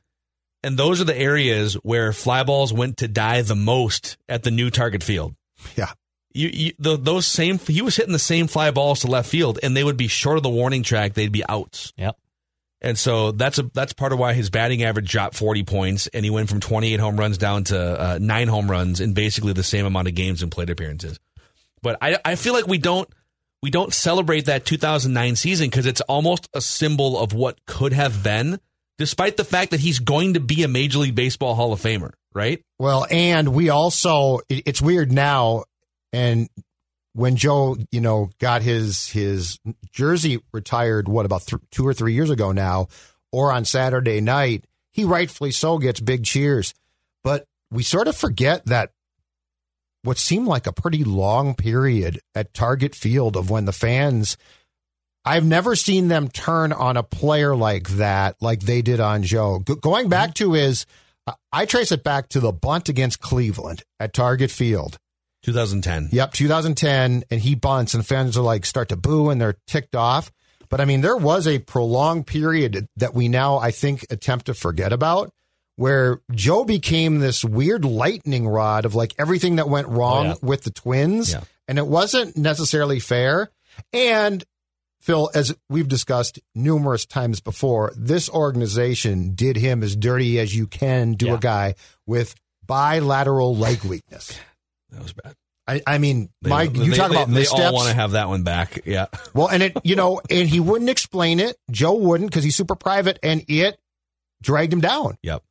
And 0.64 0.78
those 0.78 1.00
are 1.00 1.06
the 1.06 1.18
areas 1.18 1.76
where 1.76 2.12
fly 2.12 2.44
balls 2.44 2.74
went 2.74 2.98
to 2.98 3.08
die 3.08 3.42
the 3.44 3.56
most 3.56 4.18
at 4.28 4.44
the 4.44 4.52
new 4.52 4.72
target 4.72 5.04
field. 5.04 5.36
Yeah. 5.76 5.92
You, 6.34 6.50
you 6.52 6.74
the, 6.80 6.98
those 6.98 7.28
same 7.28 7.60
he 7.60 7.82
was 7.82 7.96
hitting 7.96 8.14
the 8.14 8.20
same 8.20 8.48
fly 8.48 8.72
balls 8.72 9.02
to 9.02 9.08
left 9.08 9.30
field, 9.30 9.60
and 9.62 9.76
they 9.76 9.84
would 9.84 9.98
be 9.98 10.08
short 10.08 10.38
of 10.38 10.44
the 10.44 10.50
warning 10.50 10.84
track. 10.84 11.14
They'd 11.14 11.32
be 11.32 11.48
outs. 11.48 11.94
Yep. 11.98 12.18
And 12.82 12.98
so 12.98 13.32
that's 13.32 13.58
a 13.58 13.64
that's 13.74 13.94
part 13.94 14.12
of 14.12 14.20
why 14.20 14.34
his 14.34 14.50
batting 14.50 14.84
average 14.84 15.10
dropped 15.10 15.36
40 15.36 15.64
points, 15.64 16.08
and 16.08 16.26
he 16.26 16.30
went 16.30 16.50
from 16.50 16.60
28 16.60 17.00
home 17.00 17.18
runs 17.18 17.38
down 17.38 17.64
to 17.66 17.80
uh, 17.80 18.18
nine 18.20 18.48
home 18.48 18.70
runs 18.70 19.00
in 19.00 19.14
basically 19.14 19.54
the 19.54 19.64
same 19.64 19.86
amount 19.86 20.08
of 20.08 20.16
games 20.16 20.44
and 20.44 20.52
plate 20.52 20.70
appearances. 20.70 21.20
But 21.86 22.00
I 22.02 22.18
I 22.26 22.34
feel 22.34 22.54
like 22.54 22.66
we 22.66 22.80
don't 22.80 23.08
we 23.62 23.70
don't 23.70 23.94
celebrate 23.94 24.48
that 24.48 24.66
2009 24.66 25.36
season 25.36 25.70
because 25.70 25.86
it's 25.86 26.02
almost 26.02 26.50
a 26.56 26.60
symbol 26.60 27.20
of 27.20 27.32
what 27.32 27.64
could 27.68 27.94
have 27.94 28.24
been, 28.24 28.60
despite 28.98 29.38
the 29.38 29.44
fact 29.44 29.70
that 29.70 29.80
he's 29.80 30.00
going 30.00 30.34
to 30.34 30.40
be 30.40 30.64
a 30.64 30.68
Major 30.68 30.98
League 30.98 31.14
Baseball 31.14 31.54
Hall 31.54 31.74
of 31.74 31.80
Famer, 31.80 32.14
right? 32.34 32.60
Well, 32.80 33.06
and 33.12 33.50
we 33.54 33.70
also 33.70 34.40
it, 34.50 34.64
it's 34.66 34.82
weird 34.82 35.12
now, 35.12 35.66
and 36.12 36.50
when 37.14 37.36
Joe, 37.36 37.78
you 37.92 38.02
know, 38.02 38.32
got 38.40 38.64
his 38.64 39.08
his 39.10 39.60
jersey 39.92 40.40
retired, 40.54 41.08
what 41.08 41.28
about 41.28 41.46
th- 41.46 41.62
two 41.70 41.88
or 41.88 41.94
three 41.94 42.14
years 42.14 42.32
ago 42.32 42.52
now, 42.52 42.88
or 43.32 43.52
on 43.52 43.64
Saturday 43.64 44.22
night, 44.22 44.66
he 44.92 45.04
rightfully 45.04 45.52
so 45.52 45.78
gets 45.78 46.00
big 46.00 46.24
cheers, 46.24 46.74
but 47.24 47.46
we 47.70 47.84
sort 47.84 48.08
of 48.08 48.18
forget 48.18 48.66
that 48.66 48.90
what 50.06 50.18
seemed 50.18 50.48
like 50.48 50.68
a 50.68 50.74
pretty 50.74 51.04
long 51.04 51.56
period 51.56 52.20
at 52.34 52.54
Target 52.54 52.96
Field 52.96 53.36
of 53.36 53.50
when 53.50 53.66
the 53.66 53.74
fans. 53.74 54.38
I've 55.26 55.46
never 55.46 55.76
seen 55.76 56.08
them 56.08 56.30
turn 56.30 56.72
on 56.72 56.98
a 56.98 57.04
player 57.04 57.56
like 57.56 57.90
that, 57.90 58.36
like 58.42 58.62
they 58.62 58.82
did 58.84 59.00
on 59.00 59.24
Joe. 59.24 59.60
Go 59.60 59.76
going 59.76 60.08
back 60.08 60.36
to 60.36 60.54
his, 60.54 60.86
I 61.52 61.66
trace 61.66 61.92
it 61.92 62.04
back 62.04 62.30
to 62.30 62.40
the 62.40 62.52
bunt 62.52 62.90
against 62.90 63.20
Cleveland 63.20 63.84
at 64.00 64.14
Target 64.14 64.52
Field. 64.52 64.98
2010. 65.44 66.10
Yep, 66.12 66.34
2010, 66.34 67.24
and 67.30 67.42
he 67.42 67.56
bunts, 67.56 67.94
and 67.94 68.06
fans 68.06 68.38
are 68.38 68.42
like 68.42 68.66
start 68.66 68.90
to 68.90 68.96
boo 68.96 69.30
and 69.30 69.40
they're 69.40 69.58
ticked 69.68 69.96
off. 69.96 70.32
But 70.70 70.82
I 70.82 70.86
mean, 70.86 71.02
there 71.02 71.18
was 71.18 71.48
a 71.48 71.60
prolonged 71.60 72.28
period 72.28 72.88
that 72.98 73.14
we 73.14 73.28
now, 73.28 73.58
I 73.58 73.72
think, 73.72 74.06
attempt 74.10 74.48
to 74.48 74.54
forget 74.54 74.92
about, 74.92 75.32
where 75.78 76.22
Joe 76.32 76.64
became 76.64 77.20
this 77.20 77.44
weird 77.44 77.84
lightning 77.86 78.48
rod 78.48 78.86
of 78.86 78.96
like 78.96 79.14
everything 79.20 79.58
that 79.58 79.68
went 79.70 79.88
oh, 79.88 79.92
wrong 79.92 80.26
Oh, 80.28 80.30
yeah. 80.30 80.36
with 80.42 80.64
the 80.64 80.72
Twins, 80.72 81.34
Yeah. 81.34 81.42
and 81.68 81.78
it 81.78 81.86
wasn't 81.88 82.38
necessarily 82.38 83.00
fair. 83.00 83.50
And 83.94 84.44
Phil, 85.02 85.30
as 85.36 85.54
we've 85.70 85.88
discussed 85.88 86.40
numerous 86.56 87.06
times 87.06 87.40
before, 87.42 87.94
this 87.96 88.30
organization 88.30 89.36
did 89.36 89.56
him 89.58 89.84
as 89.84 89.96
dirty 89.96 90.40
as 90.40 90.56
you 90.56 90.66
can 90.66 91.14
do 91.14 91.28
Yeah. 91.28 91.36
a 91.36 91.38
guy 91.40 91.76
with 92.08 92.36
bilateral 92.66 93.56
leg 93.56 93.84
weakness. 93.84 94.38
That 94.92 95.02
was 95.04 95.14
bad. 95.14 95.34
I, 95.68 95.82
I 95.86 95.98
mean, 95.98 96.30
They- 96.42 96.50
Mike, 96.52 96.76
you 96.78 96.92
they- 96.92 96.96
talk 96.96 97.10
they- 97.10 97.16
about 97.18 97.28
they 97.28 97.34
missteps. 97.34 97.60
all 97.60 97.74
want 97.74 97.90
to 97.90 97.94
have 97.96 98.12
that 98.12 98.30
one 98.30 98.44
back. 98.44 98.84
Yeah. 98.86 99.08
well, 99.34 99.48
and 99.50 99.62
it, 99.64 99.76
you 99.84 99.96
know, 99.98 100.22
and 100.30 100.48
he 100.48 100.60
wouldn't 100.62 100.90
explain 100.90 101.40
it. 101.42 101.58
Joe 101.70 101.96
wouldn't 101.96 102.30
because 102.30 102.44
he's 102.46 102.56
super 102.56 102.76
private, 102.76 103.20
and 103.24 103.44
it 103.50 103.78
dragged 104.42 104.72
him 104.72 104.80
down. 104.80 105.18
Yep. 105.24 105.44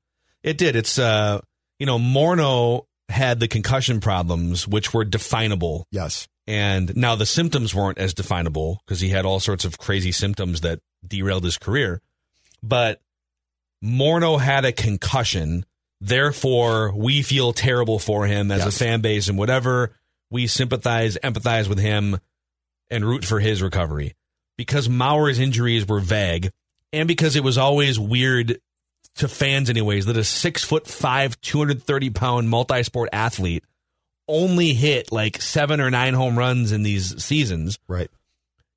It 0.44 0.56
did. 0.58 0.76
It's 0.76 0.98
uh 0.98 1.40
you 1.80 1.86
know, 1.86 1.98
Morneau 1.98 2.84
had 3.08 3.40
the 3.40 3.48
concussion 3.48 4.00
problems 4.00 4.68
which 4.68 4.94
were 4.94 5.04
definable 5.04 5.86
Yes. 5.90 6.28
and 6.46 6.94
now 6.96 7.16
the 7.16 7.26
symptoms 7.26 7.74
weren't 7.74 7.98
as 7.98 8.14
definable 8.14 8.80
because 8.86 9.00
he 9.00 9.08
had 9.08 9.24
all 9.24 9.40
sorts 9.40 9.64
of 9.64 9.76
crazy 9.78 10.12
symptoms 10.12 10.60
that 10.60 10.78
derailed 11.06 11.42
his 11.44 11.58
career. 11.58 12.00
But 12.62 13.00
Morneau 13.82 14.40
had 14.40 14.64
a 14.64 14.72
concussion, 14.72 15.66
therefore 16.00 16.92
we 16.96 17.22
feel 17.22 17.52
terrible 17.52 17.98
for 17.98 18.26
him 18.26 18.50
as 18.50 18.60
Yes. 18.64 18.68
a 18.68 18.78
fan 18.84 19.00
base 19.00 19.28
and 19.28 19.36
whatever. 19.36 19.96
We 20.30 20.46
sympathize, 20.46 21.18
empathize 21.22 21.68
with 21.68 21.78
him 21.78 22.18
and 22.90 23.04
root 23.04 23.24
for 23.24 23.40
his 23.40 23.60
recovery. 23.62 24.14
Because 24.56 24.88
Mauer's 24.88 25.38
injuries 25.38 25.86
were 25.86 26.00
vague 26.00 26.50
and 26.92 27.06
because 27.08 27.36
it 27.36 27.44
was 27.44 27.58
always 27.58 27.98
weird 27.98 28.58
to 29.16 29.28
fans 29.28 29.70
anyways 29.70 30.06
that 30.06 30.16
a 30.16 30.24
six 30.24 30.64
foot 30.64 30.86
five, 30.86 31.40
230 31.40 32.10
pound 32.10 32.48
multi 32.48 32.82
sport 32.82 33.08
athlete 33.12 33.64
only 34.26 34.72
hit 34.74 35.12
like 35.12 35.40
seven 35.40 35.80
or 35.80 35.90
nine 35.90 36.14
home 36.14 36.38
runs 36.38 36.72
in 36.72 36.82
these 36.82 37.22
seasons. 37.22 37.78
Right. 37.88 38.10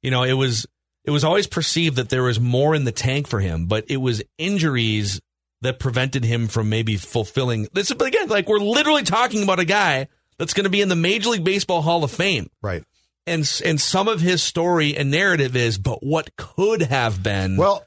You 0.02 0.12
know, 0.12 0.24
it 0.24 0.34
was 0.34 0.66
it 1.06 1.12
was 1.12 1.24
always 1.24 1.48
perceived 1.48 1.96
that 1.96 2.10
there 2.10 2.24
was 2.24 2.40
more 2.40 2.76
in 2.76 2.84
the 2.84 2.92
tank 2.92 3.28
for 3.28 3.40
him, 3.40 3.66
but 3.66 3.86
it 3.90 3.98
was 3.98 4.22
injuries 4.38 5.22
that 5.62 5.80
prevented 5.80 6.24
him 6.24 6.48
from 6.48 6.70
maybe 6.70 6.98
fulfilling 6.98 7.68
this. 7.74 7.92
But 7.94 8.08
again, 8.10 8.28
like 8.28 8.48
we're 8.48 8.60
literally 8.60 9.04
talking 9.04 9.42
about 9.44 9.60
a 9.60 9.66
guy 9.66 10.08
that's 10.38 10.54
going 10.54 10.66
to 10.66 10.70
be 10.70 10.82
in 10.82 10.90
the 10.90 10.96
Major 10.96 11.30
League 11.30 11.44
Baseball 11.44 11.82
Hall 11.82 12.04
of 12.04 12.12
Fame, 12.12 12.48
Right. 12.62 12.84
and 13.26 13.50
and 13.66 13.82
some 13.82 14.08
of 14.08 14.20
his 14.22 14.44
story 14.44 14.96
and 14.96 15.10
narrative 15.10 15.56
is, 15.56 15.78
but 15.80 16.04
what 16.04 16.36
could 16.36 16.84
have 16.84 17.24
been? 17.24 17.58
Well, 17.58 17.84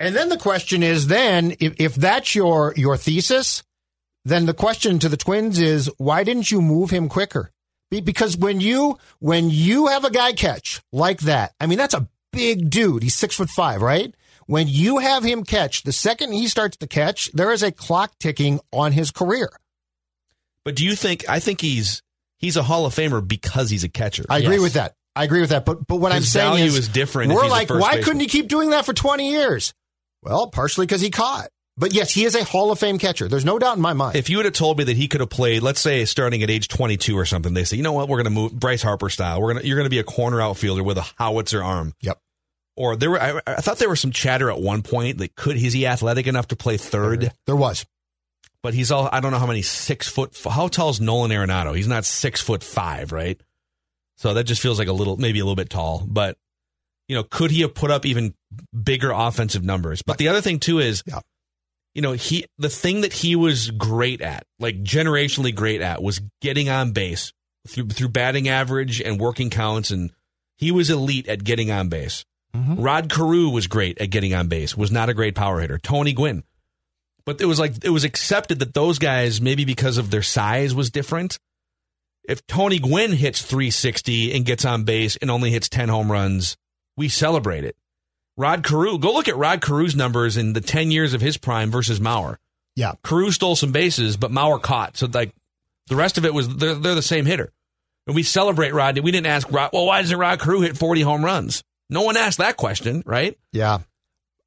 and 0.00 0.16
then 0.16 0.28
the 0.30 0.36
question 0.38 0.82
is, 0.82 1.06
then 1.06 1.54
if, 1.60 1.74
if 1.78 1.94
that's 1.94 2.34
your 2.34 2.74
your 2.76 2.96
thesis, 2.96 3.62
then 4.24 4.46
the 4.46 4.54
question 4.54 4.98
to 4.98 5.08
the 5.08 5.16
Twins 5.16 5.58
is, 5.60 5.88
why 5.98 6.24
didn't 6.24 6.50
you 6.50 6.60
move 6.60 6.90
him 6.90 7.08
quicker? 7.08 7.50
Because 7.90 8.36
when 8.36 8.60
you 8.60 8.98
when 9.20 9.50
you 9.50 9.86
have 9.88 10.04
a 10.04 10.10
guy 10.10 10.32
catch 10.32 10.80
like 10.92 11.20
that, 11.20 11.52
I 11.60 11.66
mean 11.66 11.78
that's 11.78 11.94
a 11.94 12.08
big 12.32 12.70
dude. 12.70 13.02
He's 13.02 13.14
six 13.14 13.36
foot 13.36 13.50
five, 13.50 13.82
right? 13.82 14.14
When 14.46 14.66
you 14.68 14.98
have 14.98 15.22
him 15.22 15.44
catch, 15.44 15.82
the 15.84 15.92
second 15.92 16.32
he 16.32 16.48
starts 16.48 16.76
to 16.78 16.86
catch, 16.88 17.30
there 17.32 17.52
is 17.52 17.62
a 17.62 17.70
clock 17.70 18.12
ticking 18.18 18.58
on 18.72 18.90
his 18.92 19.10
career. 19.12 19.50
but 20.64 20.74
do 20.76 20.84
you 20.84 20.94
think? 20.96 21.28
I 21.28 21.40
think 21.40 21.60
he's 21.60 22.02
he's 22.38 22.56
a 22.56 22.62
Hall 22.62 22.86
of 22.86 22.94
Famer 22.94 23.26
because 23.26 23.70
he's 23.70 23.84
a 23.84 23.88
catcher. 23.88 24.24
I 24.28 24.38
agree 24.38 24.56
Yes. 24.56 24.62
with 24.62 24.72
that. 24.74 24.94
I 25.16 25.24
agree 25.24 25.40
with 25.40 25.50
that. 25.50 25.64
But 25.64 25.86
but 25.86 25.96
what 25.96 26.12
I'm 26.12 26.22
saying 26.22 26.48
value 26.50 26.64
is, 26.66 26.76
is 26.78 26.88
different 26.88 27.32
We're 27.32 27.48
like, 27.48 27.70
why 27.70 27.78
baseman. 27.80 28.04
couldn't 28.04 28.20
he 28.20 28.26
keep 28.28 28.46
doing 28.48 28.70
that 28.70 28.86
for 28.86 28.92
20 28.92 29.30
years? 29.30 29.72
Well, 30.22 30.48
partially 30.48 30.86
because 30.86 31.00
he 31.00 31.10
caught. 31.10 31.48
But 31.76 31.94
yes, 31.94 32.12
he 32.12 32.24
is 32.24 32.34
a 32.34 32.44
Hall 32.44 32.70
of 32.72 32.78
Fame 32.78 32.98
catcher. 32.98 33.26
There's 33.26 33.44
no 33.44 33.58
doubt 33.58 33.76
in 33.76 33.82
my 33.82 33.94
mind. 33.94 34.14
If 34.14 34.28
you 34.28 34.36
would 34.36 34.44
have 34.44 34.54
told 34.54 34.76
me 34.76 34.84
that 34.84 34.96
he 34.96 35.08
could 35.08 35.20
have 35.20 35.30
played, 35.30 35.62
let's 35.62 35.80
say 35.80 36.04
starting 36.04 36.42
at 36.42 36.50
age 36.50 36.68
22 36.68 37.16
or 37.16 37.24
something, 37.24 37.54
they 37.54 37.64
say, 37.64 37.76
you 37.76 37.82
know 37.82 37.92
what, 37.92 38.08
we're 38.08 38.18
going 38.18 38.24
to 38.24 38.30
move 38.30 38.52
Bryce 38.52 38.82
Harper 38.82 39.08
style. 39.08 39.40
We're 39.40 39.54
going 39.54 39.62
to 39.62 39.68
you're 39.68 39.78
going 39.78 39.86
to 39.86 39.90
be 39.90 39.98
a 39.98 40.04
corner 40.04 40.42
outfielder 40.42 40.82
with 40.82 40.98
a 40.98 41.06
howitzer 41.16 41.62
arm. 41.62 41.94
Yep. 42.02 42.18
Or 42.76 42.96
there 42.96 43.10
were, 43.10 43.20
I, 43.20 43.40
I 43.46 43.56
thought 43.56 43.78
there 43.78 43.88
was 43.88 44.00
some 44.00 44.12
chatter 44.12 44.50
at 44.50 44.60
one 44.60 44.82
point 44.82 45.18
that 45.18 45.34
could 45.36 45.56
is 45.56 45.72
he 45.72 45.86
athletic 45.86 46.26
enough 46.26 46.48
to 46.48 46.56
play 46.56 46.76
third? 46.76 47.32
There 47.46 47.56
was. 47.56 47.86
But 48.62 48.74
he's 48.74 48.90
all 48.90 49.08
I 49.10 49.20
don't 49.20 49.32
know 49.32 49.38
how 49.38 49.46
many 49.46 49.62
six 49.62 50.06
foot. 50.06 50.38
How 50.44 50.68
tall 50.68 50.90
is 50.90 51.00
Nolan 51.00 51.30
Arenado? 51.30 51.74
He's 51.74 51.88
not 51.88 52.04
six 52.04 52.42
foot 52.42 52.62
five, 52.62 53.10
right? 53.10 53.40
So 54.16 54.34
that 54.34 54.44
just 54.44 54.60
feels 54.60 54.78
like 54.78 54.88
a 54.88 54.92
little, 54.92 55.16
maybe 55.16 55.38
a 55.38 55.44
little 55.44 55.56
bit 55.56 55.70
tall. 55.70 56.04
But 56.06 56.36
you 57.10 57.16
know, 57.16 57.24
could 57.24 57.50
he 57.50 57.62
have 57.62 57.74
put 57.74 57.90
up 57.90 58.06
even 58.06 58.34
bigger 58.84 59.10
offensive 59.10 59.64
numbers? 59.64 60.00
But 60.00 60.18
the 60.18 60.28
other 60.28 60.40
thing 60.40 60.60
too 60.60 60.78
is, 60.78 61.02
Yeah. 61.04 61.18
you 61.92 62.02
know, 62.02 62.12
he 62.12 62.46
the 62.56 62.68
thing 62.70 63.00
that 63.00 63.12
he 63.12 63.34
was 63.34 63.70
great 63.72 64.20
at, 64.20 64.44
like 64.60 64.80
generationally 64.84 65.52
great 65.52 65.80
at, 65.80 66.00
was 66.02 66.20
getting 66.40 66.68
on 66.68 66.92
base 66.92 67.32
through 67.66 67.88
through 67.88 68.10
batting 68.10 68.48
average 68.48 69.00
and 69.00 69.18
working 69.18 69.50
counts, 69.50 69.90
and 69.90 70.12
he 70.56 70.70
was 70.70 70.88
elite 70.88 71.26
at 71.26 71.42
getting 71.42 71.72
on 71.72 71.88
base. 71.88 72.24
Mm-hmm. 72.54 72.80
Rod 72.80 73.10
Carew 73.10 73.48
was 73.48 73.66
great 73.66 74.00
at 74.00 74.10
getting 74.10 74.32
on 74.34 74.46
base. 74.46 74.76
Was 74.76 74.92
not 74.92 75.08
a 75.08 75.14
great 75.14 75.34
power 75.34 75.60
hitter. 75.60 75.78
Tony 75.78 76.12
Gwynn, 76.12 76.44
but 77.24 77.40
it 77.40 77.46
was 77.46 77.58
like 77.58 77.84
it 77.84 77.90
was 77.90 78.04
accepted 78.04 78.60
that 78.60 78.72
those 78.74 79.00
guys 79.00 79.40
maybe 79.40 79.64
because 79.64 79.98
of 79.98 80.10
their 80.12 80.22
size 80.22 80.74
was 80.76 80.90
different. 80.90 81.38
If 82.24 82.46
Tony 82.46 82.78
Gwynn 82.78 83.12
hits 83.12 83.42
360 83.42 84.32
and 84.34 84.44
gets 84.44 84.64
on 84.64 84.84
base 84.84 85.16
and 85.16 85.30
only 85.30 85.50
hits 85.50 85.68
10 85.68 85.88
home 85.88 86.12
runs, 86.12 86.56
we 86.96 87.08
celebrate 87.08 87.64
it. 87.64 87.76
Rod 88.36 88.64
Carew, 88.64 88.98
go 88.98 89.12
look 89.12 89.28
at 89.28 89.36
Rod 89.36 89.60
Carew's 89.60 89.94
numbers 89.94 90.36
in 90.36 90.54
the 90.54 90.60
10 90.60 90.90
years 90.90 91.12
of 91.12 91.20
his 91.20 91.36
prime 91.36 91.70
versus 91.70 92.00
Mauer. 92.00 92.36
Yeah. 92.76 92.92
Carew 93.04 93.30
stole 93.30 93.56
some 93.56 93.72
bases, 93.72 94.16
but 94.16 94.30
Mauer 94.30 94.60
caught. 94.60 94.96
So, 94.96 95.06
like, 95.12 95.34
the 95.88 95.96
rest 95.96 96.16
of 96.18 96.24
it 96.24 96.32
was 96.32 96.48
they're, 96.56 96.74
they're 96.74 96.94
the 96.94 97.02
same 97.02 97.26
hitter. 97.26 97.52
And 98.06 98.16
we 98.16 98.22
celebrate 98.22 98.72
Rod. 98.72 98.98
We 98.98 99.10
didn't 99.10 99.26
ask 99.26 99.50
Rod, 99.52 99.70
well, 99.72 99.86
why 99.86 100.00
doesn't 100.00 100.18
Rod 100.18 100.40
Carew 100.40 100.60
hit 100.60 100.78
40 100.78 101.02
home 101.02 101.24
runs? 101.24 101.62
No 101.90 102.02
one 102.02 102.16
asked 102.16 102.38
that 102.38 102.56
question, 102.56 103.02
right? 103.04 103.36
Yeah. 103.52 103.78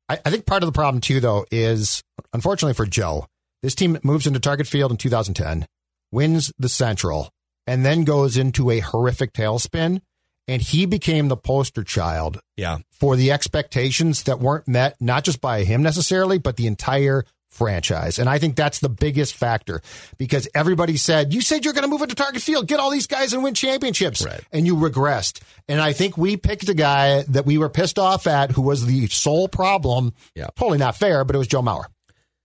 I, 0.09 0.19
I 0.25 0.29
think 0.31 0.45
part 0.45 0.63
of 0.63 0.67
the 0.67 0.73
problem, 0.73 1.01
too, 1.01 1.19
though, 1.19 1.45
is 1.51 2.01
unfortunately 2.33 2.73
for 2.73 2.85
Joe, 2.85 3.27
this 3.61 3.75
team 3.75 3.97
moves 4.03 4.25
into 4.25 4.39
Target 4.39 4.67
Field 4.67 4.91
in 4.91 4.97
2010, 4.97 5.65
wins 6.11 6.51
the 6.57 6.69
Central, 6.69 7.29
and 7.67 7.85
then 7.85 8.03
goes 8.03 8.37
into 8.37 8.69
a 8.69 8.79
horrific 8.79 9.33
tailspin. 9.33 10.01
And 10.47 10.61
he 10.61 10.85
became 10.85 11.27
the 11.29 11.37
poster 11.37 11.83
child 11.83 12.39
Yeah. 12.57 12.79
for 12.91 13.15
the 13.15 13.31
expectations 13.31 14.23
that 14.23 14.39
weren't 14.39 14.67
met, 14.67 14.95
not 14.99 15.23
just 15.23 15.39
by 15.39 15.63
him 15.63 15.81
necessarily, 15.81 16.37
but 16.37 16.57
the 16.57 16.67
entire 16.67 17.23
franchise. 17.49 18.17
And 18.17 18.27
I 18.27 18.39
think 18.39 18.55
that's 18.55 18.79
the 18.79 18.89
biggest 18.89 19.35
factor 19.35 19.81
because 20.17 20.47
everybody 20.55 20.97
said, 20.97 21.33
You 21.33 21.39
said 21.39 21.63
you're 21.63 21.73
going 21.73 21.83
to 21.83 21.87
move 21.87 22.01
into 22.01 22.15
Target 22.15 22.41
Field, 22.41 22.67
get 22.67 22.79
all 22.79 22.89
these 22.89 23.05
guys 23.07 23.31
and 23.31 23.43
win 23.43 23.53
championships. 23.53 24.25
Right. 24.25 24.41
And 24.51 24.65
you 24.65 24.75
regressed. 24.75 25.39
And 25.67 25.79
I 25.79 25.93
think 25.93 26.17
we 26.17 26.35
picked 26.35 26.67
a 26.67 26.73
guy 26.73 27.21
that 27.29 27.45
we 27.45 27.57
were 27.59 27.69
pissed 27.69 27.99
off 27.99 28.25
at 28.27 28.51
who 28.51 28.63
was 28.63 28.85
the 28.85 29.07
sole 29.07 29.47
problem. 29.47 30.13
Yeah. 30.35 30.47
Totally 30.57 30.79
not 30.79 30.97
fair, 30.97 31.23
but 31.23 31.35
it 31.35 31.39
was 31.39 31.47
Joe 31.47 31.61
Mauer. 31.61 31.85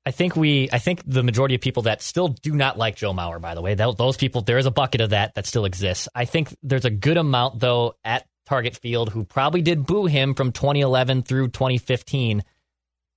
I 0.09 0.11
think 0.11 0.37
we, 0.37 0.71
I 0.73 0.79
think 0.79 1.03
the 1.05 1.23
majority 1.23 1.55
of 1.55 1.61
people 1.61 1.83
that 1.83 2.01
still 2.01 2.29
do 2.29 2.55
not 2.55 2.79
like 2.79 2.97
Joe 2.97 3.13
Mauer, 3.13 3.39
by 3.39 3.55
the 3.55 3.61
way, 3.61 3.75
those 3.75 4.17
people, 4.17 4.41
there 4.41 4.57
is 4.57 4.65
a 4.65 4.71
bucket 4.71 5.03
of 5.03 5.11
that 5.11 5.35
that 5.35 5.45
still 5.45 5.67
exists. 5.67 6.09
I 6.15 6.25
think 6.25 6.57
there's 6.63 6.87
a 6.87 6.91
good 6.91 7.19
amount, 7.19 7.61
though, 7.61 7.93
at 8.03 8.27
Target 8.47 8.75
Field 8.75 9.11
who 9.11 9.25
probably 9.25 9.61
did 9.61 9.85
boo 9.85 10.07
him 10.07 10.33
from 10.33 10.53
2011 10.53 11.25
through 11.25 11.49
2015. 11.49 12.43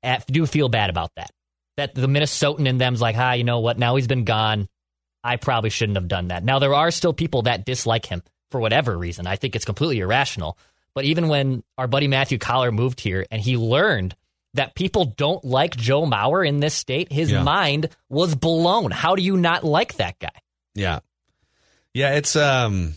At, 0.04 0.28
do 0.28 0.46
feel 0.46 0.68
bad 0.68 0.90
about 0.90 1.12
that. 1.16 1.32
That 1.78 1.96
the 1.96 2.08
Minnesotan 2.08 2.68
in 2.68 2.78
them's 2.78 3.00
like, 3.00 3.16
ah, 3.18 3.32
you 3.32 3.46
know 3.46 3.62
what? 3.62 3.80
Now 3.80 3.96
he's 3.96 4.08
been 4.08 4.26
gone. 4.26 4.68
I 5.24 5.38
probably 5.38 5.70
shouldn't 5.70 5.98
have 5.98 6.10
done 6.10 6.28
that. 6.28 6.44
Now 6.44 6.60
there 6.60 6.76
are 6.76 6.92
still 6.92 7.14
people 7.14 7.44
that 7.44 7.64
dislike 7.64 8.06
him 8.06 8.22
for 8.50 8.60
whatever 8.60 8.98
reason. 8.98 9.28
I 9.28 9.38
think 9.38 9.56
it's 9.56 9.64
completely 9.64 10.02
irrational. 10.02 10.58
But 10.94 11.06
even 11.06 11.30
when 11.30 11.64
our 11.78 11.88
buddy 11.88 12.10
Matthew 12.10 12.38
Coller 12.38 12.74
moved 12.74 13.00
here 13.00 13.26
and 13.32 13.42
he 13.42 13.56
learned 13.56 14.14
that 14.54 14.76
people 14.76 15.06
don't 15.06 15.44
like 15.46 15.76
Joe 15.78 16.06
Mauer 16.06 16.48
in 16.48 16.60
this 16.60 16.74
state, 16.74 17.12
his 17.12 17.32
Yeah. 17.32 17.44
mind 17.44 17.90
was 18.10 18.36
blown. 18.36 18.92
How 18.92 19.16
do 19.16 19.22
you 19.22 19.38
not 19.38 19.64
like 19.64 19.96
that 19.96 20.20
guy? 20.20 20.30
Yeah. 20.76 21.00
Yeah, 21.94 22.16
it's 22.16 22.36
um 22.36 22.96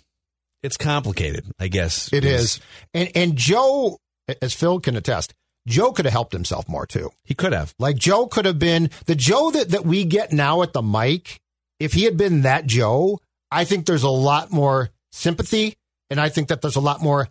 it's 0.63 0.77
complicated, 0.77 1.45
I 1.59 1.69
guess. 1.69 2.13
It 2.13 2.25
is. 2.25 2.61
And 2.93 3.11
and 3.15 3.37
Joe, 3.37 3.99
as 4.41 4.55
Phil 4.55 4.81
can 4.81 4.97
attest, 4.97 5.35
Joe 5.67 5.93
could 5.93 6.05
have 6.07 6.13
helped 6.13 6.33
himself 6.33 6.69
more 6.69 6.87
too. 6.87 7.11
He 7.25 7.35
could 7.35 7.53
have. 7.53 7.75
Like 7.79 7.97
Joe 7.97 8.27
could 8.27 8.45
have 8.45 8.59
been 8.59 8.91
the 9.07 9.15
Joe 9.15 9.51
that, 9.53 9.71
that 9.71 9.85
we 9.85 10.05
get 10.05 10.33
now 10.33 10.63
at 10.63 10.73
the 10.73 10.83
mic. 10.83 11.41
If 11.81 11.93
he 11.93 12.05
had 12.05 12.17
been 12.17 12.43
that 12.43 12.67
Joe, 12.67 13.19
I 13.51 13.65
think 13.65 13.87
there's 13.87 14.03
a 14.03 14.09
lot 14.11 14.51
more 14.53 14.91
sympathy 15.13 15.77
and 16.11 16.21
I 16.21 16.29
think 16.29 16.49
that 16.49 16.63
there's 16.63 16.77
a 16.77 16.81
lot 16.81 17.01
more 17.03 17.29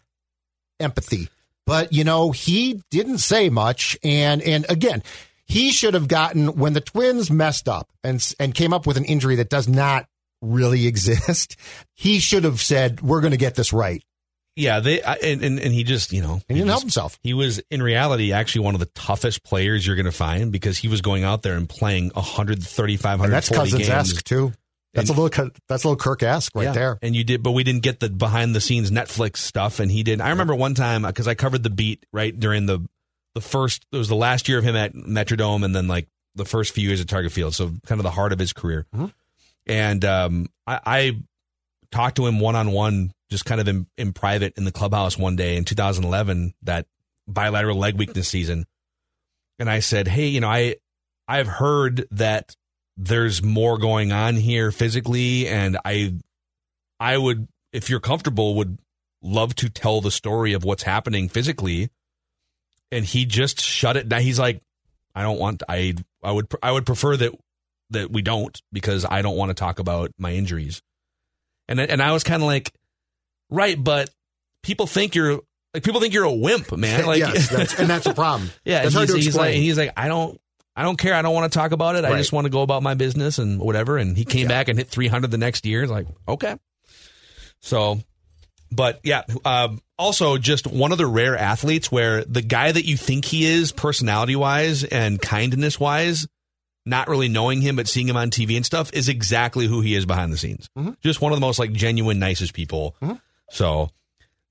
empathy. 0.79 1.29
But 1.65 1.93
you 1.93 2.03
know, 2.03 2.31
he 2.31 2.81
didn't 2.91 3.19
say 3.19 3.49
much 3.49 3.97
and 4.03 4.41
and 4.41 4.65
again, 4.69 5.03
he 5.45 5.71
should 5.71 5.93
have 5.93 6.07
gotten 6.07 6.47
when 6.57 6.73
the 6.73 6.81
twins 6.81 7.29
messed 7.31 7.67
up 7.69 7.89
and 8.03 8.25
and 8.39 8.53
came 8.53 8.73
up 8.73 8.85
with 8.87 8.97
an 8.97 9.05
injury 9.05 9.35
that 9.37 9.49
does 9.49 9.67
not 9.67 10.05
really 10.41 10.87
exist. 10.87 11.55
He 11.93 12.19
should 12.19 12.43
have 12.43 12.59
said, 12.61 13.01
"We're 13.01 13.21
going 13.21 13.31
to 13.31 13.37
get 13.37 13.55
this 13.55 13.71
right." 13.73 14.03
Yeah, 14.55 14.81
they 14.81 15.01
I- 15.01 15.15
and, 15.15 15.41
and 15.43 15.59
and 15.59 15.73
he 15.73 15.83
just, 15.83 16.13
you 16.13 16.21
know, 16.21 16.33
And 16.33 16.43
he 16.49 16.53
didn't 16.55 16.67
just- 16.67 16.73
help 16.73 16.81
himself. 16.83 17.19
He 17.23 17.33
was 17.33 17.59
in 17.71 17.81
reality 17.81 18.31
actually 18.33 18.65
one 18.65 18.75
of 18.75 18.79
the 18.79 18.85
toughest 18.93 19.43
players 19.43 19.87
you're 19.87 19.95
going 19.95 20.05
to 20.05 20.11
find 20.11 20.51
because 20.51 20.77
he 20.77 20.87
was 20.87 21.01
going 21.01 21.23
out 21.23 21.41
there 21.41 21.55
and 21.55 21.67
playing 21.67 22.11
135 22.13 23.21
And 23.21 23.33
that's 23.33 23.49
140 23.49 23.71
Cousins 23.71 23.87
games. 23.89 24.11
esque 24.13 24.23
too. 24.25 24.53
That's 24.93 25.09
And- 25.09 25.17
a 25.17 25.21
little 25.21 25.49
that's 25.67 25.83
a 25.83 25.87
little 25.87 25.97
Kirk 25.97 26.21
esque 26.23 26.51
right 26.55 26.65
Yeah. 26.65 26.71
there. 26.73 26.99
And 27.01 27.15
you 27.15 27.23
did, 27.23 27.41
but 27.41 27.51
we 27.51 27.63
didn't 27.63 27.81
get 27.81 27.99
the 27.99 28.09
behind 28.09 28.53
the 28.55 28.61
scenes 28.61 28.91
Netflix 28.91 29.37
stuff. 29.37 29.79
And 29.79 29.91
he 29.91 30.03
did. 30.03 30.21
I 30.21 30.29
remember 30.29 30.53
one 30.55 30.75
time 30.75 31.01
because 31.03 31.27
I 31.27 31.33
covered 31.35 31.63
the 31.63 31.69
beat 31.71 32.05
right 32.13 32.37
during 32.39 32.65
the 32.67 32.87
the 33.33 33.41
first. 33.41 33.85
It 33.91 33.97
was 33.97 34.07
the 34.07 34.15
last 34.15 34.47
year 34.47 34.59
of 34.59 34.63
him 34.63 34.75
at 34.75 34.93
Metrodome, 34.93 35.65
and 35.65 35.75
then 35.75 35.87
like 35.87 36.07
the 36.35 36.45
first 36.45 36.73
few 36.73 36.87
years 36.87 37.01
at 37.01 37.07
Target 37.07 37.31
Field. 37.31 37.55
So 37.55 37.71
kind 37.87 37.99
of 37.99 38.03
the 38.03 38.11
heart 38.11 38.33
of 38.33 38.39
his 38.39 38.53
career. 38.53 38.85
And 39.65 40.03
um, 40.05 40.47
I, 40.67 40.79
I 40.85 41.17
talked 41.91 42.17
to 42.17 42.25
him 42.27 42.39
one 42.39 42.55
on 42.55 42.71
one, 42.71 43.11
just 43.31 43.45
kind 43.45 43.61
of 43.61 43.67
in, 43.67 43.87
in 43.97 44.13
private 44.13 44.53
in 44.57 44.65
the 44.65 44.71
clubhouse 44.71 45.17
one 45.17 45.35
day 45.35 45.55
in 45.55 45.63
2011, 45.63 46.53
that 46.63 46.85
bilateral 47.27 47.77
leg 47.77 47.97
weakness 47.97 48.27
season. 48.27 48.65
And 49.59 49.69
I 49.69 49.79
said, 49.79 50.07
"Hey, 50.07 50.27
you 50.27 50.41
know, 50.41 50.49
I 50.49 50.75
I've 51.27 51.47
heard 51.47 52.05
that 52.11 52.55
there's 52.97 53.41
more 53.41 53.77
going 53.77 54.11
on 54.11 54.35
here 54.35 54.71
physically, 54.71 55.47
and 55.47 55.77
I 55.83 56.15
I 56.99 57.17
would, 57.17 57.47
if 57.71 57.89
you're 57.89 57.99
comfortable, 57.99 58.55
would 58.55 58.77
love 59.21 59.55
to 59.55 59.69
tell 59.69 60.01
the 60.01 60.11
story 60.11 60.53
of 60.53 60.63
what's 60.63 60.83
happening 60.83 61.29
physically." 61.29 61.89
And 62.91 63.03
he 63.03 63.25
just 63.25 63.59
shut 63.59 63.97
it 63.97 64.07
down. 64.07 64.21
He's 64.21 64.39
like, 64.39 64.61
"I 65.15 65.23
don't 65.23 65.39
want. 65.39 65.63
I 65.67 65.95
I 66.23 66.31
would 66.31 66.47
I 66.61 66.71
would 66.71 66.85
prefer 66.85 67.17
that 67.17 67.33
that 67.89 68.11
we 68.11 68.21
don't 68.21 68.59
because 68.71 69.05
I 69.05 69.21
don't 69.21 69.37
want 69.37 69.49
to 69.49 69.55
talk 69.55 69.79
about 69.79 70.11
my 70.17 70.33
injuries." 70.33 70.81
And 71.67 71.79
and 71.79 72.01
I 72.01 72.11
was 72.11 72.23
kind 72.23 72.43
of 72.43 72.47
like, 72.47 72.71
"Right, 73.49 73.81
but 73.81 74.09
people 74.61 74.87
think 74.87 75.15
you're." 75.15 75.41
Like 75.73 75.81
people 75.81 76.01
think 76.01 76.13
you're 76.13 76.23
a 76.23 76.31
wimp, 76.31 76.71
man. 76.77 77.03
Like, 77.07 77.17
yes, 77.17 77.49
that's, 77.49 77.79
and 77.79 77.89
that's 77.89 78.05
a 78.05 78.13
problem. 78.13 78.51
yeah, 78.63 78.83
that's 78.83 78.93
hard 78.93 79.09
he's, 79.09 79.15
to 79.15 79.21
he's 79.23 79.35
like, 79.35 79.49
explain. 79.49 79.63
he's 79.63 79.75
like, 79.75 79.91
I 79.97 80.07
don't, 80.07 80.39
I 80.75 80.81
don't 80.83 80.97
care. 80.97 81.13
I 81.13 81.21
don't 81.21 81.33
want 81.33 81.51
to 81.51 81.57
talk 81.57 81.71
about 81.71 81.95
it. 81.95 82.03
I 82.05 82.17
just 82.17 82.33
want 82.33 82.45
to 82.45 82.49
go 82.51 82.61
about 82.63 82.81
my 82.81 82.93
business 82.95 83.37
and 83.37 83.59
whatever. 83.59 83.97
And 83.97 84.17
he 84.17 84.25
came 84.25 84.43
Yeah. 84.43 84.47
back 84.47 84.67
and 84.69 84.77
hit 84.79 84.87
300 84.89 85.29
the 85.31 85.37
next 85.37 85.65
year. 85.65 85.83
It's 85.83 85.91
like, 85.91 86.07
okay. 86.27 86.55
So, 87.61 87.99
but 88.71 88.99
yeah, 89.03 89.23
um, 89.45 89.81
also 89.99 90.37
just 90.37 90.65
one 90.67 90.91
of 90.91 90.97
the 90.97 91.05
rare 91.05 91.37
athletes 91.37 91.91
where 91.91 92.23
the 92.25 92.41
guy 92.41 92.71
that 92.71 92.85
you 92.85 92.97
think 92.97 93.25
he 93.25 93.45
is, 93.45 93.71
personality 93.71 94.35
wise 94.35 94.83
and 94.83 95.21
kindness 95.21 95.79
wise, 95.79 96.27
not 96.85 97.07
really 97.07 97.29
knowing 97.29 97.61
him 97.61 97.75
but 97.75 97.87
seeing 97.87 98.09
him 98.09 98.17
on 98.17 98.29
TV 98.31 98.55
and 98.57 98.65
stuff, 98.65 98.91
is 98.93 99.07
exactly 99.09 99.67
who 99.67 99.81
he 99.81 99.93
is 99.95 100.05
behind 100.05 100.33
the 100.33 100.37
scenes. 100.37 100.69
Mm-hmm. 100.77 100.91
Just 101.01 101.21
one 101.21 101.31
of 101.31 101.37
the 101.37 101.45
most 101.45 101.59
like 101.59 101.71
genuine, 101.71 102.19
nicest 102.19 102.53
people. 102.53 102.95
So. 103.51 103.89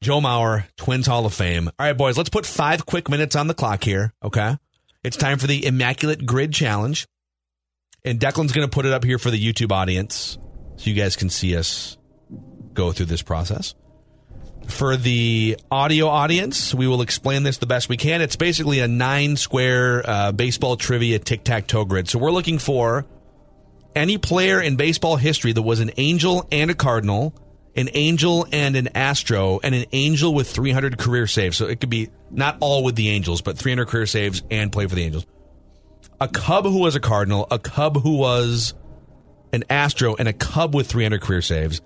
Joe 0.01 0.21
Mauer, 0.21 0.65
Twins 0.77 1.07
Hall 1.07 1.27
of 1.27 1.33
Fame. 1.35 1.69
All 1.79 1.87
right, 1.87 1.97
boys, 1.97 2.19
let's 2.19 2.29
put 2.29 2.45
five 2.45 2.85
quick 2.87 3.09
minutes 3.09 3.37
on 3.37 3.47
the 3.47 3.55
clock 3.55 3.85
here. 3.85 4.13
Okay. 4.21 4.57
It's 5.05 5.17
time 5.17 5.39
for 5.39 5.49
the 5.49 5.67
Immaculate 5.67 6.25
Grid 6.25 6.53
Challenge. 6.53 7.07
And 8.05 8.21
Declan's 8.21 8.53
going 8.53 8.69
to 8.69 8.73
put 8.73 8.87
it 8.87 8.93
up 8.93 9.03
here 9.03 9.19
for 9.19 9.31
the 9.31 9.53
YouTube 9.53 9.73
audience 9.73 10.39
so 10.77 10.91
you 10.91 10.95
guys 10.95 11.17
can 11.17 11.29
see 11.29 11.57
us 11.57 11.97
go 12.73 12.93
through 12.93 13.07
this 13.07 13.23
process. 13.23 13.75
For 14.69 14.97
the 14.97 15.59
audio 15.73 16.07
audience, 16.07 16.73
we 16.73 16.87
will 16.87 17.03
explain 17.03 17.43
this 17.43 17.59
the 17.59 17.67
best 17.67 17.89
we 17.89 17.97
can. 17.97 18.21
It's 18.23 18.37
basically 18.37 18.79
a 18.79 18.87
nine 18.87 19.37
square 19.37 20.09
uh, 20.09 20.33
baseball 20.33 20.77
trivia 20.77 21.19
tic 21.19 21.43
tac 21.43 21.67
toe 21.67 21.85
grid. 21.85 22.09
So 22.09 22.21
we're 22.21 22.31
looking 22.31 22.59
for 22.61 23.05
any 23.97 24.19
player 24.19 24.61
in 24.61 24.77
baseball 24.77 25.17
history 25.17 25.53
that 25.53 25.63
was 25.63 25.81
an 25.81 25.91
angel 25.97 26.47
and 26.53 26.71
a 26.71 26.75
cardinal, 26.75 27.35
an 27.77 27.89
angel 27.95 28.47
and 28.53 28.77
an 28.77 28.89
astro, 28.95 29.61
and 29.63 29.75
an 29.75 29.87
angel 29.93 30.35
with 30.35 30.51
300 30.51 30.99
career 30.99 31.27
saves. 31.27 31.57
So 31.57 31.67
it 31.67 31.81
could 31.81 31.91
be 31.91 32.11
not 32.31 32.59
all 32.61 32.85
with 32.85 32.97
the 32.97 33.09
angels, 33.09 33.41
but 33.41 33.57
300 33.57 33.87
career 33.87 34.07
saves 34.07 34.43
and 34.51 34.71
play 34.71 34.87
for 34.87 34.95
the 34.95 35.05
angels. 35.05 35.27
A 36.21 36.29
cub 36.29 36.65
who 36.65 36.79
was 36.79 36.95
a 36.95 37.01
cardinal, 37.01 37.47
a 37.51 37.59
cub 37.59 38.01
who 38.03 38.17
was 38.17 38.75
an 39.53 39.65
astro, 39.71 40.15
and 40.17 40.29
a 40.29 40.33
cub 40.33 40.75
with 40.75 40.87
300 40.87 41.21
career 41.21 41.43
saves, 41.43 41.81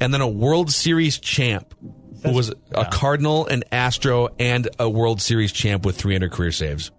and 0.00 0.12
then 0.14 0.20
a 0.20 0.28
World 0.28 0.70
Series 0.70 1.18
champ 1.18 1.74
who 2.22 2.32
was 2.32 2.52
a 2.72 2.86
cardinal, 2.86 3.46
an 3.46 3.64
astro, 3.70 4.28
and 4.38 4.68
a 4.78 4.88
World 4.88 5.20
Series 5.20 5.52
champ 5.52 5.84
with 5.84 5.96
300 5.96 6.32
career 6.32 6.52
saves. 6.52 6.90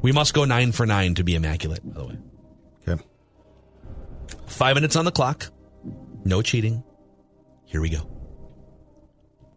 We 0.00 0.12
must 0.12 0.32
go 0.32 0.44
nine 0.44 0.72
for 0.72 0.86
nine 0.86 1.14
to 1.16 1.24
be 1.24 1.34
immaculate, 1.34 1.80
by 1.84 2.00
the 2.00 2.06
way. 2.06 2.18
Okay. 2.86 3.02
Five 4.46 4.76
minutes 4.76 4.94
on 4.94 5.04
the 5.04 5.10
clock. 5.10 5.50
No 6.24 6.40
cheating. 6.40 6.84
Here 7.68 7.80
we 7.82 7.90
go. 7.90 8.00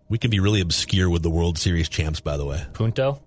We 0.09 0.17
can 0.17 0.29
be 0.29 0.39
really 0.41 0.59
obscure 0.61 1.09
with 1.09 1.23
the 1.23 1.29
World 1.29 1.57
Series 1.57 1.87
champs, 1.87 2.19
by 2.19 2.35
the 2.35 2.45
way. 2.45 2.61
Punto. 2.73 3.21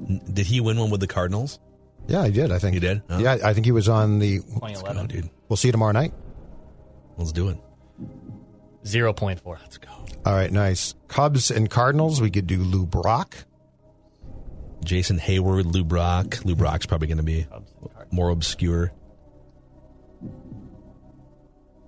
N- 0.00 0.22
Did 0.32 0.46
he 0.46 0.60
win 0.60 0.78
one 0.78 0.88
with 0.90 1.00
the 1.00 1.06
Cardinals? 1.06 1.60
Yeah, 2.08 2.22
I 2.22 2.30
did. 2.30 2.50
I 2.50 2.58
think 2.58 2.74
He 2.74 2.80
did? 2.80 3.02
Oh. 3.10 3.18
Yeah, 3.18 3.36
I 3.44 3.52
think 3.52 3.66
he 3.66 3.72
was 3.72 3.88
on 3.88 4.18
the. 4.18 4.38
2011. 4.38 4.96
Oh, 5.02 5.06
dude. 5.06 5.30
We'll 5.48 5.58
see 5.58 5.68
you 5.68 5.72
tomorrow 5.72 5.92
night. 5.92 6.14
Let's 7.18 7.32
do 7.32 7.48
it. 7.50 7.58
0.4. 8.84 9.58
Let's 9.60 9.78
go. 9.78 9.90
All 10.26 10.34
right, 10.34 10.50
nice. 10.50 10.94
Cubs 11.08 11.50
and 11.50 11.70
Cardinals. 11.70 12.20
We 12.20 12.30
could 12.30 12.46
do 12.46 12.58
Lou 12.62 12.86
Brock. 12.86 13.36
Jason 14.84 15.18
Heyward, 15.18 15.70
Lou 15.72 15.84
Brock. 15.84 16.44
Lou 16.44 16.54
Brock's 16.56 16.86
probably 16.86 17.08
going 17.08 17.18
to 17.18 17.22
be 17.22 17.46
more 18.10 18.30
obscure. 18.30 18.92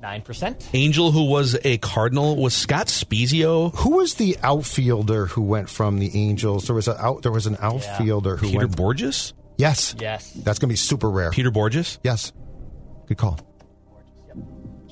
Nine 0.06 0.22
percent. 0.22 0.70
Angel 0.72 1.10
who 1.10 1.24
was 1.24 1.58
a 1.64 1.78
Cardinal 1.78 2.36
was 2.36 2.54
Scott 2.54 2.86
Spiezio. 2.86 3.74
Who 3.78 3.96
was 3.96 4.14
the 4.14 4.36
outfielder 4.40 5.26
who 5.26 5.42
went 5.42 5.68
from 5.68 5.98
the 5.98 6.12
Angels? 6.14 6.66
There 6.66 6.76
was 6.76 6.86
a 6.86 6.96
out. 7.04 7.22
There 7.22 7.32
was 7.32 7.48
an 7.48 7.56
outfielder 7.58 8.36
who 8.36 8.46
Peter 8.46 8.58
went. 8.58 8.76
Borges. 8.76 9.34
yes. 9.56 9.96
Yes. 9.98 10.30
That's 10.30 10.60
going 10.60 10.68
to 10.68 10.72
be 10.72 10.76
super 10.76 11.10
rare. 11.10 11.32
Peter 11.32 11.50
Bourjos. 11.50 11.98
Yes. 12.04 12.32
Good 13.08 13.18
call. 13.18 13.40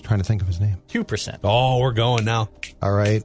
Trying 0.03 0.19
to 0.19 0.25
think 0.25 0.43
of 0.43 0.49
his 0.49 0.59
name. 0.59 0.83
Two 0.89 1.05
percent. 1.05 1.39
Oh, 1.45 1.79
we're 1.79 1.93
going 1.93 2.25
now. 2.25 2.49
All 2.83 2.93
right. 2.93 3.23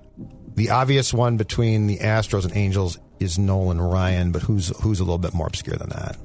The 0.54 0.70
obvious 0.70 1.12
one 1.12 1.38
between 1.38 1.88
the 1.88 1.98
Astros 1.98 2.44
and 2.44 2.56
Angels 2.56 3.00
is 3.20 3.40
Nolan 3.40 3.82
Ryan, 3.82 4.32
but 4.32 4.44
who's 4.44 4.68
who's 4.84 5.00
a 5.00 5.04
little 5.04 5.18
bit 5.18 5.34
more 5.34 5.48
obscure 5.48 5.76
than 5.76 5.90
that? 5.90 6.18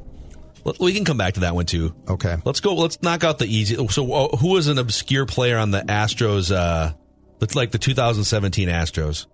Let- 0.64 0.78
We 0.80 0.92
can 0.94 1.04
come 1.04 1.16
back 1.18 1.34
to 1.34 1.40
that 1.40 1.54
one 1.54 1.66
too. 1.66 1.94
Okay. 2.08 2.36
Let's 2.44 2.60
go. 2.60 2.74
Let's 2.74 3.00
knock 3.02 3.22
out 3.24 3.38
the 3.38 3.46
easy. 3.46 3.76
So, 3.88 4.12
uh, 4.12 4.36
who 4.36 4.48
was 4.52 4.66
an 4.68 4.78
obscure 4.78 5.26
player 5.26 5.58
on 5.58 5.70
the 5.70 5.80
Astros? 5.82 6.54
Uh, 6.54 6.92
that's 7.38 7.54
like 7.54 7.70
the 7.70 7.78
2017 7.78 8.68
Astros. 8.68 9.26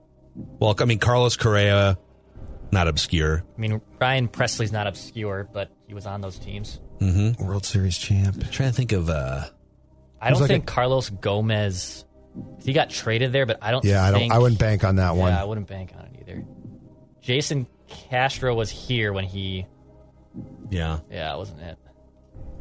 Well, 0.59 0.75
I 0.79 0.85
mean, 0.85 0.99
Carlos 0.99 1.37
Correa, 1.37 1.99
not 2.73 2.89
obscure. 2.89 3.45
I 3.57 3.61
mean, 3.61 3.81
Ryan 4.01 4.29
Pressly's 4.29 4.73
not 4.73 4.87
obscure, 4.87 5.49
but 5.53 5.71
he 5.87 5.95
was 5.95 6.07
on 6.07 6.21
those 6.21 6.39
teams. 6.39 6.81
World 7.39 7.65
Series 7.65 7.97
champ. 7.99 8.51
trying 8.51 8.71
to 8.71 8.75
think 8.75 8.93
of. 8.93 9.09
Uh, 9.11 9.45
I 10.21 10.31
don't 10.31 10.41
like 10.41 10.49
think 10.49 10.65
a- 10.65 10.73
Carlos 10.73 11.09
Gomez. 11.11 12.05
He 12.63 12.73
got 12.73 12.91
traded 12.91 13.33
there, 13.33 13.47
but 13.47 13.59
I 13.63 13.71
don't. 13.71 13.85
Yeah, 13.85 14.05
I 14.05 14.11
don't. 14.11 14.31
I 14.31 14.39
wouldn't 14.39 14.61
bank 14.61 14.85
on 14.85 14.97
that 14.97 15.17
one. 15.17 15.33
Yeah, 15.33 15.41
I 15.41 15.45
wouldn't 15.45 15.67
bank 15.67 15.93
on 15.99 16.07
it 16.07 16.13
either. 16.21 16.45
Jason 17.21 17.67
Castro 17.89 18.55
was 18.55 18.71
here 18.71 19.13
when 19.13 19.25
he. 19.25 19.67
Yeah, 20.71 21.01
Yeah, 21.11 21.35
it 21.35 21.39
wasn't 21.39 21.61
it. 21.61 21.79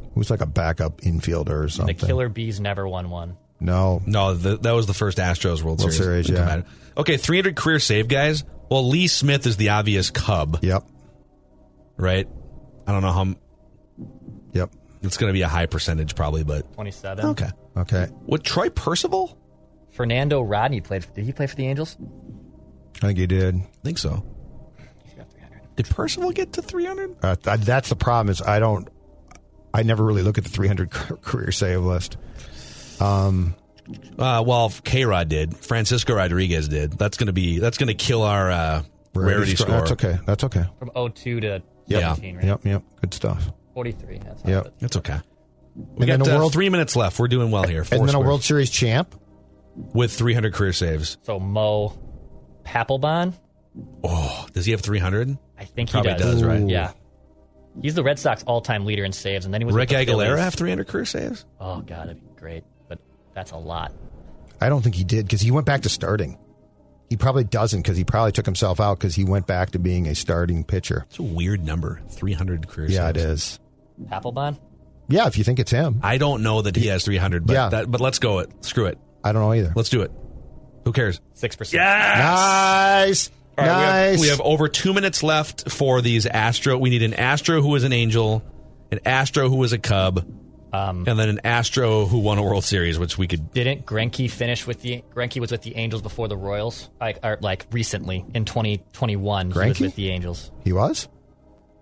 It 0.02 0.16
was 0.16 0.30
like 0.30 0.40
a 0.40 0.46
backup 0.46 1.00
infielder 1.02 1.64
or 1.64 1.68
something. 1.68 1.96
The? 1.96 2.06
Killer 2.06 2.28
Bees 2.28 2.60
never 2.60 2.86
won 2.86 3.10
one. 3.10 3.36
No. 3.60 4.02
no, 4.06 4.34
the, 4.34 4.56
that 4.58 4.72
was 4.72 4.86
the 4.86 4.94
first 4.94 5.18
Astros 5.18 5.62
World, 5.62 5.80
World 5.80 5.92
Series. 5.92 6.26
Series, 6.26 6.30
yeah. 6.30 6.62
Okay, 6.96 7.16
300 7.16 7.54
career 7.56 7.78
save 7.78 8.08
guys. 8.08 8.42
Well, 8.70 8.88
Lee 8.88 9.06
Smith 9.06 9.46
is 9.46 9.56
the 9.56 9.70
obvious 9.70 10.10
Cub, 10.10 10.58
Yep. 10.62 10.84
right? 11.96 12.26
I 12.86 12.92
don't 12.92 13.02
know 13.02 13.12
how. 13.12 13.20
m- 13.22 13.36
Yep. 14.52 14.70
It's 15.02 15.16
going 15.16 15.30
to 15.30 15.32
be 15.34 15.42
a 15.42 15.48
high 15.48 15.66
percentage, 15.66 16.14
probably, 16.14 16.42
but 16.44 16.72
Twenty-seven. 16.74 17.24
okay. 17.26 17.48
Okay. 17.76 18.04
What 18.26 18.42
Troy 18.44 18.68
Percival? 18.70 19.38
Fernando 19.92 20.40
Rodney 20.42 20.80
played. 20.80 21.06
Did 21.14 21.24
he 21.24 21.32
play 21.32 21.46
for 21.46 21.56
the 21.56 21.66
Angels? 21.66 21.96
I 23.02 23.06
think 23.08 23.18
he 23.18 23.26
did. 23.26 23.54
I 23.56 23.66
think 23.84 23.98
so. 23.98 24.24
He's 25.76 25.86
got 25.88 25.88
300. 25.88 25.88
Did 25.88 25.88
Percival 25.96 26.30
get 26.32 26.52
to 26.54 26.62
300? 26.62 27.16
Uh, 27.22 27.36
th- 27.36 27.60
that's 27.60 27.88
the 27.88 27.96
problem. 27.96 28.30
Is 28.30 28.42
I 28.42 28.58
don't. 28.58 28.88
I 29.72 29.82
never 29.82 30.04
really 30.04 30.22
look 30.22 30.36
at 30.38 30.44
the 30.44 30.50
300 30.50 30.90
career 31.22 31.52
save 31.52 31.80
list. 31.82 32.16
Um. 33.00 33.54
Uh, 34.18 34.42
well, 34.46 34.72
K 34.84 35.04
Rod 35.04 35.28
did. 35.28 35.56
Francisco 35.56 36.14
Rodriguez 36.14 36.68
did. 36.68 36.92
That's 36.92 37.16
gonna 37.16 37.32
be 37.32 37.58
that's 37.58 37.76
gonna 37.78 37.94
kill 37.94 38.22
our 38.22 38.50
uh, 38.50 38.82
rarity 39.14 39.56
score. 39.56 39.68
That's 39.70 39.92
okay. 39.92 40.18
That's 40.26 40.44
okay. 40.44 40.64
From 40.78 40.90
02 41.12 41.40
to 41.40 41.62
Yeah. 41.86 42.14
17, 42.14 42.36
right? 42.36 42.44
Yep. 42.44 42.64
Yep. 42.66 42.82
Good 43.00 43.14
stuff. 43.14 43.50
43. 43.74 44.18
That's 44.18 44.44
Yep. 44.44 44.64
yep. 44.64 44.74
That's 44.78 44.96
okay. 44.98 45.18
We 45.74 45.82
And 45.82 46.06
got 46.06 46.24
then 46.24 46.34
a 46.34 46.36
uh, 46.36 46.38
world- 46.40 46.52
three 46.52 46.68
minutes 46.68 46.94
left. 46.94 47.18
We're 47.18 47.26
doing 47.28 47.50
well 47.50 47.64
here. 47.64 47.82
Four 47.84 47.98
and 47.98 48.08
then 48.08 48.14
a. 48.14 48.20
World 48.20 48.42
Series 48.44 48.70
champ. 48.70 49.14
with 49.74 50.12
300 50.12 50.52
career 50.52 50.72
saves. 50.72 51.16
So 51.22 51.40
Mo 51.40 51.98
Papelbon, 52.64 53.32
Oh, 54.04 54.46
does 54.52 54.64
he 54.66 54.72
have 54.72 54.80
300? 54.80 55.36
I 55.58 55.64
think 55.64 55.90
he 55.90 56.02
does. 56.02 56.20
does, 56.20 56.42
right? 56.44 56.66
Yeah. 56.68 56.92
He's 57.80 57.94
the 57.94 58.02
Red 58.02 58.18
Sox 58.18 58.42
all-time 58.44 58.84
leader 58.84 59.04
in 59.04 59.12
saves, 59.12 59.44
and 59.44 59.54
then 59.54 59.60
he 59.60 59.64
was 59.64 59.74
Rick 59.74 59.90
with 59.90 59.98
the 60.06 60.12
Aguilera 60.12 60.26
Phillies. 60.26 60.40
have 60.40 60.54
300 60.54 60.88
career 60.88 61.04
saves? 61.04 61.44
Oh 61.60 61.80
god, 61.80 62.08
that'd 62.08 62.20
be 62.20 62.40
great, 62.40 62.64
but 62.88 62.98
that's 63.34 63.52
a 63.52 63.56
lot. 63.56 63.92
I 64.60 64.68
don't 64.68 64.82
think 64.82 64.96
he 64.96 65.04
did 65.04 65.24
because 65.26 65.40
he 65.40 65.50
went 65.52 65.66
back 65.66 65.82
to 65.82 65.88
starting. 65.88 66.36
He 67.08 67.16
probably 67.16 67.44
doesn't 67.44 67.80
because 67.82 67.96
he 67.96 68.04
probably 68.04 68.32
took 68.32 68.44
himself 68.46 68.80
out 68.80 68.98
because 68.98 69.14
he 69.14 69.24
went 69.24 69.46
back 69.46 69.70
to 69.70 69.78
being 69.78 70.06
a 70.08 70.14
starting 70.14 70.64
pitcher. 70.64 71.04
It's 71.08 71.18
a 71.18 71.22
weird 71.22 71.64
number. 71.64 72.00
300 72.10 72.66
career 72.68 72.88
saves. 72.88 72.94
Yeah, 72.96 73.06
saves. 73.12 73.18
it 73.24 73.30
is. 73.30 73.60
Papelbon, 74.10 74.58
Yeah, 75.08 75.26
if 75.26 75.36
you 75.38 75.44
think 75.44 75.58
it's 75.60 75.70
him, 75.70 76.00
I 76.02 76.18
don't 76.18 76.42
know 76.42 76.62
that 76.62 76.74
he 76.76 76.86
has 76.88 77.04
300, 77.04 77.46
but 77.46 77.52
Yeah. 77.52 77.68
that, 77.70 77.90
but 77.90 78.00
let's 78.00 78.18
go 78.18 78.40
it. 78.40 78.50
Screw 78.64 78.86
it. 78.86 78.98
I 79.24 79.32
don't 79.32 79.42
know 79.42 79.52
either. 79.54 79.72
Let's 79.76 79.88
do 79.90 80.02
it. 80.02 80.10
Who 80.84 80.92
cares? 80.92 81.20
six 81.34 81.54
percent. 81.56 81.82
Nice, 81.84 83.30
All 83.60 83.66
right, 83.66 84.10
we 84.10 84.10
have- 84.12 84.20
We 84.20 84.28
have, 84.28 84.40
over 84.40 84.68
two 84.68 84.92
minutes 84.92 85.22
left 85.22 85.70
for 85.70 86.00
these 86.02 86.26
Astro. 86.26 86.78
We 86.78 86.90
need 86.90 87.02
an 87.02 87.14
Astro 87.14 87.60
who 87.62 87.68
was 87.68 87.84
an 87.84 87.92
Angel, 87.92 88.42
an 88.90 89.00
Astro 89.06 89.48
who 89.48 89.56
was 89.56 89.72
a 89.72 89.78
Cub, 89.78 90.24
Um, 90.72 91.04
and 91.08 91.18
then 91.18 91.28
an 91.28 91.40
Astro 91.44 92.06
who 92.06 92.18
won 92.18 92.38
a 92.38 92.42
World 92.42 92.64
Series, 92.64 92.98
which 92.98 93.18
we 93.18 93.26
could. 93.26 93.52
didn't 93.52 93.84
Greinke 93.86 94.30
finish 94.30 94.66
with 94.66 94.80
the 94.82 95.02
Greinke 95.14 95.40
was 95.40 95.50
with 95.50 95.62
the 95.62 95.76
Angels 95.76 96.00
before 96.02 96.28
the 96.28 96.36
Royals? 96.36 96.88
Like, 97.00 97.18
or 97.24 97.38
like 97.40 97.66
recently 97.72 98.24
in 98.34 98.44
2021, 98.44 99.50
he 99.50 99.58
was 99.58 99.80
with 99.80 99.94
the 99.96 100.10
Angels. 100.10 100.50
he 100.64 100.72
was. 100.72 101.08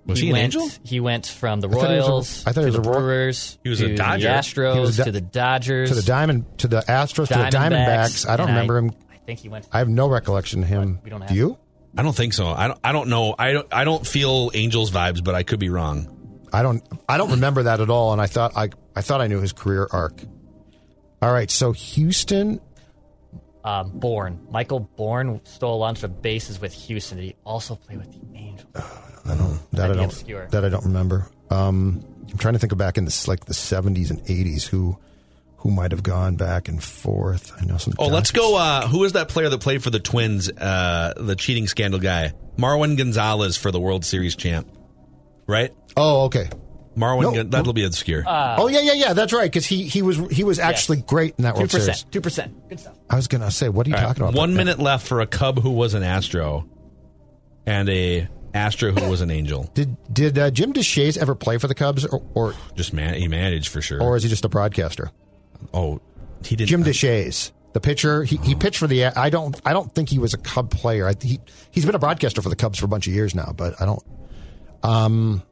Was 0.07 0.21
he, 0.21 0.29
an 0.29 0.33
went, 0.33 0.45
Angel? 0.45 0.71
He 0.85 1.01
went 1.01 1.27
from 1.27 1.61
the 1.61 1.69
I 1.69 1.73
thought 1.73 1.91
he 1.91 1.97
was 1.97 2.07
a- 2.07 2.11
Royals 2.11 2.45
I 2.47 2.53
thought 2.53 2.61
he 2.61 2.67
was 2.67 2.75
the 2.77 2.81
a 2.81 2.83
Brewers, 2.93 3.59
He 3.63 3.69
was 3.69 3.81
a 3.83 3.89
to 3.89 3.95
Dodger. 3.95 4.23
the 4.29 4.33
Astros, 4.35 4.75
He 4.75 4.81
was 4.81 4.99
a 4.99 5.05
Do- 5.05 5.05
to 5.05 5.13
the 5.13 5.21
Dodgers, 5.21 5.89
To 5.91 5.95
the 5.97 6.03
diamond, 6.03 6.45
to 6.59 6.69
the 6.69 6.81
Astros, 6.81 7.29
to 7.29 7.35
the 7.35 7.35
Diamondbacks. 7.59 8.27
I 8.27 8.37
don't 8.39 8.49
and 8.49 8.57
remember 8.57 8.79
him. 8.79 8.93
I 9.13 9.17
think 9.27 9.41
he 9.41 9.51
went. 9.51 9.67
I 9.71 9.81
have 9.81 9.91
no 9.91 10.09
recollection 10.09 10.63
of 10.63 10.69
him. 10.71 10.99
We 11.05 11.11
don't 11.11 11.21
have 11.21 11.29
Do 11.29 11.37
you? 11.37 11.59
I 11.97 12.03
don't 12.03 12.15
think 12.17 12.33
so. 12.33 12.47
I 12.49 12.69
don't. 12.69 12.79
I 12.85 12.93
don't 12.93 13.09
know. 13.09 13.35
I 13.39 13.53
don't. 13.53 13.67
I 13.73 13.85
don't 13.85 14.07
feel 14.07 14.51
Angels 14.55 14.91
vibes, 14.91 15.23
but 15.25 15.35
I 15.35 15.43
could 15.43 15.59
be 15.59 15.69
wrong. 15.71 16.47
I 16.53 16.63
don't. 16.63 16.83
I 17.09 17.17
don't 17.19 17.31
remember 17.33 17.65
that 17.65 17.81
at 17.81 17.91
all. 17.91 18.13
And 18.13 18.21
I 18.21 18.27
thought 18.27 18.57
I. 18.57 18.71
I 18.95 19.01
thought 19.01 19.21
I 19.21 19.27
knew 19.27 19.41
his 19.41 19.53
career 19.53 19.89
arc. 19.91 20.23
All 21.23 21.33
right, 21.33 21.51
so 21.51 21.73
Houston. 21.73 22.61
um, 23.65 23.91
Bourn. 23.99 24.47
Michael 24.51 24.81
Bourn 24.81 25.41
stole 25.45 25.83
a 25.83 25.87
bunch 25.87 26.03
of 26.05 26.23
bases 26.23 26.61
with 26.61 26.73
Houston. 26.73 27.19
Did 27.19 27.25
he 27.25 27.37
also 27.45 27.75
play 27.75 27.97
with 27.97 28.11
the 28.13 28.39
Angels? 28.39 28.67
I 28.75 29.35
don't. 29.35 29.59
That 29.73 29.91
I 29.91 29.95
don't. 29.95 30.05
obscure. 30.05 30.47
That 30.51 30.65
I 30.65 30.69
don't 30.69 30.85
remember. 30.85 31.29
Um, 31.51 32.05
I'm 32.31 32.39
trying 32.39 32.55
to 32.55 32.61
think 32.61 32.73
of 32.73 32.79
back 32.79 32.99
in 32.99 33.05
the 33.05 33.25
like 33.27 33.47
the 33.47 33.55
70s 33.55 34.11
and 34.11 34.21
80s 34.25 34.67
who 34.67 34.99
who 35.59 35.71
might 35.71 35.91
have 35.93 36.03
gone 36.03 36.37
back 36.37 36.69
and 36.69 36.83
forth. 36.83 37.53
I 37.61 37.65
know 37.65 37.77
some. 37.79 37.95
Oh, 37.99 38.07
let's 38.09 38.31
go. 38.31 38.57
Uh, 38.57 38.87
who 38.89 39.05
is 39.05 39.13
that 39.13 39.29
player 39.29 39.49
that 39.49 39.61
played 39.61 39.83
for 39.83 39.91
the 39.91 39.99
Twins? 40.01 40.51
Uh, 40.51 41.15
the 41.17 41.37
cheating 41.37 41.67
scandal 41.67 42.01
guy, 42.01 42.33
Marwin 42.57 42.97
Gonzalez 42.97 43.57
for 43.57 43.71
the 43.71 43.81
World 43.81 44.05
Series 44.05 44.37
champ, 44.37 44.69
right? 45.47 45.75
Oh, 45.97 46.25
okay. 46.27 46.49
Marwin, 46.97 47.23
No. 47.23 47.33
Gon- 47.33 47.51
that'll 47.51 47.73
be 47.73 47.85
obscure. 47.85 48.25
oh 48.27 48.67
yeah, 48.67 48.81
yeah, 48.81 48.93
yeah. 48.95 49.13
That's 49.13 49.33
right. 49.33 49.45
Because 49.51 49.67
he 49.67 49.85
he 49.85 50.03
was 50.03 50.17
he 50.33 50.43
was 50.43 50.59
actually 50.59 50.97
great 51.03 51.35
in 51.39 51.45
that 51.45 51.55
Two 51.55 51.61
World 51.61 51.71
Series. 51.71 52.03
Two 52.05 52.21
percent. 52.21 52.69
Good 52.69 52.81
stuff. 52.81 52.97
I 53.09 53.15
was 53.17 53.29
gonna 53.29 53.51
say, 53.53 53.69
what 53.69 53.87
are 53.87 53.91
you 53.91 53.97
All 53.97 54.03
right, 54.03 54.09
talking 54.09 54.23
about? 54.25 54.35
One 54.35 54.51
That- 54.53 54.57
minute 54.57 54.79
left 54.81 55.07
for 55.07 55.21
a 55.21 55.27
Cub 55.27 55.61
who 55.61 55.71
was 55.71 55.95
an 55.95 56.03
Astro, 56.03 56.69
and 57.67 57.89
a 57.89 58.29
Astro 58.55 58.91
who 58.93 59.09
was 59.09 59.21
an 59.21 59.31
Angel. 59.31 59.63
Did 59.75 59.97
did 60.13 60.39
uh, 60.39 60.51
Jim 60.51 60.73
Deshaies 60.73 61.17
ever 61.19 61.35
play 61.37 61.59
for 61.59 61.69
the 61.69 61.75
Cubs, 61.75 62.05
or 62.05 62.23
or, 62.35 62.55
Just 62.75 62.93
man, 62.93 63.15
he 63.15 63.29
managed 63.29 63.69
for 63.69 63.81
sure. 63.81 64.03
or 64.03 64.17
is 64.17 64.23
he 64.25 64.29
just 64.29 64.45
a 64.45 64.49
broadcaster? 64.49 65.11
Oh, 65.75 66.01
he 66.45 66.57
didn't. 66.57 66.69
Jim 66.69 66.85
Deshaies, 66.85 67.53
the 67.73 67.81
pitcher, 67.81 68.25
he, 68.25 68.37
he 68.39 68.55
pitched 68.55 68.79
for 68.79 68.87
the. 68.87 69.05
I 69.07 69.31
don't 69.31 69.61
I 69.65 69.73
don't 69.73 69.93
think 69.95 70.09
he 70.09 70.19
was 70.19 70.35
a 70.35 70.39
Cub 70.39 70.71
player. 70.71 71.09
I, 71.09 71.15
he 71.21 71.41
he's 71.71 71.85
been 71.87 71.95
a 71.95 71.99
broadcaster 71.99 72.43
for 72.43 72.49
the 72.49 72.57
Cubs 72.57 72.79
for 72.79 72.85
a 72.87 72.89
bunch 72.89 73.07
of 73.07 73.13
years 73.15 73.35
now, 73.35 73.53
but 73.57 73.81
I 73.81 73.87
don't. 73.87 74.03
Um, 74.83 75.43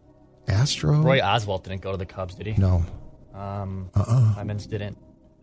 Astro. 0.49 1.01
Roy 1.03 1.19
Oswalt 1.21 1.65
didn't 1.65 1.83
go 1.83 1.91
to 1.93 1.99
the 1.99 2.07
Cubs, 2.07 2.35
did 2.37 2.47
he? 2.47 2.55
No, 2.55 2.85
Um, 3.35 3.91
uh-uh. 3.95 4.35
Clemens 4.35 4.67
didn't. 4.67 4.97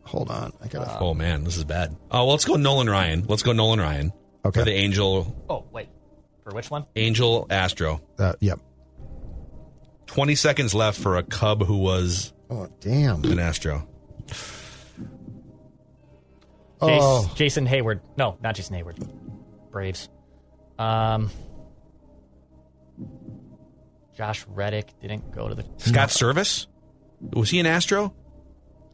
hold 0.04 0.30
on. 0.32 0.54
I 0.64 0.68
got. 0.68 1.02
Oh 1.02 1.14
man, 1.14 1.44
this 1.44 1.58
is 1.58 1.64
bad. 1.66 1.96
Oh, 2.10 2.20
well, 2.26 2.30
let's 2.32 2.46
go 2.46 2.56
Nolan 2.56 2.90
Ryan. 2.90 3.26
Let's 3.28 3.44
go 3.44 3.52
Nolan 3.52 3.80
Ryan 3.82 4.14
Okay. 4.46 4.62
for 4.62 4.66
the 4.66 4.74
Angel. 4.74 5.36
Oh 5.50 5.66
wait, 5.72 5.90
for 6.44 6.54
which 6.54 6.72
one? 6.72 6.86
Angel 6.96 7.46
Astro. 7.50 8.02
Uh, 8.18 8.34
yep. 8.40 8.60
Twenty 10.06 10.36
seconds 10.36 10.74
left 10.74 11.00
for 11.00 11.18
a 11.18 11.24
Cub 11.24 11.64
who 11.66 11.78
was 11.78 12.34
Oh 12.50 12.68
damn. 12.80 13.24
an 13.26 13.40
Astro. 13.40 13.88
Jas- 14.28 14.38
Oh. 16.82 17.32
Jason 17.36 17.66
Heyward. 17.68 18.02
No, 18.18 18.38
not 18.42 18.56
Jason 18.56 18.76
Heyward. 18.76 18.98
Braves. 19.72 20.10
Um, 20.78 21.30
Josh 24.18 24.46
Reddick 24.48 24.94
didn't 25.02 25.32
go 25.34 25.48
to 25.48 25.56
the. 25.56 25.66
Scott 25.78 26.10
Servais. 26.10 26.68
Was 27.34 27.50
he 27.50 27.60
an 27.60 27.66
Astro? 27.66 28.14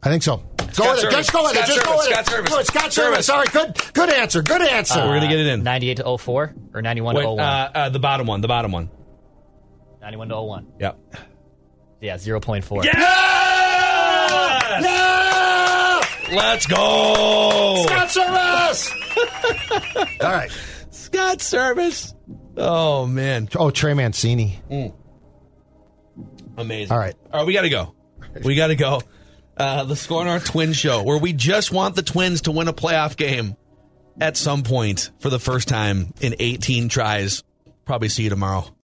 I 0.04 0.10
think 0.10 0.24
so. 0.24 0.38
Go 0.38 0.66
Scott 0.72 0.96
with 0.96 1.04
it. 1.04 1.08
Servais. 1.08 1.12
Just 1.18 1.34
go 1.34 1.44
with 1.44 1.56
it. 1.56 1.58
Scott 1.58 1.68
Just 1.68 1.86
go 1.86 1.92
Servais. 1.92 1.98
with 1.98 2.06
Scott 2.06 2.20
it. 2.20 2.26
Servais. 2.32 2.50
Good. 2.50 2.66
Scott 2.68 2.92
Servais. 2.92 3.18
Servais. 3.18 3.24
Sorry. 3.24 3.48
Good. 3.52 3.94
Good 3.94 4.10
answer. 4.14 4.42
Good 4.44 4.62
answer. 4.62 5.00
We're 5.00 5.16
gonna 5.20 5.28
get 5.28 5.40
it 5.40 5.48
in. 5.48 5.64
98 5.64 5.98
to 5.98 6.18
04 6.18 6.54
or 6.74 6.82
91 6.82 7.16
Wait, 7.16 7.24
to 7.24 7.28
uh, 7.30 7.34
01. 7.34 7.72
uh, 7.76 7.90
the 7.90 8.00
bottom 8.00 8.28
one. 8.28 8.42
The 8.42 8.48
bottom 8.48 8.72
one. 8.72 8.90
91 10.02 10.30
to 10.30 10.42
01. 10.42 10.68
Yep. 10.80 11.00
Yeah, 12.02 12.16
0.4. 12.16 12.86
No! 14.82 15.09
Let's 16.32 16.66
go. 16.68 17.86
Scott 17.88 18.08
Servais. 18.10 18.92
All 20.24 20.32
right. 20.32 20.52
Scott 20.92 21.40
Servais. 21.40 22.14
Oh 22.58 23.06
man, 23.06 23.48
Oh, 23.56 23.72
Trey 23.72 23.94
Mancini. 23.94 24.60
amazing. 26.58 26.92
All 26.92 26.98
right. 27.00 27.16
all 27.32 27.40
right. 27.40 27.48
We 27.48 27.54
got 27.54 27.62
to 27.62 27.70
go. 27.70 27.96
We 28.44 28.56
got 28.56 28.68
to 28.68 28.76
go. 28.76 29.02
Uh, 29.58 29.84
the 29.86 29.96
Score 29.96 30.24
North 30.24 30.46
Twin 30.46 30.74
Show, 30.74 31.04
where 31.04 31.18
we 31.18 31.34
just 31.34 31.72
want 31.72 31.96
the 31.96 32.02
Twins 32.04 32.42
to 32.42 32.52
win 32.52 32.68
a 32.68 32.74
playoff 32.74 33.18
game 33.18 33.56
at 34.22 34.38
some 34.38 34.64
point 34.64 35.12
for 35.20 35.30
the 35.30 35.40
first 35.40 35.68
time 35.68 36.14
in 36.22 36.36
18 36.40 36.90
tries. 36.90 37.44
Probably 37.86 38.08
see 38.10 38.24
you 38.24 38.30
tomorrow. 38.30 38.66